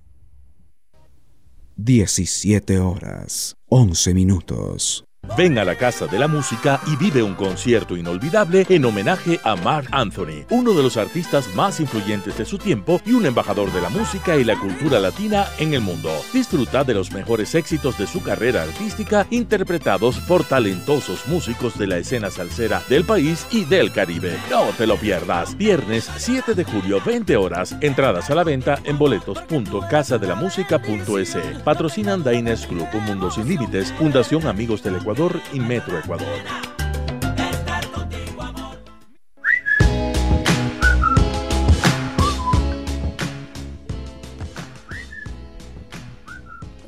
17 1.81 2.77
horas, 2.77 3.55
11 3.69 4.13
minutos. 4.13 5.08
Ven 5.37 5.57
a 5.57 5.63
la 5.63 5.75
Casa 5.75 6.07
de 6.07 6.17
la 6.17 6.27
Música 6.27 6.81
y 6.87 6.95
vive 6.95 7.21
un 7.23 7.35
concierto 7.35 7.97
inolvidable 7.97 8.65
en 8.69 8.85
homenaje 8.85 9.39
a 9.43 9.55
Mark 9.55 9.87
Anthony, 9.91 10.45
uno 10.49 10.73
de 10.73 10.81
los 10.83 10.97
artistas 10.97 11.47
más 11.55 11.79
influyentes 11.79 12.37
de 12.37 12.45
su 12.45 12.57
tiempo 12.57 13.01
y 13.05 13.13
un 13.13 13.25
embajador 13.25 13.71
de 13.71 13.79
la 13.81 13.87
música 13.89 14.35
y 14.37 14.43
la 14.43 14.59
cultura 14.59 14.99
latina 14.99 15.47
en 15.57 15.73
el 15.73 15.81
mundo. 15.81 16.11
Disfruta 16.33 16.83
de 16.83 16.93
los 16.93 17.11
mejores 17.11 17.55
éxitos 17.55 17.97
de 17.97 18.05
su 18.07 18.21
carrera 18.21 18.63
artística 18.63 19.25
interpretados 19.29 20.17
por 20.19 20.43
talentosos 20.43 21.25
músicos 21.27 21.77
de 21.77 21.87
la 21.87 21.97
escena 21.97 22.29
salsera 22.31 22.81
del 22.89 23.05
país 23.05 23.47
y 23.51 23.65
del 23.65 23.91
Caribe. 23.91 24.37
No 24.49 24.65
te 24.77 24.87
lo 24.87 24.95
pierdas. 24.97 25.57
Viernes 25.57 26.09
7 26.17 26.53
de 26.53 26.63
julio, 26.63 27.01
20 27.05 27.35
horas. 27.37 27.75
Entradas 27.81 28.29
a 28.29 28.35
la 28.35 28.43
venta 28.43 28.79
en 28.83 28.97
boletos.casadelamusica.es. 28.97 31.37
Patrocinan 31.63 32.23
Diners 32.23 32.67
Club, 32.67 32.87
Un 32.93 33.05
Mundo 33.05 33.31
Sin 33.31 33.47
Límites, 33.47 33.91
Fundación 33.93 34.45
Amigos 34.47 34.83
del 34.83 34.95
Ecuador 34.95 35.18
y 35.51 35.59
Metro 35.59 35.99
Ecuador. 35.99 36.27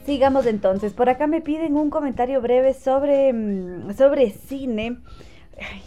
Sigamos 0.05 0.45
entonces. 0.45 0.93
Por 0.93 1.09
acá 1.09 1.27
me 1.27 1.41
piden 1.41 1.75
un 1.75 1.89
comentario 1.89 2.39
breve 2.39 2.73
sobre, 2.73 3.33
mm, 3.33 3.93
sobre 3.97 4.29
cine 4.29 4.99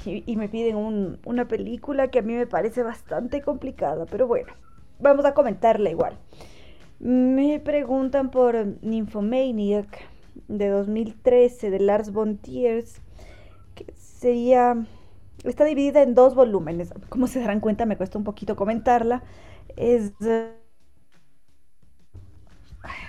y, 0.05 0.37
me 0.37 0.51
piden 0.51 0.77
una 1.25 1.49
película 1.49 2.09
que 2.09 2.19
a 2.19 2.23
mí 2.23 2.35
me 2.35 2.47
parece 2.47 2.83
bastante 2.83 3.41
complicada, 3.41 4.05
pero 4.05 4.27
bueno, 4.27 4.53
vamos 5.01 5.25
a 5.25 5.33
comentarla 5.33 5.89
igual. 5.89 6.19
Me 6.99 7.59
preguntan 7.59 8.31
por 8.31 8.55
Nymphomaniac 8.83 10.14
de 10.49 10.69
2013 10.69 11.71
de 11.71 11.81
Lars 11.81 12.13
von 12.13 12.39
Tiers, 12.39 13.01
que 13.75 13.93
sería, 13.95 14.87
está 15.45 15.65
dividida 15.65 16.03
en 16.03 16.15
dos 16.15 16.35
volúmenes. 16.35 16.93
Como 17.09 17.27
se 17.27 17.41
darán 17.41 17.61
cuenta, 17.61 17.87
me 17.87 17.97
cuesta 17.97 18.19
un 18.19 18.25
poquito 18.25 18.57
comentarla. 18.57 19.23
Es 19.77 20.13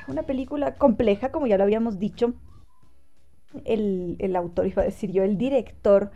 una 0.08 0.24
película 0.24 0.76
compleja, 0.76 1.32
como 1.32 1.48
ya 1.48 1.58
lo 1.58 1.64
habíamos 1.64 2.00
dicho. 2.00 2.34
El, 3.64 4.18
el 4.20 4.36
autor, 4.36 4.68
iba 4.68 4.82
a 4.82 4.86
decir 4.86 5.12
yo, 5.12 5.24
el 5.24 5.38
director, 5.38 6.12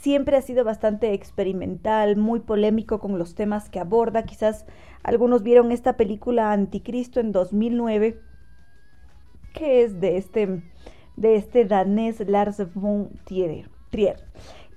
siempre 0.00 0.36
ha 0.36 0.42
sido 0.42 0.64
bastante 0.64 1.12
experimental, 1.14 2.16
muy 2.16 2.40
polémico 2.40 3.00
con 3.00 3.18
los 3.18 3.34
temas 3.34 3.68
que 3.68 3.80
aborda. 3.80 4.24
Quizás 4.24 4.66
algunos 5.02 5.42
vieron 5.42 5.72
esta 5.72 5.96
película 5.96 6.52
Anticristo 6.52 7.20
en 7.20 7.32
2009 7.32 8.20
que 9.56 9.82
es 9.82 10.00
de 10.00 10.18
este, 10.18 10.62
de 11.16 11.36
este 11.36 11.64
danés 11.64 12.20
Lars 12.20 12.62
von 12.74 13.10
Trier. 13.24 13.68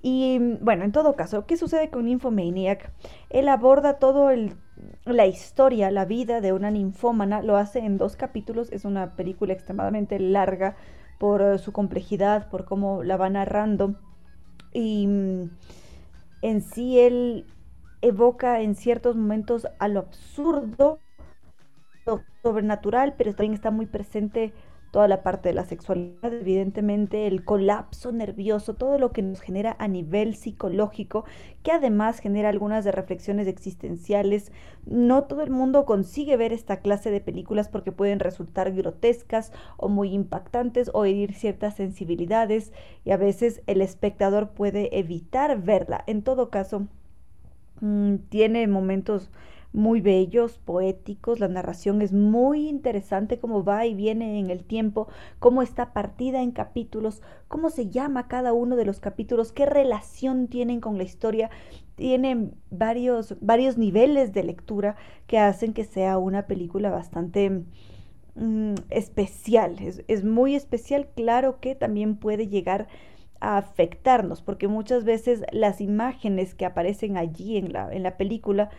Y 0.02 0.40
bueno, 0.62 0.86
en 0.86 0.94
todo 0.94 1.16
caso, 1.16 1.46
¿qué 1.46 1.58
sucede 1.58 1.90
con 1.90 2.06
Nymphomaniac? 2.06 2.92
Él 3.30 3.50
aborda 3.50 4.00
todo 4.00 4.30
el, 4.32 4.56
la 5.06 5.28
historia, 5.28 5.92
la 5.92 6.06
vida 6.06 6.40
de 6.40 6.54
una 6.54 6.72
ninfómana, 6.72 7.42
lo 7.42 7.58
hace 7.58 7.80
en 7.80 7.98
dos 7.98 8.16
capítulos, 8.16 8.72
es 8.72 8.86
una 8.86 9.16
película 9.18 9.52
extremadamente 9.52 10.18
larga 10.20 10.78
por 11.20 11.42
eh, 11.42 11.58
su 11.58 11.74
complejidad, 11.74 12.50
por 12.50 12.64
cómo 12.64 13.04
la 13.04 13.18
va 13.18 13.30
narrando. 13.30 13.96
Y 14.72 15.06
mm, 15.08 15.50
en 16.44 16.62
sí 16.62 17.00
él 17.00 17.46
evoca 18.02 18.62
en 18.62 18.76
ciertos 18.76 19.18
momentos 19.18 19.68
a 19.80 19.90
lo 19.90 20.00
absurdo, 20.00 21.00
lo 22.06 22.22
sobrenatural, 22.42 23.16
pero 23.18 23.32
también 23.32 23.54
está 23.54 23.70
muy 23.70 23.86
presente 23.86 24.54
toda 24.92 25.08
la 25.08 25.24
parte 25.24 25.50
de 25.50 25.56
la 25.56 25.66
sexualidad, 25.66 26.34
evidentemente 26.34 27.28
el 27.28 27.44
colapso 27.44 28.12
nervioso, 28.12 28.74
todo 28.74 28.98
lo 28.98 29.12
que 29.12 29.22
nos 29.22 29.42
genera 29.42 29.76
a 29.80 29.88
nivel 29.88 30.36
psicológico, 30.36 31.26
que 31.64 31.72
además 31.72 32.20
genera 32.20 32.50
algunas 32.50 32.84
de 32.84 32.92
reflexiones 32.92 33.48
existenciales. 33.48 34.52
No 34.86 35.24
todo 35.24 35.44
el 35.44 35.52
mundo 35.52 35.86
consigue 35.86 36.38
ver 36.38 36.54
esta 36.54 36.78
clase 36.78 37.12
de 37.12 37.22
películas 37.22 37.70
porque 37.70 37.92
pueden 37.92 38.20
resultar 38.20 38.72
grotescas 38.74 39.52
o 39.78 39.90
muy 39.90 40.14
impactantes 40.14 40.90
o 40.94 41.06
herir 41.06 41.34
ciertas 41.34 41.76
sensibilidades 41.76 42.72
y 43.06 43.12
a 43.12 43.18
veces 43.18 43.62
el 43.68 43.82
espectador 43.82 44.50
puede 44.50 44.98
evitar 44.98 45.62
verla. 45.62 46.04
En 46.08 46.24
todo 46.24 46.50
caso, 46.50 46.88
mm, 47.82 48.16
tiene 48.30 48.68
momentos 48.68 49.30
muy 49.72 50.02
bellos, 50.02 50.58
poéticos, 50.58 51.40
la 51.40 51.48
narración 51.48 52.02
es 52.02 52.12
muy 52.12 52.68
interesante 52.68 53.40
cómo 53.40 53.64
va 53.64 53.86
y 53.86 53.94
viene 53.94 54.40
en 54.40 54.50
el 54.50 54.64
tiempo, 54.64 55.08
cómo 55.40 55.62
está 55.62 55.94
partida 55.94 56.42
en 56.42 56.52
capítulos, 56.52 57.22
cómo 57.48 57.70
se 57.70 57.90
llama 57.90 58.28
cada 58.28 58.54
uno 58.54 58.76
de 58.76 58.86
los 58.86 59.00
capítulos, 59.00 59.52
qué 59.52 59.66
relación 59.66 60.48
tienen 60.48 60.82
con 60.82 60.98
la 60.98 61.04
historia, 61.04 61.52
tienen 61.96 62.56
varios, 62.72 63.36
varios 63.42 63.78
niveles 63.78 64.34
de 64.34 64.44
lectura 64.44 64.96
que 65.28 65.38
hacen 65.38 65.74
que 65.74 65.84
sea 65.84 66.18
una 66.18 66.48
película 66.48 66.90
bastante 66.90 67.64
mm, 68.36 68.74
especial, 68.90 69.78
es, 69.80 70.04
es 70.08 70.24
muy 70.24 70.56
especial, 70.56 71.08
claro 71.16 71.60
que 71.60 71.76
también 71.76 72.16
puede 72.16 72.48
llegar 72.48 72.88
a 73.40 73.58
afectarnos, 73.58 74.42
porque 74.42 74.68
muchas 74.68 75.04
veces 75.04 75.44
las 75.52 75.80
imágenes 75.80 76.56
que 76.56 76.66
aparecen 76.66 77.18
allí 77.18 77.58
en 77.58 77.72
la, 77.72 77.94
en 77.94 78.04
la 78.04 78.18
película 78.18 78.70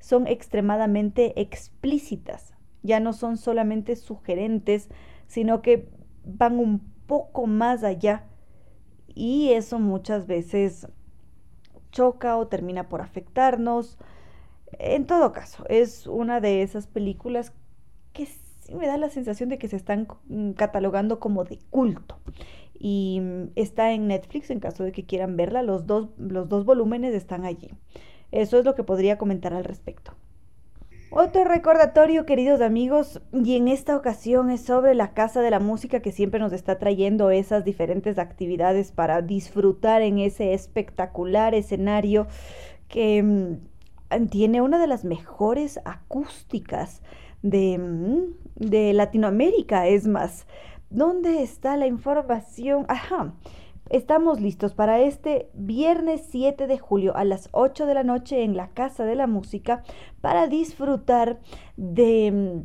son 0.00 0.26
extremadamente 0.26 1.40
explícitas, 1.40 2.54
ya 2.82 3.00
no 3.00 3.12
son 3.12 3.36
solamente 3.36 3.96
sugerentes, 3.96 4.88
sino 5.26 5.62
que 5.62 5.88
van 6.24 6.58
un 6.58 6.80
poco 7.06 7.46
más 7.46 7.84
allá 7.84 8.24
y 9.14 9.50
eso 9.52 9.78
muchas 9.78 10.26
veces 10.26 10.86
choca 11.90 12.36
o 12.36 12.46
termina 12.46 12.88
por 12.88 13.00
afectarnos. 13.00 13.98
En 14.78 15.06
todo 15.06 15.32
caso, 15.32 15.64
es 15.68 16.06
una 16.06 16.40
de 16.40 16.62
esas 16.62 16.86
películas 16.86 17.52
que 18.12 18.26
sí 18.26 18.74
me 18.74 18.86
da 18.86 18.96
la 18.96 19.08
sensación 19.08 19.48
de 19.48 19.58
que 19.58 19.68
se 19.68 19.76
están 19.76 20.06
catalogando 20.56 21.18
como 21.18 21.44
de 21.44 21.58
culto. 21.70 22.18
Y 22.78 23.20
está 23.56 23.92
en 23.92 24.06
Netflix 24.06 24.50
en 24.50 24.60
caso 24.60 24.84
de 24.84 24.92
que 24.92 25.04
quieran 25.04 25.36
verla. 25.36 25.62
Los 25.62 25.86
dos, 25.86 26.10
los 26.18 26.48
dos 26.48 26.64
volúmenes 26.64 27.14
están 27.14 27.44
allí. 27.44 27.70
Eso 28.32 28.58
es 28.58 28.64
lo 28.64 28.74
que 28.74 28.84
podría 28.84 29.18
comentar 29.18 29.54
al 29.54 29.64
respecto. 29.64 30.14
Otro 31.10 31.44
recordatorio, 31.44 32.26
queridos 32.26 32.60
amigos, 32.60 33.22
y 33.32 33.56
en 33.56 33.68
esta 33.68 33.96
ocasión 33.96 34.50
es 34.50 34.60
sobre 34.60 34.94
la 34.94 35.14
Casa 35.14 35.40
de 35.40 35.50
la 35.50 35.58
Música 35.58 36.00
que 36.00 36.12
siempre 36.12 36.38
nos 36.38 36.52
está 36.52 36.78
trayendo 36.78 37.30
esas 37.30 37.64
diferentes 37.64 38.18
actividades 38.18 38.92
para 38.92 39.22
disfrutar 39.22 40.02
en 40.02 40.18
ese 40.18 40.52
espectacular 40.52 41.54
escenario 41.54 42.26
que 42.88 43.22
mm, 43.22 44.26
tiene 44.26 44.60
una 44.60 44.78
de 44.78 44.86
las 44.86 45.06
mejores 45.06 45.80
acústicas 45.86 47.00
de, 47.40 47.78
mm, 47.78 48.68
de 48.68 48.92
Latinoamérica, 48.92 49.86
es 49.86 50.06
más. 50.06 50.46
¿Dónde 50.90 51.42
está 51.42 51.78
la 51.78 51.86
información? 51.86 52.84
Ajá. 52.88 53.32
Estamos 53.90 54.38
listos 54.38 54.74
para 54.74 55.00
este 55.00 55.48
viernes 55.54 56.26
7 56.30 56.66
de 56.66 56.78
julio 56.78 57.16
a 57.16 57.24
las 57.24 57.48
8 57.52 57.86
de 57.86 57.94
la 57.94 58.04
noche 58.04 58.42
en 58.42 58.54
la 58.54 58.68
Casa 58.68 59.06
de 59.06 59.14
la 59.14 59.26
Música 59.26 59.82
para 60.20 60.46
disfrutar 60.46 61.38
de 61.76 62.64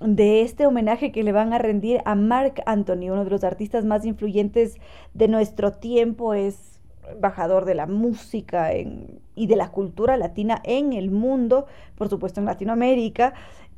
de 0.00 0.40
este 0.40 0.66
homenaje 0.66 1.12
que 1.12 1.22
le 1.22 1.32
van 1.32 1.52
a 1.52 1.58
rendir 1.58 2.00
a 2.04 2.16
Mark 2.16 2.62
Anthony, 2.66 3.10
uno 3.10 3.24
de 3.24 3.30
los 3.30 3.44
artistas 3.44 3.84
más 3.84 4.04
influyentes 4.04 4.78
de 5.14 5.28
nuestro 5.28 5.72
tiempo, 5.72 6.34
es 6.34 6.80
embajador 7.08 7.64
de 7.64 7.74
la 7.74 7.86
música 7.86 8.70
y 8.74 9.46
de 9.46 9.56
la 9.56 9.70
cultura 9.70 10.16
latina 10.16 10.60
en 10.64 10.92
el 10.92 11.10
mundo, 11.10 11.66
por 11.94 12.08
supuesto 12.08 12.40
en 12.40 12.46
Latinoamérica, 12.46 13.34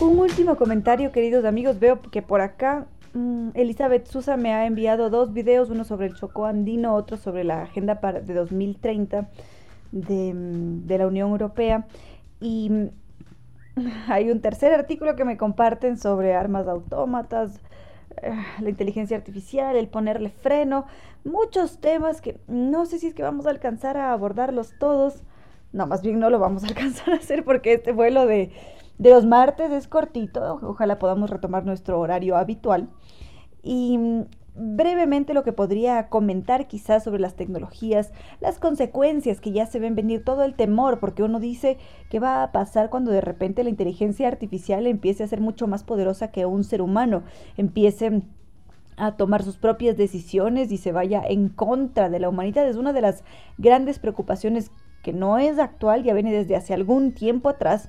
Un 0.00 0.20
último 0.20 0.56
comentario, 0.56 1.10
queridos 1.10 1.44
amigos. 1.44 1.80
Veo 1.80 2.00
que 2.00 2.22
por 2.22 2.40
acá 2.40 2.86
mm, 3.14 3.50
Elizabeth 3.54 4.06
Susa 4.06 4.36
me 4.36 4.54
ha 4.54 4.64
enviado 4.64 5.10
dos 5.10 5.32
videos, 5.32 5.70
uno 5.70 5.82
sobre 5.82 6.06
el 6.06 6.14
Chocó 6.14 6.46
andino, 6.46 6.94
otro 6.94 7.16
sobre 7.16 7.42
la 7.42 7.62
agenda 7.62 8.00
para, 8.00 8.20
de 8.20 8.32
2030 8.32 9.28
de, 9.90 10.34
mm, 10.34 10.86
de 10.86 10.98
la 10.98 11.06
Unión 11.08 11.30
Europea. 11.30 11.86
Y 12.40 12.70
hay 14.08 14.30
un 14.30 14.40
tercer 14.40 14.72
artículo 14.72 15.16
que 15.16 15.24
me 15.24 15.36
comparten 15.36 15.98
sobre 15.98 16.34
armas 16.34 16.66
autómatas, 16.68 17.60
eh, 18.22 18.32
la 18.60 18.68
inteligencia 18.70 19.16
artificial, 19.16 19.76
el 19.76 19.88
ponerle 19.88 20.30
freno, 20.30 20.86
muchos 21.24 21.78
temas 21.78 22.20
que 22.20 22.40
no 22.48 22.86
sé 22.86 22.98
si 22.98 23.08
es 23.08 23.14
que 23.14 23.22
vamos 23.22 23.46
a 23.46 23.50
alcanzar 23.50 23.96
a 23.96 24.12
abordarlos 24.12 24.74
todos. 24.78 25.22
No, 25.72 25.86
más 25.86 26.02
bien 26.02 26.18
no 26.18 26.30
lo 26.30 26.38
vamos 26.38 26.64
a 26.64 26.66
alcanzar 26.68 27.14
a 27.14 27.16
hacer 27.16 27.44
porque 27.44 27.74
este 27.74 27.92
vuelo 27.92 28.26
de, 28.26 28.52
de 28.98 29.10
los 29.10 29.26
martes 29.26 29.70
es 29.70 29.88
cortito. 29.88 30.58
Ojalá 30.62 30.98
podamos 30.98 31.30
retomar 31.30 31.64
nuestro 31.64 32.00
horario 32.00 32.36
habitual. 32.36 32.88
Y 33.62 33.98
brevemente 34.58 35.34
lo 35.34 35.44
que 35.44 35.52
podría 35.52 36.08
comentar 36.08 36.66
quizás 36.66 37.04
sobre 37.04 37.20
las 37.20 37.34
tecnologías, 37.34 38.12
las 38.40 38.58
consecuencias 38.58 39.40
que 39.40 39.52
ya 39.52 39.66
se 39.66 39.78
ven 39.78 39.94
venir, 39.94 40.24
todo 40.24 40.42
el 40.42 40.54
temor, 40.54 40.98
porque 40.98 41.22
uno 41.22 41.40
dice 41.40 41.78
qué 42.10 42.18
va 42.18 42.42
a 42.42 42.52
pasar 42.52 42.90
cuando 42.90 43.10
de 43.10 43.20
repente 43.20 43.62
la 43.62 43.70
inteligencia 43.70 44.26
artificial 44.26 44.86
empiece 44.86 45.22
a 45.22 45.28
ser 45.28 45.40
mucho 45.40 45.66
más 45.66 45.84
poderosa 45.84 46.30
que 46.30 46.46
un 46.46 46.64
ser 46.64 46.82
humano, 46.82 47.22
empiece 47.56 48.22
a 48.96 49.16
tomar 49.16 49.44
sus 49.44 49.56
propias 49.58 49.96
decisiones 49.96 50.72
y 50.72 50.76
se 50.76 50.92
vaya 50.92 51.22
en 51.24 51.48
contra 51.48 52.08
de 52.08 52.18
la 52.18 52.28
humanidad. 52.28 52.66
Es 52.68 52.76
una 52.76 52.92
de 52.92 53.00
las 53.00 53.22
grandes 53.56 54.00
preocupaciones 54.00 54.72
que 55.02 55.12
no 55.12 55.38
es 55.38 55.58
actual, 55.58 56.02
ya 56.02 56.14
viene 56.14 56.32
desde 56.32 56.56
hace 56.56 56.74
algún 56.74 57.12
tiempo 57.12 57.48
atrás. 57.48 57.88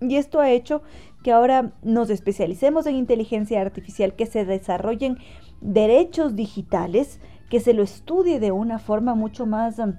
Y 0.00 0.16
esto 0.16 0.40
ha 0.40 0.50
hecho 0.50 0.82
que 1.22 1.32
ahora 1.32 1.72
nos 1.82 2.10
especialicemos 2.10 2.86
en 2.86 2.96
inteligencia 2.96 3.60
artificial, 3.60 4.14
que 4.14 4.26
se 4.26 4.44
desarrollen 4.44 5.18
derechos 5.60 6.34
digitales, 6.34 7.20
que 7.48 7.60
se 7.60 7.74
lo 7.74 7.82
estudie 7.82 8.40
de 8.40 8.52
una 8.52 8.78
forma 8.78 9.14
mucho 9.14 9.46
más 9.46 9.78
um, 9.78 9.94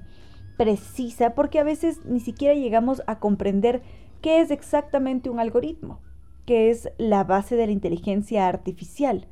precisa, 0.58 1.34
porque 1.34 1.60
a 1.60 1.64
veces 1.64 2.06
ni 2.06 2.20
siquiera 2.20 2.54
llegamos 2.54 3.02
a 3.08 3.20
comprender 3.20 3.82
qué 4.22 4.42
es 4.42 4.52
exactamente 4.52 5.30
un 5.30 5.40
algoritmo, 5.40 6.00
qué 6.46 6.70
es 6.70 6.90
la 6.98 7.24
base 7.24 7.56
de 7.56 7.68
la 7.68 7.72
inteligencia 7.72 8.48
artificial. 8.48 9.28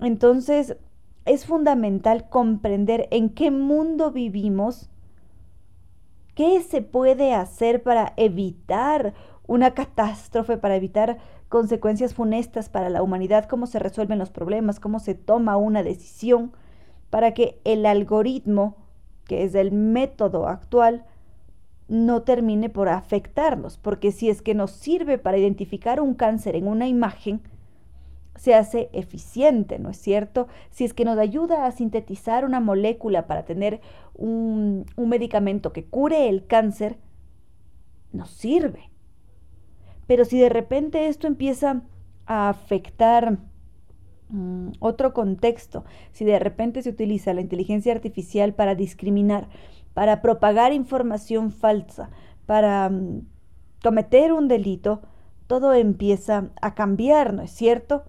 Entonces, 0.00 0.76
es 1.24 1.46
fundamental 1.46 2.28
comprender 2.28 3.08
en 3.10 3.30
qué 3.30 3.50
mundo 3.50 4.10
vivimos, 4.10 4.90
qué 6.34 6.60
se 6.62 6.82
puede 6.82 7.32
hacer 7.32 7.82
para 7.82 8.12
evitar 8.16 9.14
una 9.46 9.74
catástrofe, 9.74 10.56
para 10.56 10.76
evitar 10.76 11.18
consecuencias 11.48 12.14
funestas 12.14 12.68
para 12.68 12.90
la 12.90 13.02
humanidad, 13.02 13.46
cómo 13.46 13.66
se 13.66 13.78
resuelven 13.78 14.18
los 14.18 14.30
problemas, 14.30 14.80
cómo 14.80 14.98
se 14.98 15.14
toma 15.14 15.56
una 15.56 15.82
decisión 15.82 16.52
para 17.10 17.34
que 17.34 17.60
el 17.64 17.86
algoritmo, 17.86 18.76
que 19.24 19.44
es 19.44 19.54
el 19.54 19.70
método 19.70 20.48
actual, 20.48 21.04
no 21.88 22.22
termine 22.22 22.70
por 22.70 22.88
afectarnos, 22.88 23.76
porque 23.76 24.10
si 24.10 24.30
es 24.30 24.40
que 24.40 24.54
nos 24.54 24.70
sirve 24.70 25.18
para 25.18 25.36
identificar 25.36 26.00
un 26.00 26.14
cáncer 26.14 26.56
en 26.56 26.66
una 26.66 26.88
imagen, 26.88 27.42
se 28.36 28.54
hace 28.54 28.88
eficiente, 28.92 29.78
¿no 29.78 29.90
es 29.90 29.98
cierto? 29.98 30.48
Si 30.70 30.84
es 30.84 30.92
que 30.92 31.04
nos 31.04 31.18
ayuda 31.18 31.66
a 31.66 31.72
sintetizar 31.72 32.44
una 32.44 32.58
molécula 32.58 33.26
para 33.26 33.44
tener 33.44 33.80
un, 34.14 34.86
un 34.96 35.08
medicamento 35.08 35.72
que 35.72 35.84
cure 35.84 36.28
el 36.28 36.46
cáncer, 36.46 36.98
nos 38.12 38.30
sirve. 38.30 38.90
Pero 40.06 40.24
si 40.24 40.38
de 40.38 40.48
repente 40.48 41.08
esto 41.08 41.26
empieza 41.26 41.82
a 42.26 42.48
afectar 42.48 43.38
mm, 44.28 44.72
otro 44.80 45.12
contexto, 45.12 45.84
si 46.12 46.24
de 46.24 46.38
repente 46.38 46.82
se 46.82 46.90
utiliza 46.90 47.34
la 47.34 47.40
inteligencia 47.40 47.92
artificial 47.92 48.54
para 48.54 48.74
discriminar, 48.74 49.48
para 49.94 50.22
propagar 50.22 50.72
información 50.72 51.50
falsa, 51.50 52.10
para 52.46 52.88
mm, 52.90 53.26
cometer 53.82 54.32
un 54.32 54.48
delito, 54.48 55.02
todo 55.46 55.74
empieza 55.74 56.50
a 56.60 56.74
cambiar, 56.74 57.34
¿no 57.34 57.42
es 57.42 57.50
cierto? 57.50 58.04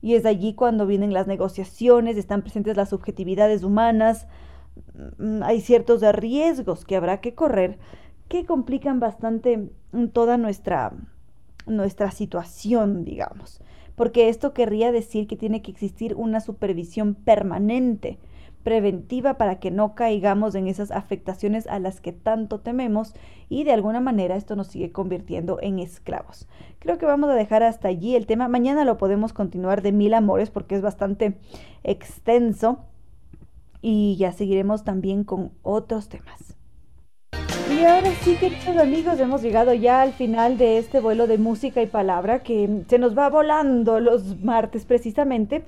Y 0.00 0.14
es 0.14 0.26
allí 0.26 0.54
cuando 0.54 0.86
vienen 0.86 1.12
las 1.12 1.26
negociaciones, 1.26 2.16
están 2.16 2.42
presentes 2.42 2.76
las 2.76 2.88
subjetividades 2.88 3.62
humanas, 3.62 4.26
mm, 5.18 5.42
hay 5.42 5.60
ciertos 5.60 6.02
riesgos 6.12 6.84
que 6.84 6.96
habrá 6.96 7.20
que 7.20 7.34
correr 7.34 7.78
que 8.28 8.46
complican 8.46 8.98
bastante 8.98 9.70
toda 10.14 10.38
nuestra 10.38 10.94
nuestra 11.66 12.10
situación, 12.10 13.04
digamos. 13.04 13.60
Porque 13.94 14.28
esto 14.28 14.52
querría 14.54 14.90
decir 14.92 15.26
que 15.26 15.36
tiene 15.36 15.62
que 15.62 15.70
existir 15.70 16.14
una 16.14 16.40
supervisión 16.40 17.14
permanente 17.14 18.18
preventiva 18.62 19.34
para 19.34 19.58
que 19.58 19.70
no 19.70 19.94
caigamos 19.94 20.54
en 20.54 20.68
esas 20.68 20.90
afectaciones 20.90 21.66
a 21.66 21.78
las 21.78 22.00
que 22.00 22.12
tanto 22.12 22.60
tememos 22.60 23.14
y 23.48 23.64
de 23.64 23.72
alguna 23.72 24.00
manera 24.00 24.36
esto 24.36 24.56
nos 24.56 24.68
sigue 24.68 24.92
convirtiendo 24.92 25.58
en 25.60 25.78
esclavos. 25.78 26.48
Creo 26.78 26.98
que 26.98 27.06
vamos 27.06 27.30
a 27.30 27.34
dejar 27.34 27.62
hasta 27.62 27.88
allí 27.88 28.14
el 28.14 28.26
tema. 28.26 28.48
Mañana 28.48 28.84
lo 28.84 28.98
podemos 28.98 29.32
continuar 29.32 29.82
de 29.82 29.92
mil 29.92 30.14
amores 30.14 30.50
porque 30.50 30.76
es 30.76 30.82
bastante 30.82 31.38
extenso 31.82 32.78
y 33.80 34.16
ya 34.16 34.32
seguiremos 34.32 34.84
también 34.84 35.24
con 35.24 35.52
otros 35.62 36.08
temas. 36.08 36.51
Y 37.82 37.84
ahora 37.84 38.12
sí, 38.22 38.36
queridos 38.36 38.76
amigos, 38.76 39.18
hemos 39.18 39.42
llegado 39.42 39.74
ya 39.74 40.02
al 40.02 40.12
final 40.12 40.56
de 40.56 40.78
este 40.78 41.00
vuelo 41.00 41.26
de 41.26 41.36
música 41.36 41.82
y 41.82 41.86
palabra 41.86 42.44
que 42.44 42.84
se 42.86 42.96
nos 42.96 43.18
va 43.18 43.28
volando 43.28 43.98
los 43.98 44.40
martes 44.40 44.84
precisamente. 44.84 45.64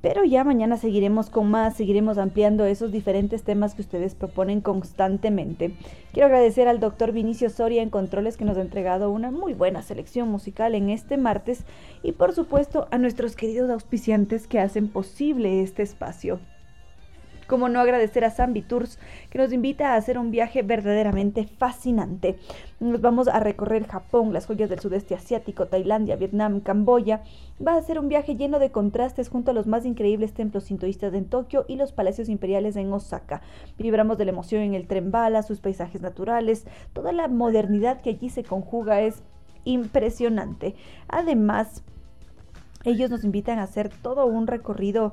Pero 0.00 0.24
ya 0.24 0.42
mañana 0.42 0.76
seguiremos 0.76 1.30
con 1.30 1.48
más, 1.48 1.76
seguiremos 1.76 2.18
ampliando 2.18 2.64
esos 2.64 2.90
diferentes 2.90 3.44
temas 3.44 3.74
que 3.74 3.82
ustedes 3.82 4.16
proponen 4.16 4.60
constantemente. 4.60 5.76
Quiero 6.12 6.26
agradecer 6.26 6.66
al 6.66 6.80
doctor 6.80 7.12
Vinicio 7.12 7.48
Soria 7.48 7.82
en 7.82 7.90
Controles 7.90 8.36
que 8.36 8.44
nos 8.44 8.56
ha 8.56 8.62
entregado 8.62 9.12
una 9.12 9.30
muy 9.30 9.54
buena 9.54 9.82
selección 9.82 10.28
musical 10.28 10.74
en 10.74 10.90
este 10.90 11.16
martes 11.16 11.64
y 12.02 12.10
por 12.10 12.32
supuesto 12.32 12.88
a 12.90 12.98
nuestros 12.98 13.36
queridos 13.36 13.70
auspiciantes 13.70 14.48
que 14.48 14.58
hacen 14.58 14.88
posible 14.88 15.62
este 15.62 15.84
espacio. 15.84 16.40
Como 17.52 17.68
no 17.68 17.80
agradecer 17.80 18.24
a 18.24 18.30
Zambi 18.30 18.62
Tours, 18.62 18.98
que 19.28 19.36
nos 19.36 19.52
invita 19.52 19.92
a 19.92 19.96
hacer 19.96 20.16
un 20.16 20.30
viaje 20.30 20.62
verdaderamente 20.62 21.44
fascinante. 21.44 22.38
Nos 22.80 23.02
vamos 23.02 23.28
a 23.28 23.40
recorrer 23.40 23.86
Japón, 23.86 24.32
las 24.32 24.46
joyas 24.46 24.70
del 24.70 24.78
sudeste 24.78 25.14
asiático, 25.14 25.66
Tailandia, 25.66 26.16
Vietnam, 26.16 26.60
Camboya. 26.60 27.24
Va 27.60 27.74
a 27.76 27.82
ser 27.82 27.98
un 27.98 28.08
viaje 28.08 28.36
lleno 28.36 28.58
de 28.58 28.70
contrastes 28.70 29.28
junto 29.28 29.50
a 29.50 29.54
los 29.54 29.66
más 29.66 29.84
increíbles 29.84 30.32
templos 30.32 30.64
sintoístas 30.64 31.12
en 31.12 31.26
Tokio 31.26 31.66
y 31.68 31.76
los 31.76 31.92
palacios 31.92 32.30
imperiales 32.30 32.74
en 32.76 32.90
Osaka. 32.90 33.42
Vibramos 33.76 34.16
de 34.16 34.24
la 34.24 34.30
emoción 34.30 34.62
en 34.62 34.72
el 34.72 34.86
tren 34.86 35.10
bala, 35.10 35.42
sus 35.42 35.60
paisajes 35.60 36.00
naturales, 36.00 36.64
toda 36.94 37.12
la 37.12 37.28
modernidad 37.28 38.00
que 38.00 38.08
allí 38.08 38.30
se 38.30 38.44
conjuga 38.44 39.02
es 39.02 39.22
impresionante. 39.64 40.74
Además, 41.06 41.84
ellos 42.84 43.10
nos 43.10 43.24
invitan 43.24 43.58
a 43.58 43.64
hacer 43.64 43.90
todo 43.90 44.26
un 44.26 44.46
recorrido 44.46 45.12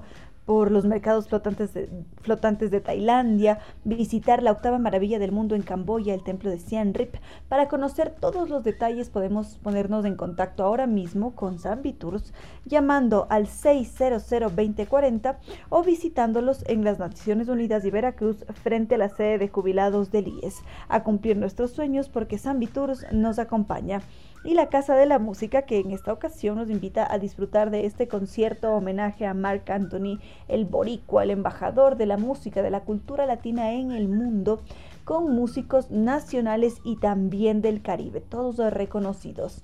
por 0.49 0.71
los 0.71 0.83
mercados 0.83 1.27
flotantes 1.27 1.75
de, 1.75 1.89
flotantes 2.23 2.71
de 2.71 2.81
Tailandia, 2.81 3.59
visitar 3.83 4.41
la 4.41 4.51
octava 4.51 4.79
maravilla 4.79 5.19
del 5.19 5.31
mundo 5.31 5.53
en 5.53 5.61
Camboya, 5.61 6.15
el 6.15 6.23
templo 6.23 6.49
de 6.49 6.57
Siem 6.57 6.91
Reap. 6.91 7.17
Para 7.47 7.67
conocer 7.67 8.15
todos 8.19 8.49
los 8.49 8.63
detalles 8.63 9.11
podemos 9.11 9.59
ponernos 9.61 10.05
en 10.05 10.15
contacto 10.15 10.63
ahora 10.63 10.87
mismo 10.87 11.35
con 11.35 11.59
Zambi 11.59 11.93
Tours 11.93 12.33
llamando 12.65 13.27
al 13.29 13.45
600-2040 13.45 15.37
o 15.69 15.83
visitándolos 15.83 16.63
en 16.65 16.83
las 16.83 16.97
Naciones 16.97 17.47
Unidas 17.47 17.83
de 17.83 17.91
Veracruz 17.91 18.43
frente 18.63 18.95
a 18.95 18.97
la 18.97 19.09
sede 19.09 19.37
de 19.37 19.49
jubilados 19.49 20.09
del 20.09 20.29
IES 20.29 20.63
a 20.87 21.03
cumplir 21.03 21.37
nuestros 21.37 21.73
sueños 21.73 22.09
porque 22.09 22.39
Zambi 22.39 22.65
Tours 22.65 23.05
nos 23.11 23.37
acompaña 23.37 24.01
y 24.43 24.53
la 24.53 24.69
Casa 24.69 24.95
de 24.95 25.05
la 25.05 25.19
Música, 25.19 25.63
que 25.63 25.79
en 25.79 25.91
esta 25.91 26.13
ocasión 26.13 26.57
nos 26.57 26.69
invita 26.69 27.11
a 27.11 27.19
disfrutar 27.19 27.71
de 27.71 27.85
este 27.85 28.07
concierto 28.07 28.71
homenaje 28.71 29.25
a 29.25 29.33
Marc 29.33 29.69
Anthony, 29.69 30.19
el 30.47 30.65
boricua, 30.65 31.23
el 31.23 31.31
embajador 31.31 31.97
de 31.97 32.05
la 32.05 32.17
música, 32.17 32.61
de 32.61 32.71
la 32.71 32.81
cultura 32.81 33.25
latina 33.25 33.73
en 33.73 33.91
el 33.91 34.07
mundo, 34.07 34.61
con 35.03 35.35
músicos 35.35 35.91
nacionales 35.91 36.79
y 36.83 36.95
también 36.97 37.61
del 37.61 37.81
Caribe, 37.81 38.21
todos 38.21 38.57
reconocidos. 38.71 39.63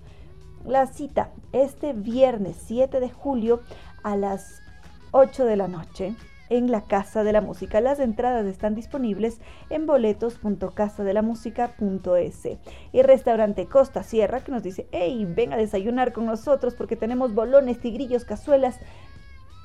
La 0.65 0.87
cita 0.87 1.31
este 1.53 1.93
viernes 1.93 2.57
7 2.65 2.99
de 2.99 3.09
julio 3.09 3.61
a 4.03 4.17
las 4.17 4.61
8 5.11 5.45
de 5.45 5.55
la 5.55 5.67
noche 5.67 6.15
en 6.49 6.71
la 6.71 6.81
Casa 6.81 7.23
de 7.23 7.31
la 7.33 7.41
Música. 7.41 7.81
Las 7.81 7.99
entradas 7.99 8.45
están 8.45 8.75
disponibles 8.75 9.41
en 9.69 9.85
boletos.casadelamusica.es. 9.85 12.47
Y 12.91 13.01
restaurante 13.01 13.67
Costa 13.67 14.03
Sierra 14.03 14.43
que 14.43 14.51
nos 14.51 14.63
dice, 14.63 14.87
hey, 14.91 15.25
ven 15.27 15.53
a 15.53 15.57
desayunar 15.57 16.11
con 16.13 16.25
nosotros 16.25 16.73
porque 16.75 16.95
tenemos 16.95 17.33
bolones, 17.33 17.79
tigrillos, 17.79 18.25
cazuelas. 18.25 18.79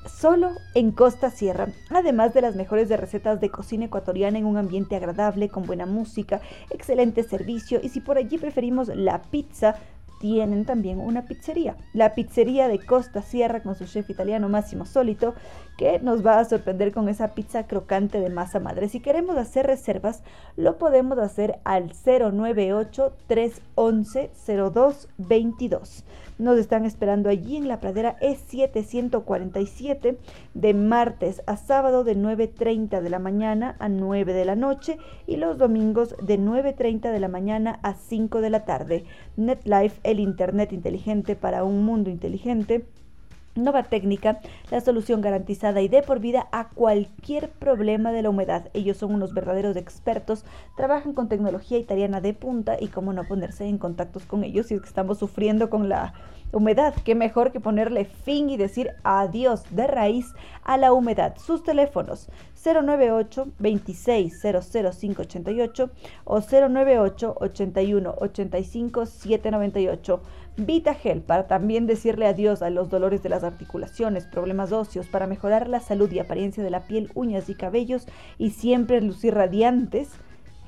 Solo 0.07 0.49
en 0.73 0.91
Costa 0.91 1.29
Sierra, 1.29 1.67
además 1.91 2.33
de 2.33 2.41
las 2.41 2.55
mejores 2.55 2.89
de 2.89 2.97
recetas 2.97 3.39
de 3.39 3.51
cocina 3.51 3.85
ecuatoriana 3.85 4.39
en 4.39 4.47
un 4.47 4.57
ambiente 4.57 4.95
agradable, 4.95 5.49
con 5.49 5.67
buena 5.67 5.85
música, 5.85 6.41
excelente 6.71 7.21
servicio 7.21 7.79
y 7.83 7.89
si 7.89 8.01
por 8.01 8.17
allí 8.17 8.39
preferimos 8.39 8.87
la 8.87 9.21
pizza, 9.21 9.75
tienen 10.21 10.65
también 10.65 10.99
una 10.99 11.25
pizzería, 11.25 11.75
la 11.93 12.13
pizzería 12.13 12.67
de 12.67 12.77
Costa 12.77 13.23
Sierra 13.23 13.63
con 13.63 13.73
su 13.73 13.85
chef 13.85 14.07
italiano 14.11 14.49
Máximo 14.49 14.85
Solito, 14.85 15.33
que 15.79 15.99
nos 15.99 16.23
va 16.23 16.37
a 16.37 16.45
sorprender 16.45 16.93
con 16.93 17.09
esa 17.09 17.29
pizza 17.29 17.65
crocante 17.65 18.19
de 18.19 18.29
masa 18.29 18.59
madre. 18.59 18.87
Si 18.87 18.99
queremos 18.99 19.35
hacer 19.35 19.65
reservas, 19.65 20.21
lo 20.55 20.77
podemos 20.77 21.17
hacer 21.17 21.57
al 21.63 21.91
098 22.05 23.13
311 23.25 24.29
0222. 24.45 26.03
Nos 26.41 26.57
están 26.57 26.85
esperando 26.85 27.29
allí 27.29 27.55
en 27.55 27.67
la 27.67 27.79
pradera 27.79 28.17
E747 28.19 30.17
de 30.55 30.73
martes 30.73 31.43
a 31.45 31.55
sábado 31.55 32.03
de 32.03 32.17
9.30 32.17 32.99
de 32.99 33.09
la 33.11 33.19
mañana 33.19 33.75
a 33.77 33.89
9 33.89 34.33
de 34.33 34.45
la 34.45 34.55
noche 34.55 34.97
y 35.27 35.35
los 35.35 35.59
domingos 35.59 36.15
de 36.19 36.39
9.30 36.39 37.11
de 37.11 37.19
la 37.19 37.27
mañana 37.27 37.79
a 37.83 37.93
5 37.93 38.41
de 38.41 38.49
la 38.49 38.65
tarde. 38.65 39.05
NetLife, 39.37 39.99
el 40.01 40.19
Internet 40.19 40.73
inteligente 40.73 41.35
para 41.35 41.63
un 41.63 41.85
mundo 41.85 42.09
inteligente 42.09 42.87
Nova 43.55 43.83
Técnica, 43.83 44.39
la 44.69 44.79
solución 44.79 45.19
garantizada 45.19 45.81
y 45.81 45.89
de 45.89 46.01
por 46.01 46.19
vida 46.19 46.47
a 46.51 46.69
cualquier 46.69 47.49
problema 47.49 48.11
de 48.11 48.21
la 48.21 48.29
humedad. 48.29 48.69
Ellos 48.73 48.97
son 48.97 49.13
unos 49.13 49.33
verdaderos 49.33 49.75
expertos, 49.75 50.45
trabajan 50.77 51.13
con 51.13 51.27
tecnología 51.27 51.77
italiana 51.77 52.21
de 52.21 52.33
punta 52.33 52.77
y 52.79 52.87
cómo 52.87 53.11
no 53.11 53.23
ponerse 53.27 53.65
en 53.65 53.77
contactos 53.77 54.25
con 54.25 54.43
ellos 54.43 54.67
si 54.67 54.75
es 54.75 54.81
que 54.81 54.87
estamos 54.87 55.19
sufriendo 55.19 55.69
con 55.69 55.89
la 55.89 56.13
humedad. 56.51 56.93
Qué 57.03 57.15
mejor 57.15 57.51
que 57.51 57.59
ponerle 57.59 58.05
fin 58.05 58.49
y 58.49 58.57
decir 58.57 58.91
adiós 59.03 59.63
de 59.71 59.87
raíz 59.87 60.27
a 60.63 60.77
la 60.77 60.93
humedad. 60.93 61.35
Sus 61.37 61.63
teléfonos 61.63 62.29
098 62.63 63.47
2600588 63.59 65.89
o 66.25 66.41
098 66.41 67.35
81 67.39 68.15
85 68.19 69.05
798. 69.05 70.21
VitaGel 70.57 71.21
para 71.21 71.47
también 71.47 71.87
decirle 71.87 72.27
adiós 72.27 72.61
a 72.61 72.69
los 72.69 72.89
dolores 72.89 73.23
de 73.23 73.29
las 73.29 73.43
articulaciones, 73.43 74.25
problemas 74.25 74.73
óseos, 74.73 75.07
para 75.07 75.27
mejorar 75.27 75.69
la 75.69 75.79
salud 75.79 76.11
y 76.11 76.19
apariencia 76.19 76.63
de 76.63 76.69
la 76.69 76.81
piel, 76.81 77.09
uñas 77.15 77.49
y 77.49 77.55
cabellos 77.55 78.05
y 78.37 78.51
siempre 78.51 79.01
lucir 79.01 79.33
radiantes. 79.33 80.09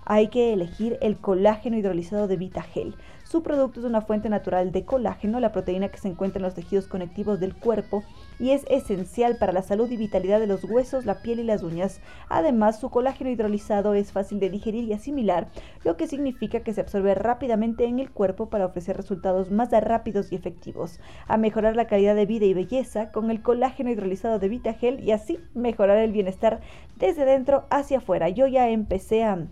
Hay 0.05 0.29
que 0.29 0.53
elegir 0.53 0.97
el 1.01 1.17
colágeno 1.17 1.77
hidrolizado 1.77 2.27
de 2.27 2.37
VitaGel. 2.37 2.95
Su 3.33 3.41
producto 3.41 3.79
es 3.79 3.87
una 3.87 4.01
fuente 4.01 4.29
natural 4.29 4.71
de 4.71 4.85
colágeno, 4.85 5.39
la 5.39 5.51
proteína 5.51 5.89
que 5.89 5.97
se 5.97 6.07
encuentra 6.07 6.37
en 6.37 6.43
los 6.43 6.53
tejidos 6.53 6.85
conectivos 6.85 7.39
del 7.39 7.55
cuerpo 7.55 8.03
y 8.37 8.51
es 8.51 8.63
esencial 8.69 9.37
para 9.37 9.51
la 9.51 9.63
salud 9.63 9.89
y 9.89 9.97
vitalidad 9.97 10.39
de 10.39 10.45
los 10.45 10.63
huesos, 10.63 11.07
la 11.07 11.23
piel 11.23 11.39
y 11.39 11.43
las 11.43 11.63
uñas. 11.63 11.99
Además, 12.29 12.79
su 12.79 12.91
colágeno 12.91 13.31
hidrolizado 13.31 13.95
es 13.95 14.11
fácil 14.11 14.39
de 14.39 14.51
digerir 14.51 14.83
y 14.83 14.93
asimilar, 14.93 15.47
lo 15.83 15.97
que 15.97 16.05
significa 16.05 16.59
que 16.59 16.75
se 16.75 16.81
absorbe 16.81 17.15
rápidamente 17.15 17.85
en 17.85 17.97
el 17.97 18.11
cuerpo 18.11 18.51
para 18.51 18.67
ofrecer 18.67 18.97
resultados 18.97 19.49
más 19.49 19.71
rápidos 19.71 20.31
y 20.31 20.35
efectivos, 20.35 20.99
a 21.27 21.37
mejorar 21.37 21.75
la 21.75 21.87
calidad 21.87 22.13
de 22.13 22.27
vida 22.27 22.45
y 22.45 22.53
belleza 22.53 23.11
con 23.11 23.31
el 23.31 23.41
colágeno 23.41 23.89
hidrolizado 23.89 24.37
de 24.37 24.49
VitaGel 24.49 24.99
y 24.99 25.09
así 25.09 25.39
mejorar 25.55 25.97
el 25.97 26.11
bienestar 26.11 26.61
desde 26.97 27.25
dentro 27.25 27.65
hacia 27.71 27.97
afuera. 27.97 28.29
Yo 28.29 28.45
ya 28.45 28.69
empecé 28.69 29.23
a 29.23 29.47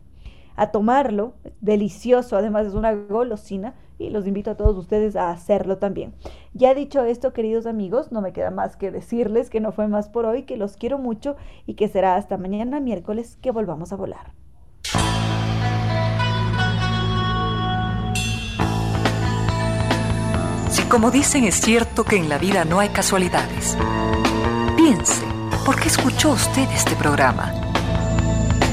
a 0.61 0.69
tomarlo, 0.69 1.33
delicioso, 1.59 2.37
además 2.37 2.67
es 2.67 2.75
una 2.75 2.93
golosina 2.93 3.73
y 3.97 4.11
los 4.11 4.27
invito 4.27 4.51
a 4.51 4.55
todos 4.57 4.77
ustedes 4.77 5.15
a 5.15 5.31
hacerlo 5.31 5.79
también. 5.79 6.13
Ya 6.53 6.75
dicho 6.75 7.03
esto, 7.03 7.33
queridos 7.33 7.65
amigos, 7.65 8.11
no 8.11 8.21
me 8.21 8.31
queda 8.31 8.51
más 8.51 8.75
que 8.75 8.91
decirles 8.91 9.49
que 9.49 9.59
no 9.59 9.71
fue 9.71 9.87
más 9.87 10.07
por 10.07 10.25
hoy, 10.27 10.43
que 10.43 10.57
los 10.57 10.77
quiero 10.77 10.99
mucho 10.99 11.35
y 11.65 11.73
que 11.73 11.87
será 11.87 12.15
hasta 12.15 12.37
mañana 12.37 12.79
miércoles 12.79 13.39
que 13.41 13.49
volvamos 13.49 13.91
a 13.91 13.95
volar. 13.95 14.33
Si 20.69 20.83
como 20.83 21.09
dicen 21.09 21.45
es 21.45 21.55
cierto 21.55 22.03
que 22.03 22.17
en 22.17 22.29
la 22.29 22.37
vida 22.37 22.65
no 22.65 22.79
hay 22.79 22.89
casualidades, 22.89 23.75
piense, 24.77 25.25
¿por 25.65 25.79
qué 25.79 25.87
escuchó 25.87 26.33
usted 26.33 26.69
este 26.71 26.95
programa? 26.95 27.70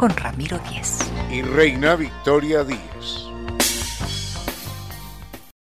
con 0.00 0.16
Ramiro 0.16 0.58
Díez. 0.70 1.00
Y 1.30 1.42
Reina 1.42 1.94
Victoria 1.94 2.64
Díez. 2.64 3.29